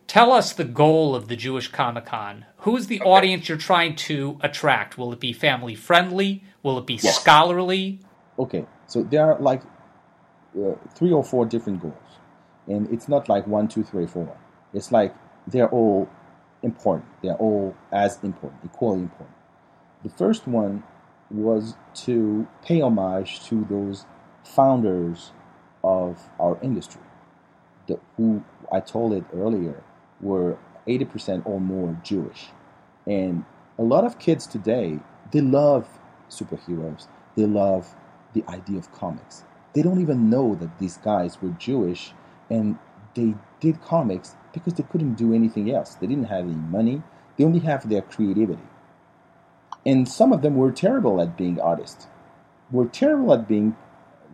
Tell 0.07 0.33
us 0.33 0.51
the 0.51 0.65
goal 0.65 1.15
of 1.15 1.29
the 1.29 1.37
Jewish 1.37 1.69
Comic 1.69 2.07
Con. 2.07 2.45
Who 2.57 2.75
is 2.75 2.87
the 2.87 2.99
okay. 2.99 3.09
audience 3.09 3.47
you're 3.47 3.57
trying 3.57 3.95
to 4.07 4.37
attract? 4.41 4.97
Will 4.97 5.13
it 5.13 5.21
be 5.21 5.31
family 5.31 5.73
friendly? 5.73 6.43
Will 6.63 6.77
it 6.77 6.85
be 6.85 6.95
yes. 6.95 7.17
scholarly? 7.17 8.01
Okay, 8.37 8.65
so 8.87 9.03
there 9.03 9.31
are 9.31 9.39
like 9.39 9.61
uh, 10.59 10.73
three 10.95 11.13
or 11.13 11.23
four 11.23 11.45
different 11.45 11.81
goals, 11.81 12.19
and 12.67 12.91
it's 12.91 13.07
not 13.07 13.29
like 13.29 13.47
one, 13.47 13.69
two, 13.69 13.83
three, 13.85 14.05
four. 14.05 14.37
It's 14.73 14.91
like 14.91 15.15
they're 15.47 15.69
all 15.69 16.09
important. 16.61 17.07
They're 17.21 17.35
all 17.35 17.73
as 17.93 18.21
important, 18.21 18.65
equally 18.65 18.99
important. 18.99 19.37
The 20.03 20.09
first 20.09 20.45
one 20.45 20.83
was 21.31 21.75
to 22.03 22.47
pay 22.65 22.81
homage 22.81 23.45
to 23.45 23.65
those 23.69 24.05
founders 24.43 25.31
of 25.85 26.29
our 26.39 26.57
industry, 26.61 27.01
the, 27.87 27.99
who 28.17 28.43
I 28.71 28.79
told 28.79 29.13
it 29.13 29.23
earlier 29.33 29.83
were 30.19 30.57
80% 30.87 31.45
or 31.45 31.61
more 31.61 31.97
Jewish. 32.03 32.47
And 33.05 33.45
a 33.77 33.83
lot 33.83 34.03
of 34.03 34.17
kids 34.17 34.47
today, 34.47 34.99
they 35.31 35.41
love 35.41 35.87
superheroes. 36.29 37.07
They 37.35 37.45
love 37.45 37.95
the 38.33 38.43
idea 38.49 38.79
of 38.79 38.91
comics. 38.91 39.43
They 39.73 39.83
don't 39.83 40.01
even 40.01 40.29
know 40.29 40.55
that 40.55 40.79
these 40.79 40.97
guys 40.97 41.41
were 41.41 41.49
Jewish 41.49 42.13
and 42.49 42.77
they 43.13 43.35
did 43.59 43.81
comics 43.81 44.35
because 44.53 44.73
they 44.73 44.83
couldn't 44.83 45.15
do 45.15 45.33
anything 45.33 45.71
else. 45.71 45.95
They 45.95 46.07
didn't 46.07 46.25
have 46.25 46.45
any 46.45 46.55
money. 46.55 47.03
They 47.37 47.43
only 47.43 47.59
have 47.59 47.87
their 47.87 48.01
creativity. 48.01 48.67
And 49.85 50.07
some 50.07 50.33
of 50.33 50.41
them 50.41 50.55
were 50.55 50.71
terrible 50.71 51.21
at 51.21 51.37
being 51.37 51.59
artists, 51.59 52.07
were 52.71 52.87
terrible 52.87 53.33
at 53.33 53.47
being 53.47 53.75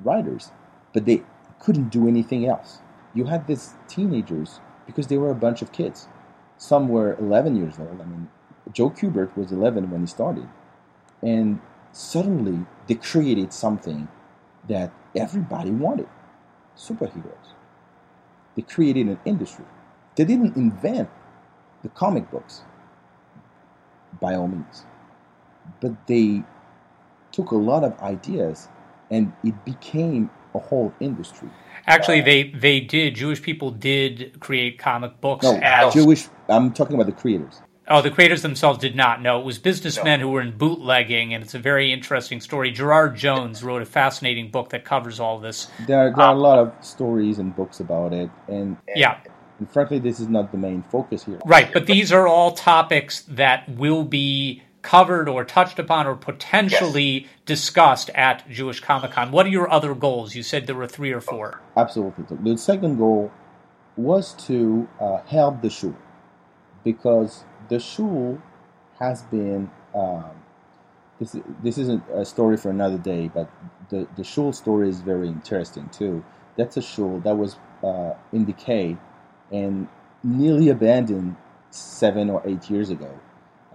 writers, 0.03 0.51
but 0.93 1.05
they 1.05 1.23
couldn't 1.61 1.89
do 1.89 2.07
anything 2.07 2.45
else. 2.47 2.79
You 3.13 3.25
had 3.25 3.47
these 3.47 3.73
teenagers 3.87 4.59
because 4.85 5.07
they 5.07 5.17
were 5.17 5.31
a 5.31 5.35
bunch 5.35 5.61
of 5.61 5.71
kids. 5.71 6.07
Some 6.57 6.89
were 6.89 7.15
11 7.19 7.55
years 7.55 7.79
old. 7.79 8.01
I 8.01 8.05
mean, 8.05 8.29
Joe 8.71 8.89
Kubert 8.89 9.35
was 9.35 9.51
11 9.51 9.89
when 9.91 10.01
he 10.01 10.07
started. 10.07 10.47
And 11.21 11.59
suddenly 11.91 12.65
they 12.87 12.95
created 12.95 13.53
something 13.53 14.07
that 14.67 14.91
everybody 15.15 15.71
wanted 15.71 16.07
superheroes. 16.77 17.53
They 18.55 18.61
created 18.63 19.07
an 19.07 19.19
industry. 19.25 19.65
They 20.15 20.25
didn't 20.25 20.55
invent 20.55 21.09
the 21.83 21.89
comic 21.89 22.29
books, 22.31 22.63
by 24.19 24.35
all 24.35 24.47
means, 24.47 24.85
but 25.79 26.07
they 26.07 26.43
took 27.31 27.51
a 27.51 27.55
lot 27.55 27.83
of 27.83 27.97
ideas 28.01 28.67
and 29.09 29.33
it 29.43 29.65
became 29.65 30.29
a 30.53 30.59
whole 30.59 30.93
industry. 30.99 31.49
Actually, 31.87 32.21
uh, 32.21 32.25
they 32.25 32.43
they 32.43 32.79
did. 32.79 33.15
Jewish 33.15 33.41
people 33.41 33.71
did 33.71 34.39
create 34.39 34.77
comic 34.77 35.19
books. 35.21 35.43
No, 35.43 35.57
as, 35.57 35.93
Jewish. 35.93 36.27
I'm 36.47 36.73
talking 36.73 36.95
about 36.95 37.07
the 37.07 37.11
creators. 37.11 37.61
Oh, 37.87 38.01
the 38.01 38.11
creators 38.11 38.41
themselves 38.41 38.79
did 38.79 38.95
not 38.95 39.21
know. 39.21 39.41
It 39.41 39.45
was 39.45 39.57
businessmen 39.57 40.19
no. 40.19 40.27
who 40.27 40.31
were 40.31 40.41
in 40.41 40.57
bootlegging, 40.57 41.33
and 41.33 41.43
it's 41.43 41.55
a 41.55 41.59
very 41.59 41.91
interesting 41.91 42.39
story. 42.39 42.71
Gerard 42.71 43.15
Jones 43.15 43.63
wrote 43.63 43.81
a 43.81 43.85
fascinating 43.85 44.49
book 44.51 44.69
that 44.69 44.85
covers 44.85 45.19
all 45.19 45.39
this. 45.39 45.65
There, 45.87 46.13
there 46.15 46.25
are 46.25 46.33
a 46.33 46.37
uh, 46.37 46.41
lot 46.41 46.59
of 46.59 46.73
stories 46.85 47.39
and 47.39 47.53
books 47.55 47.79
about 47.79 48.13
it, 48.13 48.29
and 48.47 48.77
yeah. 48.95 49.19
And 49.59 49.69
frankly, 49.69 49.99
this 49.99 50.19
is 50.19 50.27
not 50.27 50.51
the 50.51 50.57
main 50.57 50.83
focus 50.83 51.23
here. 51.23 51.39
Right, 51.45 51.71
but 51.73 51.85
these 51.85 52.11
are 52.11 52.27
all 52.27 52.51
topics 52.51 53.23
that 53.23 53.67
will 53.67 54.03
be 54.03 54.63
covered 54.81 55.29
or 55.29 55.43
touched 55.43 55.79
upon 55.79 56.07
or 56.07 56.15
potentially 56.15 57.21
yes. 57.21 57.29
discussed 57.45 58.09
at 58.11 58.49
Jewish 58.49 58.79
Comic 58.79 59.11
Con. 59.11 59.31
What 59.31 59.45
are 59.45 59.49
your 59.49 59.69
other 59.69 59.93
goals? 59.93 60.35
You 60.35 60.43
said 60.43 60.67
there 60.67 60.75
were 60.75 60.87
three 60.87 61.11
or 61.11 61.21
four. 61.21 61.61
Absolutely. 61.77 62.25
The 62.41 62.57
second 62.57 62.97
goal 62.97 63.31
was 63.95 64.33
to 64.45 64.87
uh, 64.99 65.21
help 65.27 65.61
the 65.61 65.69
shul 65.69 65.95
because 66.83 67.43
the 67.69 67.79
shul 67.79 68.41
has 68.99 69.21
been. 69.23 69.69
Um, 69.93 70.31
this, 71.19 71.35
this 71.61 71.77
isn't 71.77 72.03
a 72.11 72.25
story 72.25 72.57
for 72.57 72.71
another 72.71 72.97
day, 72.97 73.29
but 73.31 73.47
the, 73.89 74.07
the 74.17 74.23
shul 74.23 74.51
story 74.53 74.89
is 74.89 75.01
very 75.01 75.27
interesting 75.27 75.87
too. 75.89 76.25
That's 76.57 76.77
a 76.77 76.81
shul 76.81 77.19
that 77.19 77.37
was 77.37 77.57
uh, 77.83 78.13
in 78.33 78.45
decay 78.45 78.97
and 79.51 79.87
nearly 80.23 80.69
abandoned 80.69 81.35
seven 81.69 82.29
or 82.31 82.41
eight 82.45 82.71
years 82.71 82.89
ago 82.89 83.19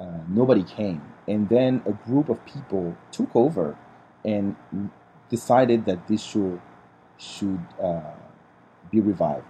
uh, 0.01 0.21
nobody 0.29 0.63
came. 0.63 1.03
And 1.29 1.49
then 1.49 1.83
a 1.87 1.93
group 1.93 2.29
of 2.29 2.45
people 2.47 2.97
took 3.11 3.35
over 3.35 3.77
and 4.25 4.57
decided 5.29 5.87
that 5.87 6.07
this 6.09 6.23
show 6.23 6.61
should 7.19 7.65
uh, 7.83 8.13
be 8.91 9.01
revived, 9.01 9.47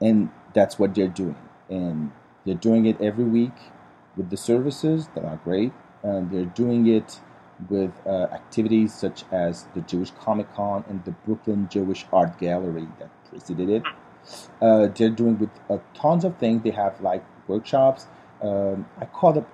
and 0.00 0.30
that's 0.54 0.78
what 0.78 0.94
they're 0.94 1.08
doing. 1.08 1.36
And 1.68 2.12
they're 2.44 2.54
doing 2.54 2.86
it 2.86 3.00
every 3.00 3.24
week 3.24 3.52
with 4.16 4.30
the 4.30 4.36
services 4.36 5.08
that 5.14 5.24
are 5.24 5.40
great, 5.44 5.72
and 6.02 6.30
they're 6.30 6.46
doing 6.46 6.86
it 6.86 7.20
with 7.68 7.92
uh, 8.06 8.26
activities 8.32 8.94
such 8.94 9.24
as 9.30 9.66
the 9.74 9.82
Jewish 9.82 10.10
Comic 10.12 10.52
Con 10.54 10.84
and 10.88 11.04
the 11.04 11.10
Brooklyn 11.10 11.68
Jewish 11.70 12.06
Art 12.12 12.38
Gallery 12.38 12.88
that 12.98 13.10
preceded 13.28 13.68
it. 13.68 13.82
Uh, 14.60 14.86
they're 14.86 15.10
doing 15.10 15.38
with 15.38 15.50
uh, 15.68 15.78
tons 15.94 16.24
of 16.24 16.36
things. 16.38 16.62
They 16.62 16.70
have 16.70 17.00
like 17.00 17.24
workshops. 17.48 18.06
Um, 18.42 18.86
I 18.98 19.04
caught 19.04 19.36
up 19.36 19.48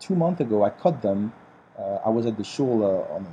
two 0.00 0.14
months 0.14 0.40
ago. 0.40 0.64
I 0.64 0.70
caught 0.70 1.02
them. 1.02 1.32
Uh, 1.78 1.98
I 2.04 2.08
was 2.08 2.26
at 2.26 2.36
the 2.36 2.44
shul 2.44 2.84
uh, 2.84 3.14
on 3.14 3.26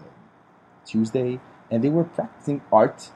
Tuesday, 0.86 1.40
and 1.72 1.84
they 1.84 1.90
were 1.90 2.04
practicing 2.04 2.62
art 2.72 3.10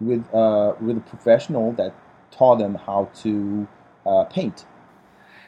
with 0.00 0.32
uh, 0.34 0.74
with 0.80 0.96
a 0.96 1.00
professional 1.00 1.72
that 1.72 1.94
taught 2.30 2.58
them 2.58 2.74
how 2.74 3.10
to 3.22 3.66
uh, 4.06 4.24
paint. 4.24 4.64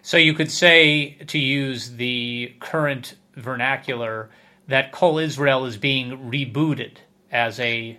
So 0.02 0.16
you 0.16 0.32
could 0.34 0.50
say, 0.50 1.16
to 1.26 1.38
use 1.38 1.92
the 1.96 2.54
current 2.58 3.16
vernacular, 3.36 4.30
that 4.66 4.92
Kol 4.92 5.18
Israel 5.18 5.66
is 5.66 5.76
being 5.76 6.30
rebooted 6.30 6.98
as 7.30 7.61
a 7.61 7.98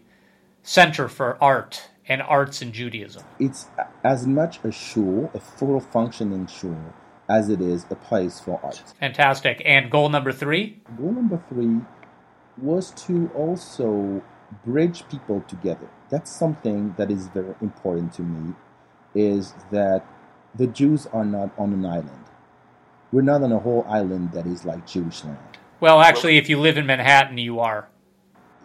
center 0.64 1.07
for 1.07 1.38
art 1.41 1.89
and 2.07 2.22
arts 2.22 2.62
in 2.62 2.72
Judaism. 2.72 3.24
It's 3.39 3.68
as 4.03 4.26
much 4.26 4.59
a 4.64 4.72
shul, 4.72 5.30
a 5.34 5.39
full 5.39 5.80
functioning 5.80 6.47
shul, 6.47 6.78
as 7.32 7.50
it 7.50 7.62
is 7.62 7.86
a 7.90 7.96
place 7.96 8.40
for 8.42 8.60
art. 8.62 8.84
Fantastic. 9.00 9.62
And 9.66 9.90
goal 9.90 10.10
number 10.10 10.34
three? 10.34 10.82
Goal 10.98 11.14
number 11.14 11.42
three 11.48 11.80
was 12.58 12.92
to 13.06 13.32
also 13.34 14.22
bridge 14.66 15.08
people 15.10 15.42
together. 15.48 15.90
That's 16.10 16.30
something 16.30 16.94
that 16.98 17.10
is 17.10 17.28
very 17.28 17.56
important 17.62 18.12
to 18.16 18.22
me, 18.22 18.54
is 19.16 19.54
that 19.72 20.06
the 20.56 20.68
Jews 20.68 21.08
are 21.14 21.24
not 21.24 21.50
on 21.58 21.72
an 21.72 21.86
island. 21.86 22.26
We're 23.14 23.22
not 23.34 23.44
on 23.44 23.52
a 23.54 23.60
whole 23.60 23.86
island 23.88 24.34
that 24.34 24.46
is 24.46 24.66
like 24.66 24.86
Jewish 24.86 25.24
land. 25.24 25.38
Well, 25.80 26.02
actually, 26.02 26.38
if 26.38 26.50
you 26.50 26.60
live 26.60 26.78
in 26.78 26.86
Manhattan, 26.86 27.38
you 27.38 27.60
are. 27.60 27.88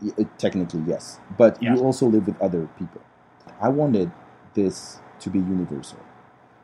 Uh, 0.04 0.24
Technically, 0.38 0.82
yes, 0.86 1.20
but 1.38 1.62
Yeah. 1.62 1.74
you 1.74 1.82
also 1.82 2.06
live 2.06 2.26
with 2.26 2.40
other 2.42 2.68
people. 2.78 3.00
I 3.60 3.68
wanted 3.68 4.10
this 4.54 5.00
to 5.20 5.30
be 5.30 5.38
universal. 5.38 5.98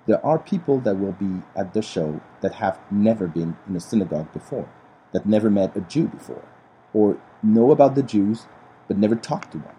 There 0.06 0.24
are 0.24 0.38
people 0.38 0.80
that 0.80 0.96
will 0.98 1.12
be 1.12 1.42
at 1.54 1.74
the 1.74 1.82
show 1.82 2.20
that 2.40 2.54
have 2.54 2.78
never 2.90 3.26
been 3.26 3.56
in 3.68 3.76
a 3.76 3.80
synagogue 3.80 4.32
before, 4.32 4.68
that 5.12 5.26
never 5.26 5.48
met 5.48 5.76
a 5.76 5.80
Jew 5.80 6.08
before, 6.08 6.44
or 6.92 7.18
know 7.42 7.70
about 7.70 7.94
the 7.94 8.02
Jews 8.02 8.46
but 8.88 8.98
never 8.98 9.14
talked 9.14 9.52
to 9.52 9.58
one. 9.58 9.74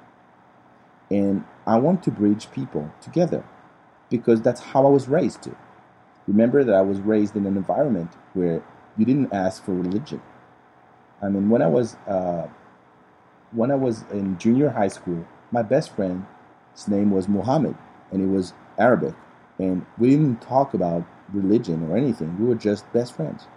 And 1.11 1.43
I 1.67 1.77
want 1.77 2.03
to 2.03 2.11
bridge 2.11 2.51
people 2.51 2.91
together 3.01 3.43
because 4.09 4.41
that's 4.41 4.61
how 4.61 4.85
I 4.85 4.89
was 4.89 5.07
raised 5.07 5.43
to. 5.43 5.55
Remember 6.27 6.63
that 6.63 6.73
I 6.73 6.81
was 6.81 6.99
raised 6.99 7.35
in 7.35 7.45
an 7.45 7.57
environment 7.57 8.11
where 8.33 8.63
you 8.97 9.05
didn't 9.05 9.33
ask 9.33 9.63
for 9.63 9.73
religion. 9.73 10.21
I 11.21 11.29
mean, 11.29 11.49
when 11.49 11.61
I 11.61 11.67
was 11.67 11.95
uh, 12.07 12.47
when 13.51 13.71
I 13.71 13.75
was 13.75 14.03
in 14.11 14.37
junior 14.37 14.69
high 14.69 14.87
school, 14.87 15.27
my 15.51 15.61
best 15.61 15.95
friend, 15.95 16.25
his 16.73 16.87
name 16.87 17.11
was 17.11 17.27
Muhammad, 17.27 17.75
and 18.11 18.21
he 18.21 18.27
was 18.27 18.53
Arabic, 18.77 19.13
and 19.59 19.85
we 19.97 20.09
didn't 20.11 20.41
talk 20.41 20.73
about 20.73 21.05
religion 21.31 21.89
or 21.89 21.97
anything. 21.97 22.37
We 22.39 22.45
were 22.45 22.55
just 22.55 22.91
best 22.93 23.15
friends, 23.15 23.47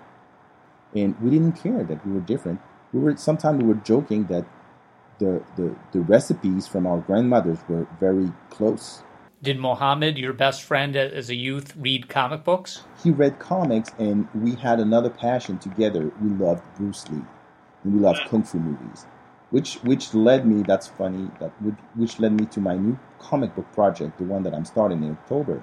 and 0.94 1.18
we 1.20 1.30
didn't 1.30 1.52
care 1.52 1.84
that 1.84 2.06
we 2.06 2.12
were 2.12 2.20
different. 2.20 2.60
We 2.92 3.00
were 3.00 3.16
sometimes 3.16 3.62
we 3.62 3.68
were 3.68 3.80
joking 3.82 4.26
that 4.26 4.46
the 5.18 5.42
the, 5.56 5.74
the 5.92 6.00
recipes 6.00 6.66
from 6.66 6.86
our 6.86 6.98
grandmothers 6.98 7.58
were 7.68 7.86
very 8.00 8.32
close. 8.50 9.02
Did 9.42 9.58
Mohammed, 9.58 10.16
your 10.16 10.32
best 10.32 10.62
friend 10.62 10.96
as 10.96 11.28
a 11.28 11.34
youth, 11.34 11.76
read 11.76 12.08
comic 12.08 12.42
books? 12.42 12.82
He 13.02 13.10
read 13.10 13.38
comics, 13.38 13.90
and 13.98 14.28
we 14.34 14.54
had 14.54 14.80
another 14.80 15.10
passion 15.10 15.58
together. 15.58 16.10
We 16.22 16.30
loved 16.30 16.62
Bruce 16.76 17.08
Lee, 17.10 17.22
and 17.84 17.94
we 17.94 18.00
loved 18.00 18.20
kung 18.28 18.42
fu 18.42 18.58
movies, 18.58 19.06
which 19.50 19.74
which 19.84 20.14
led 20.14 20.46
me. 20.46 20.62
That's 20.62 20.86
funny. 20.86 21.30
That 21.38 21.50
which 21.94 22.18
led 22.18 22.32
me 22.32 22.46
to 22.46 22.60
my 22.60 22.76
new 22.76 22.98
comic 23.18 23.54
book 23.54 23.70
project, 23.72 24.18
the 24.18 24.24
one 24.24 24.42
that 24.44 24.54
I'm 24.54 24.64
starting 24.64 25.02
in 25.02 25.12
October. 25.12 25.62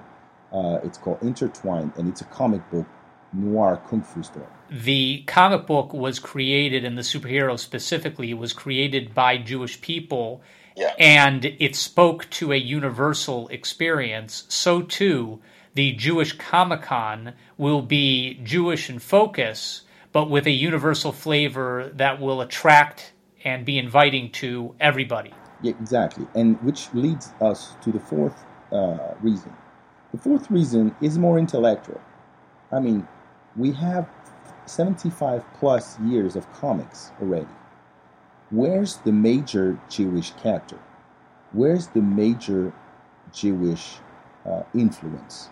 Uh, 0.54 0.78
it's 0.84 0.98
called 0.98 1.18
Intertwined, 1.20 1.92
and 1.96 2.08
it's 2.08 2.20
a 2.20 2.24
comic 2.26 2.62
book 2.70 2.86
noir 3.32 3.82
kung 3.88 4.02
fu 4.02 4.22
story. 4.22 4.46
The 4.70 5.24
comic 5.26 5.66
book 5.66 5.92
was 5.92 6.20
created, 6.20 6.84
and 6.84 6.96
the 6.96 7.02
superhero 7.02 7.58
specifically 7.58 8.32
was 8.32 8.52
created 8.52 9.14
by 9.14 9.36
Jewish 9.36 9.80
people, 9.80 10.42
Yeah. 10.76 10.92
and 10.98 11.44
it 11.58 11.74
spoke 11.74 12.30
to 12.30 12.52
a 12.52 12.56
universal 12.56 13.48
experience. 13.48 14.44
So, 14.48 14.82
too, 14.82 15.40
the 15.74 15.92
Jewish 15.92 16.32
Comic 16.38 16.82
Con 16.82 17.32
will 17.58 17.82
be 17.82 18.40
Jewish 18.44 18.88
in 18.88 19.00
focus, 19.00 19.82
but 20.12 20.30
with 20.30 20.46
a 20.46 20.52
universal 20.52 21.10
flavor 21.10 21.90
that 21.94 22.20
will 22.20 22.40
attract 22.40 23.12
and 23.44 23.64
be 23.64 23.76
inviting 23.76 24.30
to 24.30 24.74
everybody. 24.80 25.32
Yeah, 25.62 25.72
exactly. 25.80 26.26
And 26.34 26.62
which 26.62 26.92
leads 26.94 27.32
us 27.40 27.74
to 27.82 27.90
the 27.90 28.00
fourth 28.00 28.44
uh, 28.72 29.14
reason. 29.20 29.52
The 30.14 30.20
fourth 30.20 30.48
reason 30.48 30.94
is 31.00 31.18
more 31.18 31.40
intellectual. 31.40 32.00
I 32.70 32.78
mean, 32.78 33.08
we 33.56 33.72
have 33.72 34.08
75 34.64 35.42
plus 35.54 35.98
years 35.98 36.36
of 36.36 36.48
comics 36.52 37.10
already. 37.20 37.48
Where's 38.50 38.98
the 38.98 39.10
major 39.10 39.76
Jewish 39.90 40.30
character? 40.34 40.78
Where's 41.50 41.88
the 41.88 42.00
major 42.00 42.72
Jewish 43.32 43.96
uh, 44.46 44.62
influence? 44.72 45.50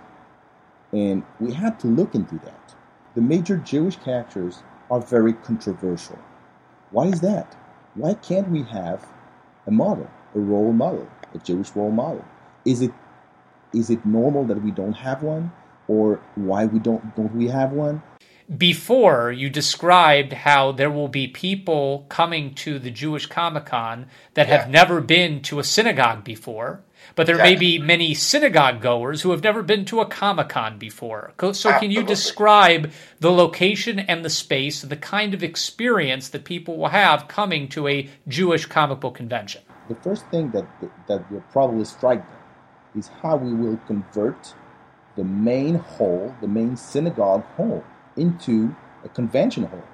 And 0.93 1.25
we 1.41 1.53
had 1.53 1.81
to 1.81 1.89
look 1.89 2.15
into 2.15 2.39
that. 2.45 2.77
The 3.17 3.21
major 3.21 3.57
Jewish 3.57 3.97
characters 3.97 4.63
are 4.93 5.01
very 5.01 5.33
controversial. 5.33 6.21
Why 6.93 7.07
is 7.07 7.21
that? 7.23 7.57
Why 7.97 8.15
can't 8.15 8.49
we 8.49 8.63
have 8.63 9.09
a 9.67 9.73
model, 9.73 10.09
a 10.37 10.39
role 10.39 10.73
model, 10.73 11.09
a 11.35 11.39
Jewish 11.39 11.75
role 11.75 11.91
model? 11.91 12.25
Is 12.65 12.81
it 12.81 12.93
is 13.75 13.91
it 13.91 14.05
normal 14.05 14.45
that 14.45 14.63
we 14.63 14.71
don't 14.71 14.93
have 14.93 15.23
one, 15.23 15.53
or 15.89 16.21
why 16.35 16.67
we 16.67 16.79
don't 16.79 17.15
don't 17.17 17.35
we 17.35 17.49
have 17.49 17.73
one? 17.73 18.03
Before 18.57 19.33
you 19.33 19.49
described 19.49 20.33
how 20.33 20.73
there 20.73 20.91
will 20.91 21.09
be 21.09 21.27
people 21.29 22.05
coming 22.09 22.55
to 22.57 22.79
the 22.79 22.91
Jewish 22.91 23.27
Comic 23.27 23.67
Con 23.67 24.07
that 24.35 24.49
have 24.49 24.69
never 24.69 25.01
been 25.01 25.41
to 25.43 25.59
a 25.59 25.65
synagogue 25.65 26.25
before, 26.25 26.83
but 27.15 27.27
there 27.27 27.39
may 27.39 27.55
be 27.55 27.79
many 27.79 28.15
synagogue 28.15 28.83
goers 28.83 29.23
who 29.23 29.31
have 29.31 29.43
never 29.43 29.63
been 29.63 29.85
to 29.87 30.01
a 30.01 30.07
Comic 30.07 30.51
Con 30.51 30.77
before. 30.77 31.33
So, 31.53 31.79
can 31.79 31.91
you 31.91 32.03
describe 32.03 32.91
the 33.21 33.33
location 33.33 34.01
and 34.01 34.25
the 34.25 34.31
space 34.31 34.83
and 34.83 34.93
the 34.93 34.97
kind 34.97 35.35
of 35.35 35.43
experience 35.43 36.29
that 36.31 36.45
people 36.45 36.77
will 36.77 36.89
have 36.89 37.29
coming 37.29 37.69
to 37.69 37.89
a 37.89 38.11
Jewish 38.29 38.67
comic 38.67 39.01
book 39.01 39.15
convention? 39.15 39.63
The 39.89 39.95
first 39.97 40.27
thing 40.27 40.51
that 40.51 40.67
that 41.09 41.31
will 41.31 41.45
probably 41.53 41.85
strike 41.85 42.29
them 42.29 42.42
is 42.95 43.09
how 43.23 43.37
we 43.37 43.53
will 43.55 43.79
convert 43.87 44.55
the 45.17 45.25
main 45.25 45.77
hall, 45.77 46.35
the 46.41 46.49
main 46.49 46.77
synagogue 46.77 47.45
hall, 47.57 47.85
into 48.17 48.75
a 49.05 49.09
convention 49.09 49.65
hall 49.65 49.85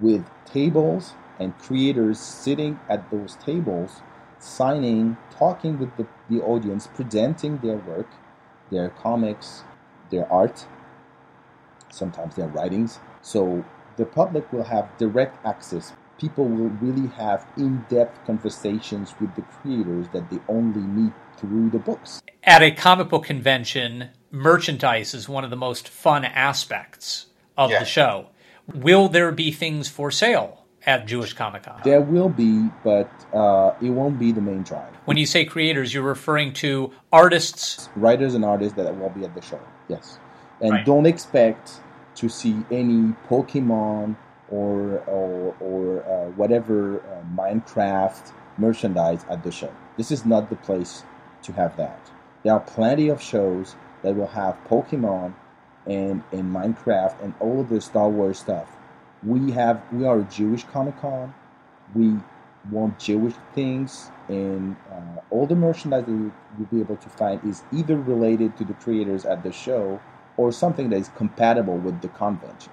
with 0.00 0.24
tables 0.44 1.14
and 1.38 1.56
creators 1.58 2.18
sitting 2.18 2.78
at 2.88 3.10
those 3.10 3.36
tables, 3.36 4.02
signing, 4.38 5.16
talking 5.30 5.78
with 5.78 5.96
the, 5.96 6.06
the 6.28 6.40
audience, 6.42 6.88
presenting 6.88 7.58
their 7.58 7.76
work, 7.76 8.08
their 8.70 8.90
comics, 8.90 9.62
their 10.10 10.30
art, 10.32 10.66
sometimes 11.90 12.34
their 12.34 12.48
writings. 12.48 13.00
So 13.22 13.64
the 13.96 14.04
public 14.04 14.52
will 14.52 14.64
have 14.64 14.96
direct 14.98 15.44
access. 15.44 15.92
People 16.18 16.46
will 16.46 16.68
really 16.80 17.08
have 17.14 17.46
in 17.56 17.84
depth 17.88 18.26
conversations 18.26 19.14
with 19.20 19.32
the 19.36 19.42
creators 19.42 20.06
that 20.12 20.28
they 20.30 20.38
only 20.48 20.80
meet 20.80 21.12
through 21.36 21.70
the 21.70 21.78
books. 21.78 22.20
At 22.42 22.60
a 22.60 22.72
comic 22.72 23.08
book 23.08 23.24
convention, 23.24 24.08
merchandise 24.32 25.14
is 25.14 25.28
one 25.28 25.44
of 25.44 25.50
the 25.50 25.56
most 25.56 25.88
fun 25.88 26.24
aspects 26.24 27.26
of 27.56 27.70
Yeah. 27.70 27.78
the 27.80 27.84
show. 27.84 28.26
Will 28.74 29.08
there 29.08 29.30
be 29.30 29.52
things 29.52 29.88
for 29.88 30.10
sale 30.10 30.64
at 30.84 31.06
Jewish 31.06 31.34
Comic 31.34 31.62
Con? 31.62 31.80
There 31.84 32.00
will 32.00 32.28
be, 32.28 32.68
but 32.82 33.08
uh, 33.32 33.74
it 33.80 33.90
won't 33.90 34.18
be 34.18 34.32
the 34.32 34.40
main 34.40 34.62
drive. 34.64 34.92
When 35.04 35.16
you 35.16 35.26
say 35.26 35.44
creators, 35.44 35.94
you're 35.94 36.02
referring 36.02 36.52
to 36.54 36.90
artists. 37.12 37.88
Writers 37.94 38.34
and 38.34 38.44
artists 38.44 38.74
that 38.76 38.98
will 38.98 39.10
be 39.10 39.24
at 39.24 39.36
the 39.36 39.40
show, 39.42 39.60
yes. 39.86 40.18
And 40.60 40.72
Right. 40.72 40.84
don't 40.84 41.06
expect 41.06 41.74
to 42.16 42.28
see 42.28 42.56
any 42.72 43.14
Pokemon 43.30 44.16
or 44.50 44.98
or, 45.06 45.54
or 45.60 46.04
uh, 46.04 46.30
whatever 46.30 47.00
uh, 47.00 47.22
Minecraft 47.36 48.32
merchandise 48.56 49.24
at 49.30 49.42
the 49.42 49.52
show. 49.52 49.72
This 49.96 50.10
is 50.10 50.24
not 50.24 50.50
the 50.50 50.56
place 50.56 51.04
to 51.42 51.52
have 51.52 51.76
that. 51.76 52.10
There 52.42 52.52
are 52.52 52.60
plenty 52.60 53.08
of 53.08 53.22
shows 53.22 53.76
that 54.02 54.14
will 54.14 54.26
have 54.28 54.56
Pokemon 54.68 55.34
and 55.86 56.22
and 56.32 56.54
Minecraft 56.54 57.22
and 57.22 57.34
all 57.40 57.60
of 57.60 57.68
the 57.68 57.80
Star 57.80 58.08
Wars 58.08 58.38
stuff. 58.38 58.68
We 59.22 59.50
have 59.52 59.82
we 59.92 60.04
are 60.04 60.20
a 60.20 60.24
Jewish 60.24 60.64
Comic 60.64 61.00
Con. 61.00 61.34
We 61.94 62.16
want 62.70 62.98
Jewish 62.98 63.34
things, 63.54 64.10
and 64.28 64.76
uh, 64.90 65.20
all 65.30 65.46
the 65.46 65.54
merchandise 65.54 66.04
that 66.04 66.10
you, 66.10 66.32
will 66.58 66.66
be 66.66 66.80
able 66.80 66.96
to 66.96 67.08
find 67.08 67.42
is 67.44 67.62
either 67.72 67.96
related 67.96 68.56
to 68.58 68.64
the 68.64 68.74
creators 68.74 69.24
at 69.24 69.42
the 69.42 69.52
show 69.52 70.00
or 70.36 70.52
something 70.52 70.90
that 70.90 70.96
is 70.96 71.08
compatible 71.16 71.76
with 71.78 72.00
the 72.00 72.08
convention. 72.08 72.72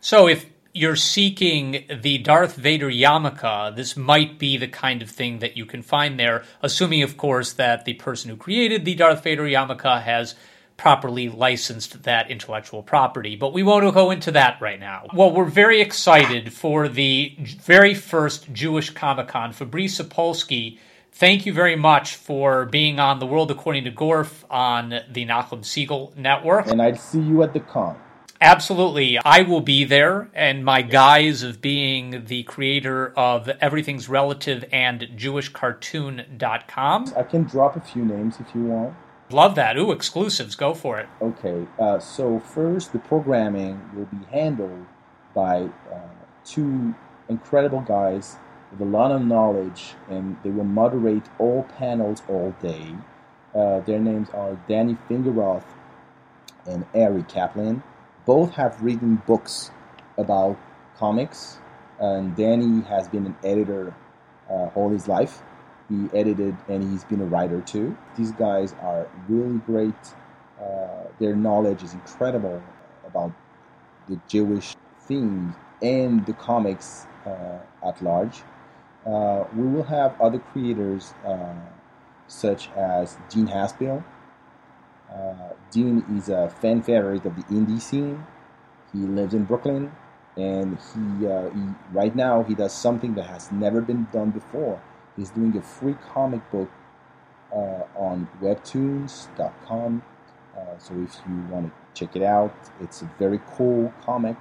So 0.00 0.28
if 0.28 0.46
you're 0.78 0.96
seeking 0.96 1.84
the 2.02 2.18
Darth 2.18 2.54
Vader 2.54 2.88
yarmulke, 2.88 3.74
this 3.74 3.96
might 3.96 4.38
be 4.38 4.56
the 4.56 4.68
kind 4.68 5.02
of 5.02 5.10
thing 5.10 5.40
that 5.40 5.56
you 5.56 5.66
can 5.66 5.82
find 5.82 6.18
there, 6.18 6.44
assuming, 6.62 7.02
of 7.02 7.16
course, 7.16 7.52
that 7.54 7.84
the 7.84 7.94
person 7.94 8.30
who 8.30 8.36
created 8.36 8.84
the 8.84 8.94
Darth 8.94 9.24
Vader 9.24 9.42
yarmulke 9.42 10.02
has 10.02 10.36
properly 10.76 11.28
licensed 11.28 12.04
that 12.04 12.30
intellectual 12.30 12.84
property. 12.84 13.34
But 13.34 13.52
we 13.52 13.64
won't 13.64 13.92
go 13.92 14.12
into 14.12 14.30
that 14.30 14.60
right 14.60 14.78
now. 14.78 15.06
Well, 15.12 15.32
we're 15.32 15.44
very 15.44 15.80
excited 15.80 16.52
for 16.52 16.88
the 16.88 17.36
very 17.38 17.94
first 17.94 18.52
Jewish 18.52 18.90
Comic 18.90 19.26
Con. 19.26 19.52
Fabrice 19.52 20.00
Sapolsky, 20.00 20.78
thank 21.10 21.44
you 21.44 21.52
very 21.52 21.74
much 21.74 22.14
for 22.14 22.66
being 22.66 23.00
on 23.00 23.18
The 23.18 23.26
World 23.26 23.50
According 23.50 23.84
to 23.84 23.90
Gorf 23.90 24.44
on 24.48 24.90
the 25.10 25.26
Nachum 25.26 25.62
Segal 25.62 26.16
Network. 26.16 26.68
And 26.68 26.80
I'd 26.80 27.00
see 27.00 27.20
you 27.20 27.42
at 27.42 27.52
the 27.52 27.60
con. 27.60 27.98
Absolutely. 28.40 29.18
I 29.24 29.42
will 29.42 29.60
be 29.60 29.84
there, 29.84 30.30
and 30.32 30.64
my 30.64 30.82
guise 30.82 31.42
of 31.42 31.60
being 31.60 32.24
the 32.26 32.44
creator 32.44 33.12
of 33.16 33.48
Everything's 33.48 34.08
Relative 34.08 34.64
and 34.70 35.00
JewishCartoon.com. 35.16 37.14
I 37.16 37.22
can 37.24 37.42
drop 37.44 37.74
a 37.76 37.80
few 37.80 38.04
names 38.04 38.36
if 38.38 38.54
you 38.54 38.66
want. 38.66 38.94
Love 39.30 39.56
that. 39.56 39.76
Ooh, 39.76 39.90
exclusives. 39.90 40.54
Go 40.54 40.72
for 40.72 41.00
it. 41.00 41.08
Okay. 41.20 41.66
Uh, 41.78 41.98
so, 41.98 42.38
first, 42.38 42.92
the 42.92 43.00
programming 43.00 43.80
will 43.94 44.06
be 44.06 44.24
handled 44.30 44.86
by 45.34 45.68
uh, 45.92 45.98
two 46.44 46.94
incredible 47.28 47.80
guys 47.80 48.36
with 48.70 48.80
a 48.80 48.84
lot 48.84 49.10
of 49.10 49.22
knowledge, 49.22 49.94
and 50.08 50.36
they 50.44 50.50
will 50.50 50.64
moderate 50.64 51.24
all 51.38 51.64
panels 51.76 52.22
all 52.28 52.54
day. 52.62 52.94
Uh, 53.54 53.80
their 53.80 53.98
names 53.98 54.28
are 54.30 54.58
Danny 54.68 54.96
Fingeroth 55.08 55.64
and 56.66 56.86
Ari 56.94 57.24
Kaplan 57.24 57.82
both 58.28 58.52
have 58.52 58.82
written 58.82 59.22
books 59.26 59.70
about 60.18 60.58
comics, 60.98 61.60
and 61.98 62.36
Danny 62.36 62.82
has 62.82 63.08
been 63.08 63.24
an 63.24 63.34
editor 63.42 63.94
uh, 64.50 64.68
all 64.74 64.90
his 64.90 65.08
life. 65.08 65.42
He 65.88 66.10
edited 66.12 66.54
and 66.68 66.82
he's 66.92 67.04
been 67.04 67.22
a 67.22 67.24
writer 67.24 67.62
too. 67.62 67.96
These 68.18 68.32
guys 68.32 68.74
are 68.82 69.08
really 69.30 69.58
great. 69.60 69.94
Uh, 70.60 71.04
their 71.18 71.34
knowledge 71.34 71.82
is 71.82 71.94
incredible 71.94 72.62
about 73.06 73.32
the 74.08 74.20
Jewish 74.28 74.76
themes 75.06 75.54
and 75.80 76.26
the 76.26 76.34
comics 76.34 77.06
uh, 77.24 77.60
at 77.88 78.02
large. 78.02 78.42
Uh, 79.06 79.44
we 79.56 79.66
will 79.66 79.84
have 79.84 80.20
other 80.20 80.38
creators 80.38 81.14
uh, 81.24 81.54
such 82.26 82.68
as 82.76 83.16
Dean 83.30 83.46
Haspiel, 83.46 84.04
uh, 85.12 85.54
Dean 85.70 86.04
is 86.16 86.28
a 86.28 86.48
fan 86.48 86.82
favorite 86.82 87.24
of 87.24 87.36
the 87.36 87.42
indie 87.44 87.80
scene. 87.80 88.26
He 88.92 88.98
lives 88.98 89.34
in 89.34 89.44
Brooklyn, 89.44 89.92
and 90.36 90.78
he, 90.78 91.26
uh, 91.26 91.50
he, 91.50 91.60
right 91.92 92.14
now 92.14 92.42
he 92.42 92.54
does 92.54 92.72
something 92.72 93.14
that 93.14 93.26
has 93.26 93.50
never 93.52 93.80
been 93.80 94.06
done 94.12 94.30
before. 94.30 94.80
He's 95.16 95.30
doing 95.30 95.56
a 95.56 95.62
free 95.62 95.96
comic 96.12 96.48
book 96.50 96.70
uh, 97.52 97.82
on 97.96 98.28
Webtoons.com. 98.40 100.02
Uh, 100.56 100.78
so 100.78 100.94
if 100.94 101.20
you 101.28 101.36
want 101.50 101.66
to 101.66 101.72
check 101.94 102.16
it 102.16 102.22
out, 102.22 102.54
it's 102.80 103.02
a 103.02 103.10
very 103.18 103.40
cool 103.56 103.92
comic, 104.04 104.36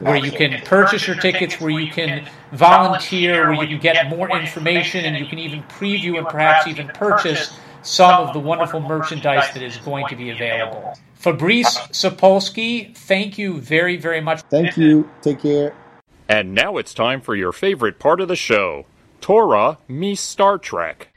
where 0.01 0.17
you 0.17 0.31
can 0.31 0.61
purchase 0.63 1.07
your 1.07 1.17
tickets, 1.17 1.61
where 1.61 1.71
you 1.71 1.91
can 1.91 2.29
volunteer, 2.53 3.53
where 3.53 3.65
you 3.65 3.79
can 3.79 3.81
get 3.81 4.09
more 4.09 4.31
information, 4.31 5.05
and 5.05 5.19
you 5.19 5.27
can 5.27 5.39
even 5.39 5.63
preview 5.65 6.17
and 6.17 6.27
perhaps 6.29 6.67
even 6.67 6.89
purchase 6.89 7.59
some 7.83 8.27
of 8.27 8.33
the 8.33 8.39
wonderful 8.39 8.81
merchandise 8.81 9.53
that 9.53 9.63
is 9.63 9.77
going 9.79 10.07
to 10.09 10.17
be 10.17 10.31
available. 10.31 10.95
Fabrice 11.15 11.77
Sapolsky, 11.89 12.97
thank 12.97 13.37
you 13.37 13.61
very, 13.61 13.97
very 13.97 14.21
much. 14.21 14.43
Thank 14.43 14.77
you. 14.77 15.11
Take 15.23 15.41
care. 15.41 15.75
And 16.29 16.55
now 16.55 16.79
it's 16.79 16.95
time 16.95 17.21
for 17.21 17.35
your 17.35 17.53
favorite 17.53 17.99
part 17.99 18.21
of 18.21 18.29
the 18.29 18.37
show 18.37 18.87
Torah 19.25 19.79
me 19.89 20.15
Star 20.15 20.59
Trek. 20.59 21.09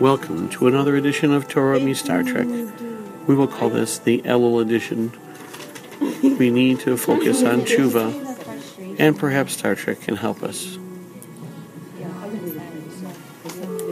Welcome 0.00 0.48
to 0.48 0.66
another 0.66 0.96
edition 0.96 1.32
of 1.32 1.46
Torah 1.46 1.78
Me 1.78 1.94
Star 1.94 2.24
Trek. 2.24 2.48
We 3.28 3.36
will 3.36 3.46
call 3.46 3.70
this 3.70 4.00
the 4.00 4.20
Elul 4.22 4.60
edition. 4.60 5.12
We 6.40 6.50
need 6.50 6.80
to 6.80 6.96
focus 6.96 7.44
on 7.44 7.60
tshuva, 7.60 8.98
and 8.98 9.16
perhaps 9.16 9.52
Star 9.52 9.76
Trek 9.76 10.00
can 10.00 10.16
help 10.16 10.42
us. 10.42 10.76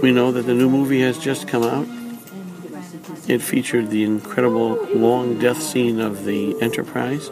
We 0.02 0.12
know 0.12 0.32
that 0.32 0.46
the 0.46 0.54
new 0.54 0.70
movie 0.70 1.00
has 1.02 1.18
just 1.18 1.46
come 1.46 1.62
out. 1.62 1.86
It 3.28 3.42
featured 3.42 3.90
the 3.90 4.02
incredible 4.02 4.86
long 4.94 5.38
death 5.38 5.62
scene 5.62 6.00
of 6.00 6.24
the 6.24 6.60
Enterprise. 6.60 7.30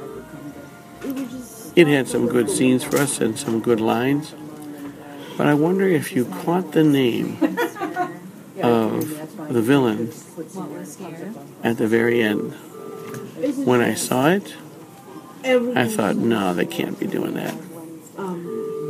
It 1.75 1.87
had 1.87 2.09
some 2.09 2.29
good 2.29 2.51
scenes 2.51 2.85
for 2.85 2.99
us 2.99 3.21
and 3.21 3.39
some 3.39 3.61
good 3.61 3.81
lines. 3.81 4.35
But 5.37 5.47
I 5.47 5.55
wonder 5.55 5.89
if 5.89 6.13
you 6.15 6.25
caught 6.25 6.73
the 6.73 6.85
name 6.85 7.39
of 8.63 9.53
the 9.53 9.63
villain 9.63 10.13
at 11.65 11.79
the 11.79 11.87
very 11.87 12.23
end. 12.23 12.53
When 13.65 13.81
I 13.81 13.95
saw 13.95 14.29
it, 14.29 14.55
I 15.45 15.87
thought, 15.89 16.17
no, 16.17 16.53
they 16.53 16.67
can't 16.67 16.99
be 16.99 17.07
doing 17.07 17.35
that. 17.35 17.55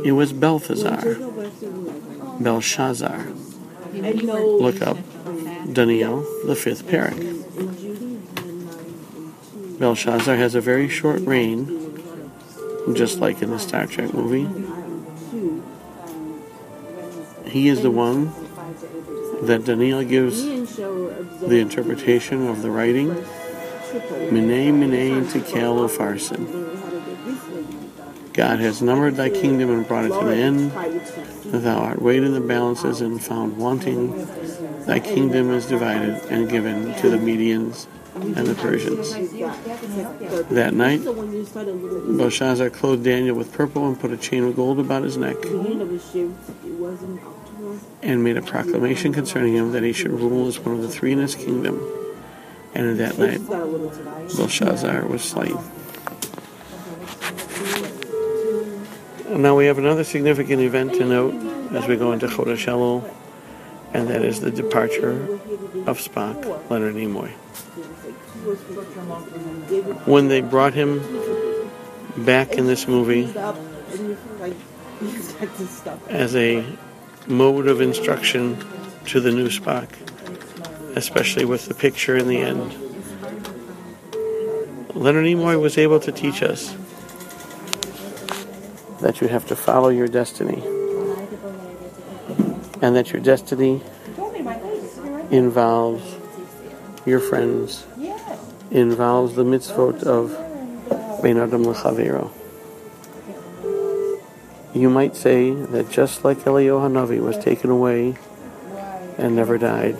It 0.03 0.13
was 0.13 0.33
Balthazar, 0.33 1.17
Belshazzar. 2.39 3.27
Look 4.01 4.81
up 4.81 4.97
Daniel, 5.73 6.25
the 6.45 6.55
fifth 6.55 6.87
Perek. 6.87 7.19
Belshazzar 9.79 10.35
has 10.35 10.55
a 10.55 10.61
very 10.61 10.87
short 10.87 11.21
reign, 11.21 12.01
just 12.93 13.19
like 13.19 13.41
in 13.41 13.49
the 13.51 13.59
Star 13.59 13.85
Trek 13.87 14.13
movie. 14.13 14.47
He 17.49 17.67
is 17.67 17.81
the 17.81 17.91
one 17.91 18.31
that 19.41 19.65
Daniel 19.65 20.03
gives 20.03 20.43
the 20.43 21.59
interpretation 21.59 22.47
of 22.47 22.61
the 22.61 22.71
writing. 22.71 23.09
Mene, 24.31 24.79
mene, 24.79 25.25
tekel, 25.27 25.87
farsin. 25.89 26.68
God 28.39 28.59
has 28.61 28.81
numbered 28.81 29.17
thy 29.17 29.29
kingdom 29.29 29.69
and 29.69 29.85
brought 29.85 30.05
it 30.05 30.09
to 30.13 30.19
an 30.19 30.39
end. 30.39 30.71
Thou 31.51 31.77
art 31.77 32.01
weighed 32.01 32.23
in 32.23 32.33
the 32.33 32.39
balances 32.39 33.01
and 33.01 33.21
found 33.21 33.57
wanting. 33.57 34.15
Thy 34.85 35.01
kingdom 35.01 35.51
is 35.51 35.65
divided 35.65 36.23
and 36.29 36.49
given 36.49 36.95
to 37.01 37.09
the 37.09 37.17
Medians 37.17 37.87
and 38.15 38.47
the 38.47 38.55
Persians. 38.55 39.11
That 40.51 40.73
night, 40.73 41.03
Belshazzar 41.03 42.69
clothed 42.69 43.03
Daniel 43.03 43.35
with 43.35 43.51
purple 43.51 43.85
and 43.85 43.99
put 43.99 44.13
a 44.13 44.17
chain 44.17 44.45
of 44.45 44.55
gold 44.55 44.79
about 44.79 45.03
his 45.03 45.17
neck 45.17 45.35
and 48.01 48.23
made 48.23 48.37
a 48.37 48.41
proclamation 48.41 49.11
concerning 49.11 49.53
him 49.53 49.73
that 49.73 49.83
he 49.83 49.91
should 49.91 50.11
rule 50.11 50.47
as 50.47 50.57
one 50.61 50.75
of 50.75 50.81
the 50.81 50.87
three 50.87 51.11
in 51.11 51.19
his 51.19 51.35
kingdom. 51.35 51.77
And 52.73 52.85
in 52.85 52.97
that 52.99 53.17
night, 53.17 53.45
Belshazzar 54.37 55.07
was 55.07 55.23
slain. 55.25 55.57
Now 59.29 59.55
we 59.55 59.67
have 59.67 59.77
another 59.77 60.03
significant 60.03 60.61
event 60.61 60.93
to 60.93 61.05
note 61.05 61.33
as 61.73 61.87
we 61.87 61.95
go 61.95 62.11
into 62.11 62.27
Chodesh 62.27 62.65
Elul, 62.65 63.07
and 63.93 64.07
that 64.07 64.23
is 64.23 64.39
the 64.39 64.51
departure 64.51 65.39
of 65.85 65.99
Spock, 65.99 66.69
Leonard 66.69 66.95
Nimoy. 66.95 67.29
When 70.07 70.27
they 70.27 70.41
brought 70.41 70.73
him 70.73 71.01
back 72.17 72.53
in 72.53 72.65
this 72.65 72.87
movie 72.87 73.33
as 76.09 76.35
a 76.35 76.65
mode 77.27 77.67
of 77.67 77.81
instruction 77.81 78.57
to 79.05 79.19
the 79.19 79.31
new 79.31 79.49
Spock, 79.49 79.89
especially 80.95 81.45
with 81.45 81.67
the 81.67 81.73
picture 81.73 82.17
in 82.17 82.27
the 82.27 82.37
end, 82.37 82.73
Leonard 84.95 85.25
Nimoy 85.25 85.59
was 85.61 85.77
able 85.77 85.99
to 85.99 86.11
teach 86.11 86.41
us 86.41 86.75
that 89.01 89.21
you 89.21 89.27
have 89.27 89.47
to 89.47 89.55
follow 89.55 89.89
your 89.89 90.07
destiny. 90.07 90.61
And 92.81 92.95
that 92.95 93.11
your 93.11 93.21
destiny 93.21 93.81
involves 95.31 96.15
your 97.05 97.19
friends, 97.19 97.85
involves 98.71 99.35
the 99.35 99.43
mitzvot 99.43 100.03
of 100.03 101.21
Ben 101.21 101.37
Adam 101.37 101.63
L'Chavero. 101.63 102.31
You 104.73 104.89
might 104.89 105.15
say 105.15 105.51
that 105.51 105.89
just 105.89 106.23
like 106.23 106.37
Eliyahu 106.39 106.87
Hanavi 106.87 107.19
was 107.19 107.37
taken 107.37 107.69
away 107.69 108.15
and 109.17 109.35
never 109.35 109.57
died, 109.57 109.97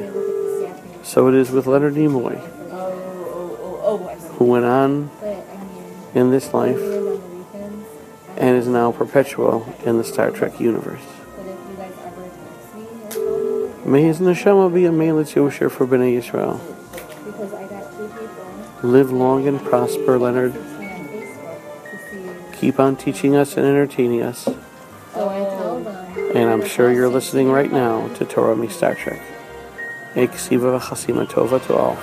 so 1.04 1.28
it 1.28 1.34
is 1.34 1.50
with 1.50 1.68
Leonard 1.68 1.95
Nimoy, 1.95 2.39
who 4.38 4.45
went 4.45 4.66
on 4.66 5.10
in 6.14 6.30
this 6.32 6.54
life 6.54 7.09
and 8.38 8.58
is 8.58 8.68
now 8.68 8.92
perpetual 8.92 9.74
in 9.86 9.98
the 9.98 10.04
Star 10.04 10.32
Trek 10.32 10.60
universe. 10.60 11.02
May 13.86 14.04
his 14.04 14.20
neshama 14.20 14.74
be 14.74 14.86
a 14.86 14.92
Melitz 14.92 15.34
Yosher 15.34 15.72
for 15.72 15.88
Bnei 15.88 16.18
Yisrael. 16.20 16.60
Live 18.84 19.12
long 19.12 19.48
and 19.48 19.60
prosper, 19.62 20.20
Leonard. 20.20 20.54
Keep 22.60 22.80
on 22.80 22.96
teaching 22.96 23.36
us 23.36 23.58
and 23.58 23.66
entertaining 23.66 24.22
us. 24.22 24.48
And 26.36 26.50
I'm 26.50 26.66
sure 26.66 26.92
you're 26.92 27.10
listening 27.10 27.50
right 27.50 27.72
now 27.72 28.08
to 28.16 28.26
Torah 28.26 28.56
Mi 28.56 28.68
Star 28.68 28.96
Trek. 28.96 29.22
Eksiva 30.14 30.80
v'chasima 30.80 31.26
tova 31.26 31.66
to 31.66 31.76
all. 31.76 31.98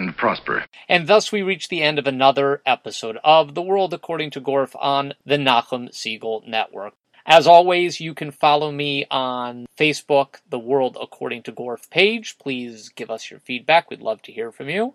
And 0.00 0.16
prosper. 0.16 0.64
And 0.88 1.06
thus 1.06 1.30
we 1.30 1.42
reach 1.42 1.68
the 1.68 1.82
end 1.82 1.98
of 1.98 2.06
another 2.06 2.62
episode 2.64 3.18
of 3.22 3.54
The 3.54 3.60
World 3.60 3.92
According 3.92 4.30
to 4.30 4.40
Gorf 4.40 4.74
on 4.80 5.12
the 5.26 5.36
Nachum 5.36 5.90
Segal 5.90 6.48
Network. 6.48 6.94
As 7.26 7.46
always, 7.46 8.00
you 8.00 8.14
can 8.14 8.30
follow 8.30 8.72
me 8.72 9.04
on 9.10 9.66
Facebook, 9.76 10.36
The 10.48 10.58
World 10.58 10.96
According 10.98 11.42
to 11.42 11.52
Gorf 11.52 11.90
page. 11.90 12.38
Please 12.38 12.88
give 12.88 13.10
us 13.10 13.30
your 13.30 13.40
feedback. 13.40 13.90
We'd 13.90 14.00
love 14.00 14.22
to 14.22 14.32
hear 14.32 14.50
from 14.50 14.70
you. 14.70 14.94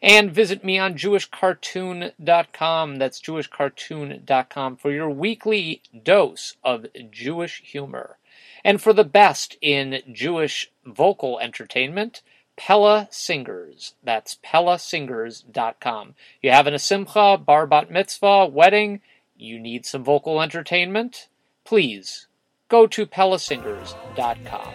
And 0.00 0.30
visit 0.30 0.62
me 0.62 0.78
on 0.78 0.94
JewishCartoon.com. 0.94 2.96
That's 2.98 3.20
JewishCartoon.com 3.20 4.76
for 4.76 4.92
your 4.92 5.10
weekly 5.10 5.82
dose 6.04 6.56
of 6.62 6.86
Jewish 7.10 7.62
humor. 7.62 8.18
And 8.64 8.80
for 8.80 8.92
the 8.92 9.02
best 9.02 9.56
in 9.60 10.02
Jewish 10.12 10.70
vocal 10.84 11.40
entertainment, 11.40 12.22
Pella 12.56 13.08
Singers. 13.10 13.94
That's 14.02 14.38
PellaSingers.com. 14.44 16.14
You 16.42 16.50
having 16.50 16.74
a 16.74 16.78
simcha, 16.78 17.38
bar 17.38 17.66
bat 17.66 17.90
mitzvah, 17.90 18.46
wedding, 18.46 19.00
you 19.36 19.58
need 19.58 19.86
some 19.86 20.02
vocal 20.02 20.40
entertainment? 20.40 21.28
Please 21.64 22.26
go 22.68 22.86
to 22.86 23.06
PellaSingers.com. 23.06 24.72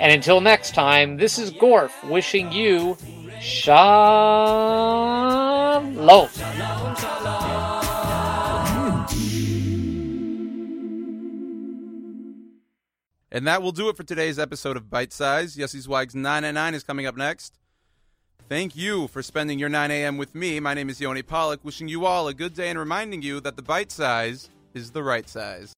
And 0.00 0.12
until 0.12 0.40
next 0.40 0.74
time, 0.74 1.16
this 1.18 1.38
is 1.38 1.52
Gorf 1.52 2.08
wishing 2.08 2.50
you 2.52 2.96
Shalom. 3.40 3.84
And 13.34 13.48
that 13.48 13.62
will 13.62 13.72
do 13.72 13.88
it 13.88 13.96
for 13.96 14.04
today's 14.04 14.38
episode 14.38 14.76
of 14.76 14.88
Bite 14.88 15.12
Size. 15.12 15.56
Yossi 15.56 15.84
Zweig's 15.84 16.14
999 16.14 16.74
is 16.74 16.84
coming 16.84 17.04
up 17.04 17.16
next. 17.16 17.58
Thank 18.48 18.76
you 18.76 19.08
for 19.08 19.24
spending 19.24 19.58
your 19.58 19.68
9 19.68 19.90
a.m. 19.90 20.18
with 20.18 20.36
me. 20.36 20.60
My 20.60 20.72
name 20.72 20.88
is 20.88 21.00
Yoni 21.00 21.24
Pollak, 21.24 21.64
wishing 21.64 21.88
you 21.88 22.06
all 22.06 22.28
a 22.28 22.34
good 22.34 22.54
day 22.54 22.70
and 22.70 22.78
reminding 22.78 23.22
you 23.22 23.40
that 23.40 23.56
the 23.56 23.62
bite 23.62 23.90
size 23.90 24.50
is 24.72 24.92
the 24.92 25.02
right 25.02 25.28
size. 25.28 25.72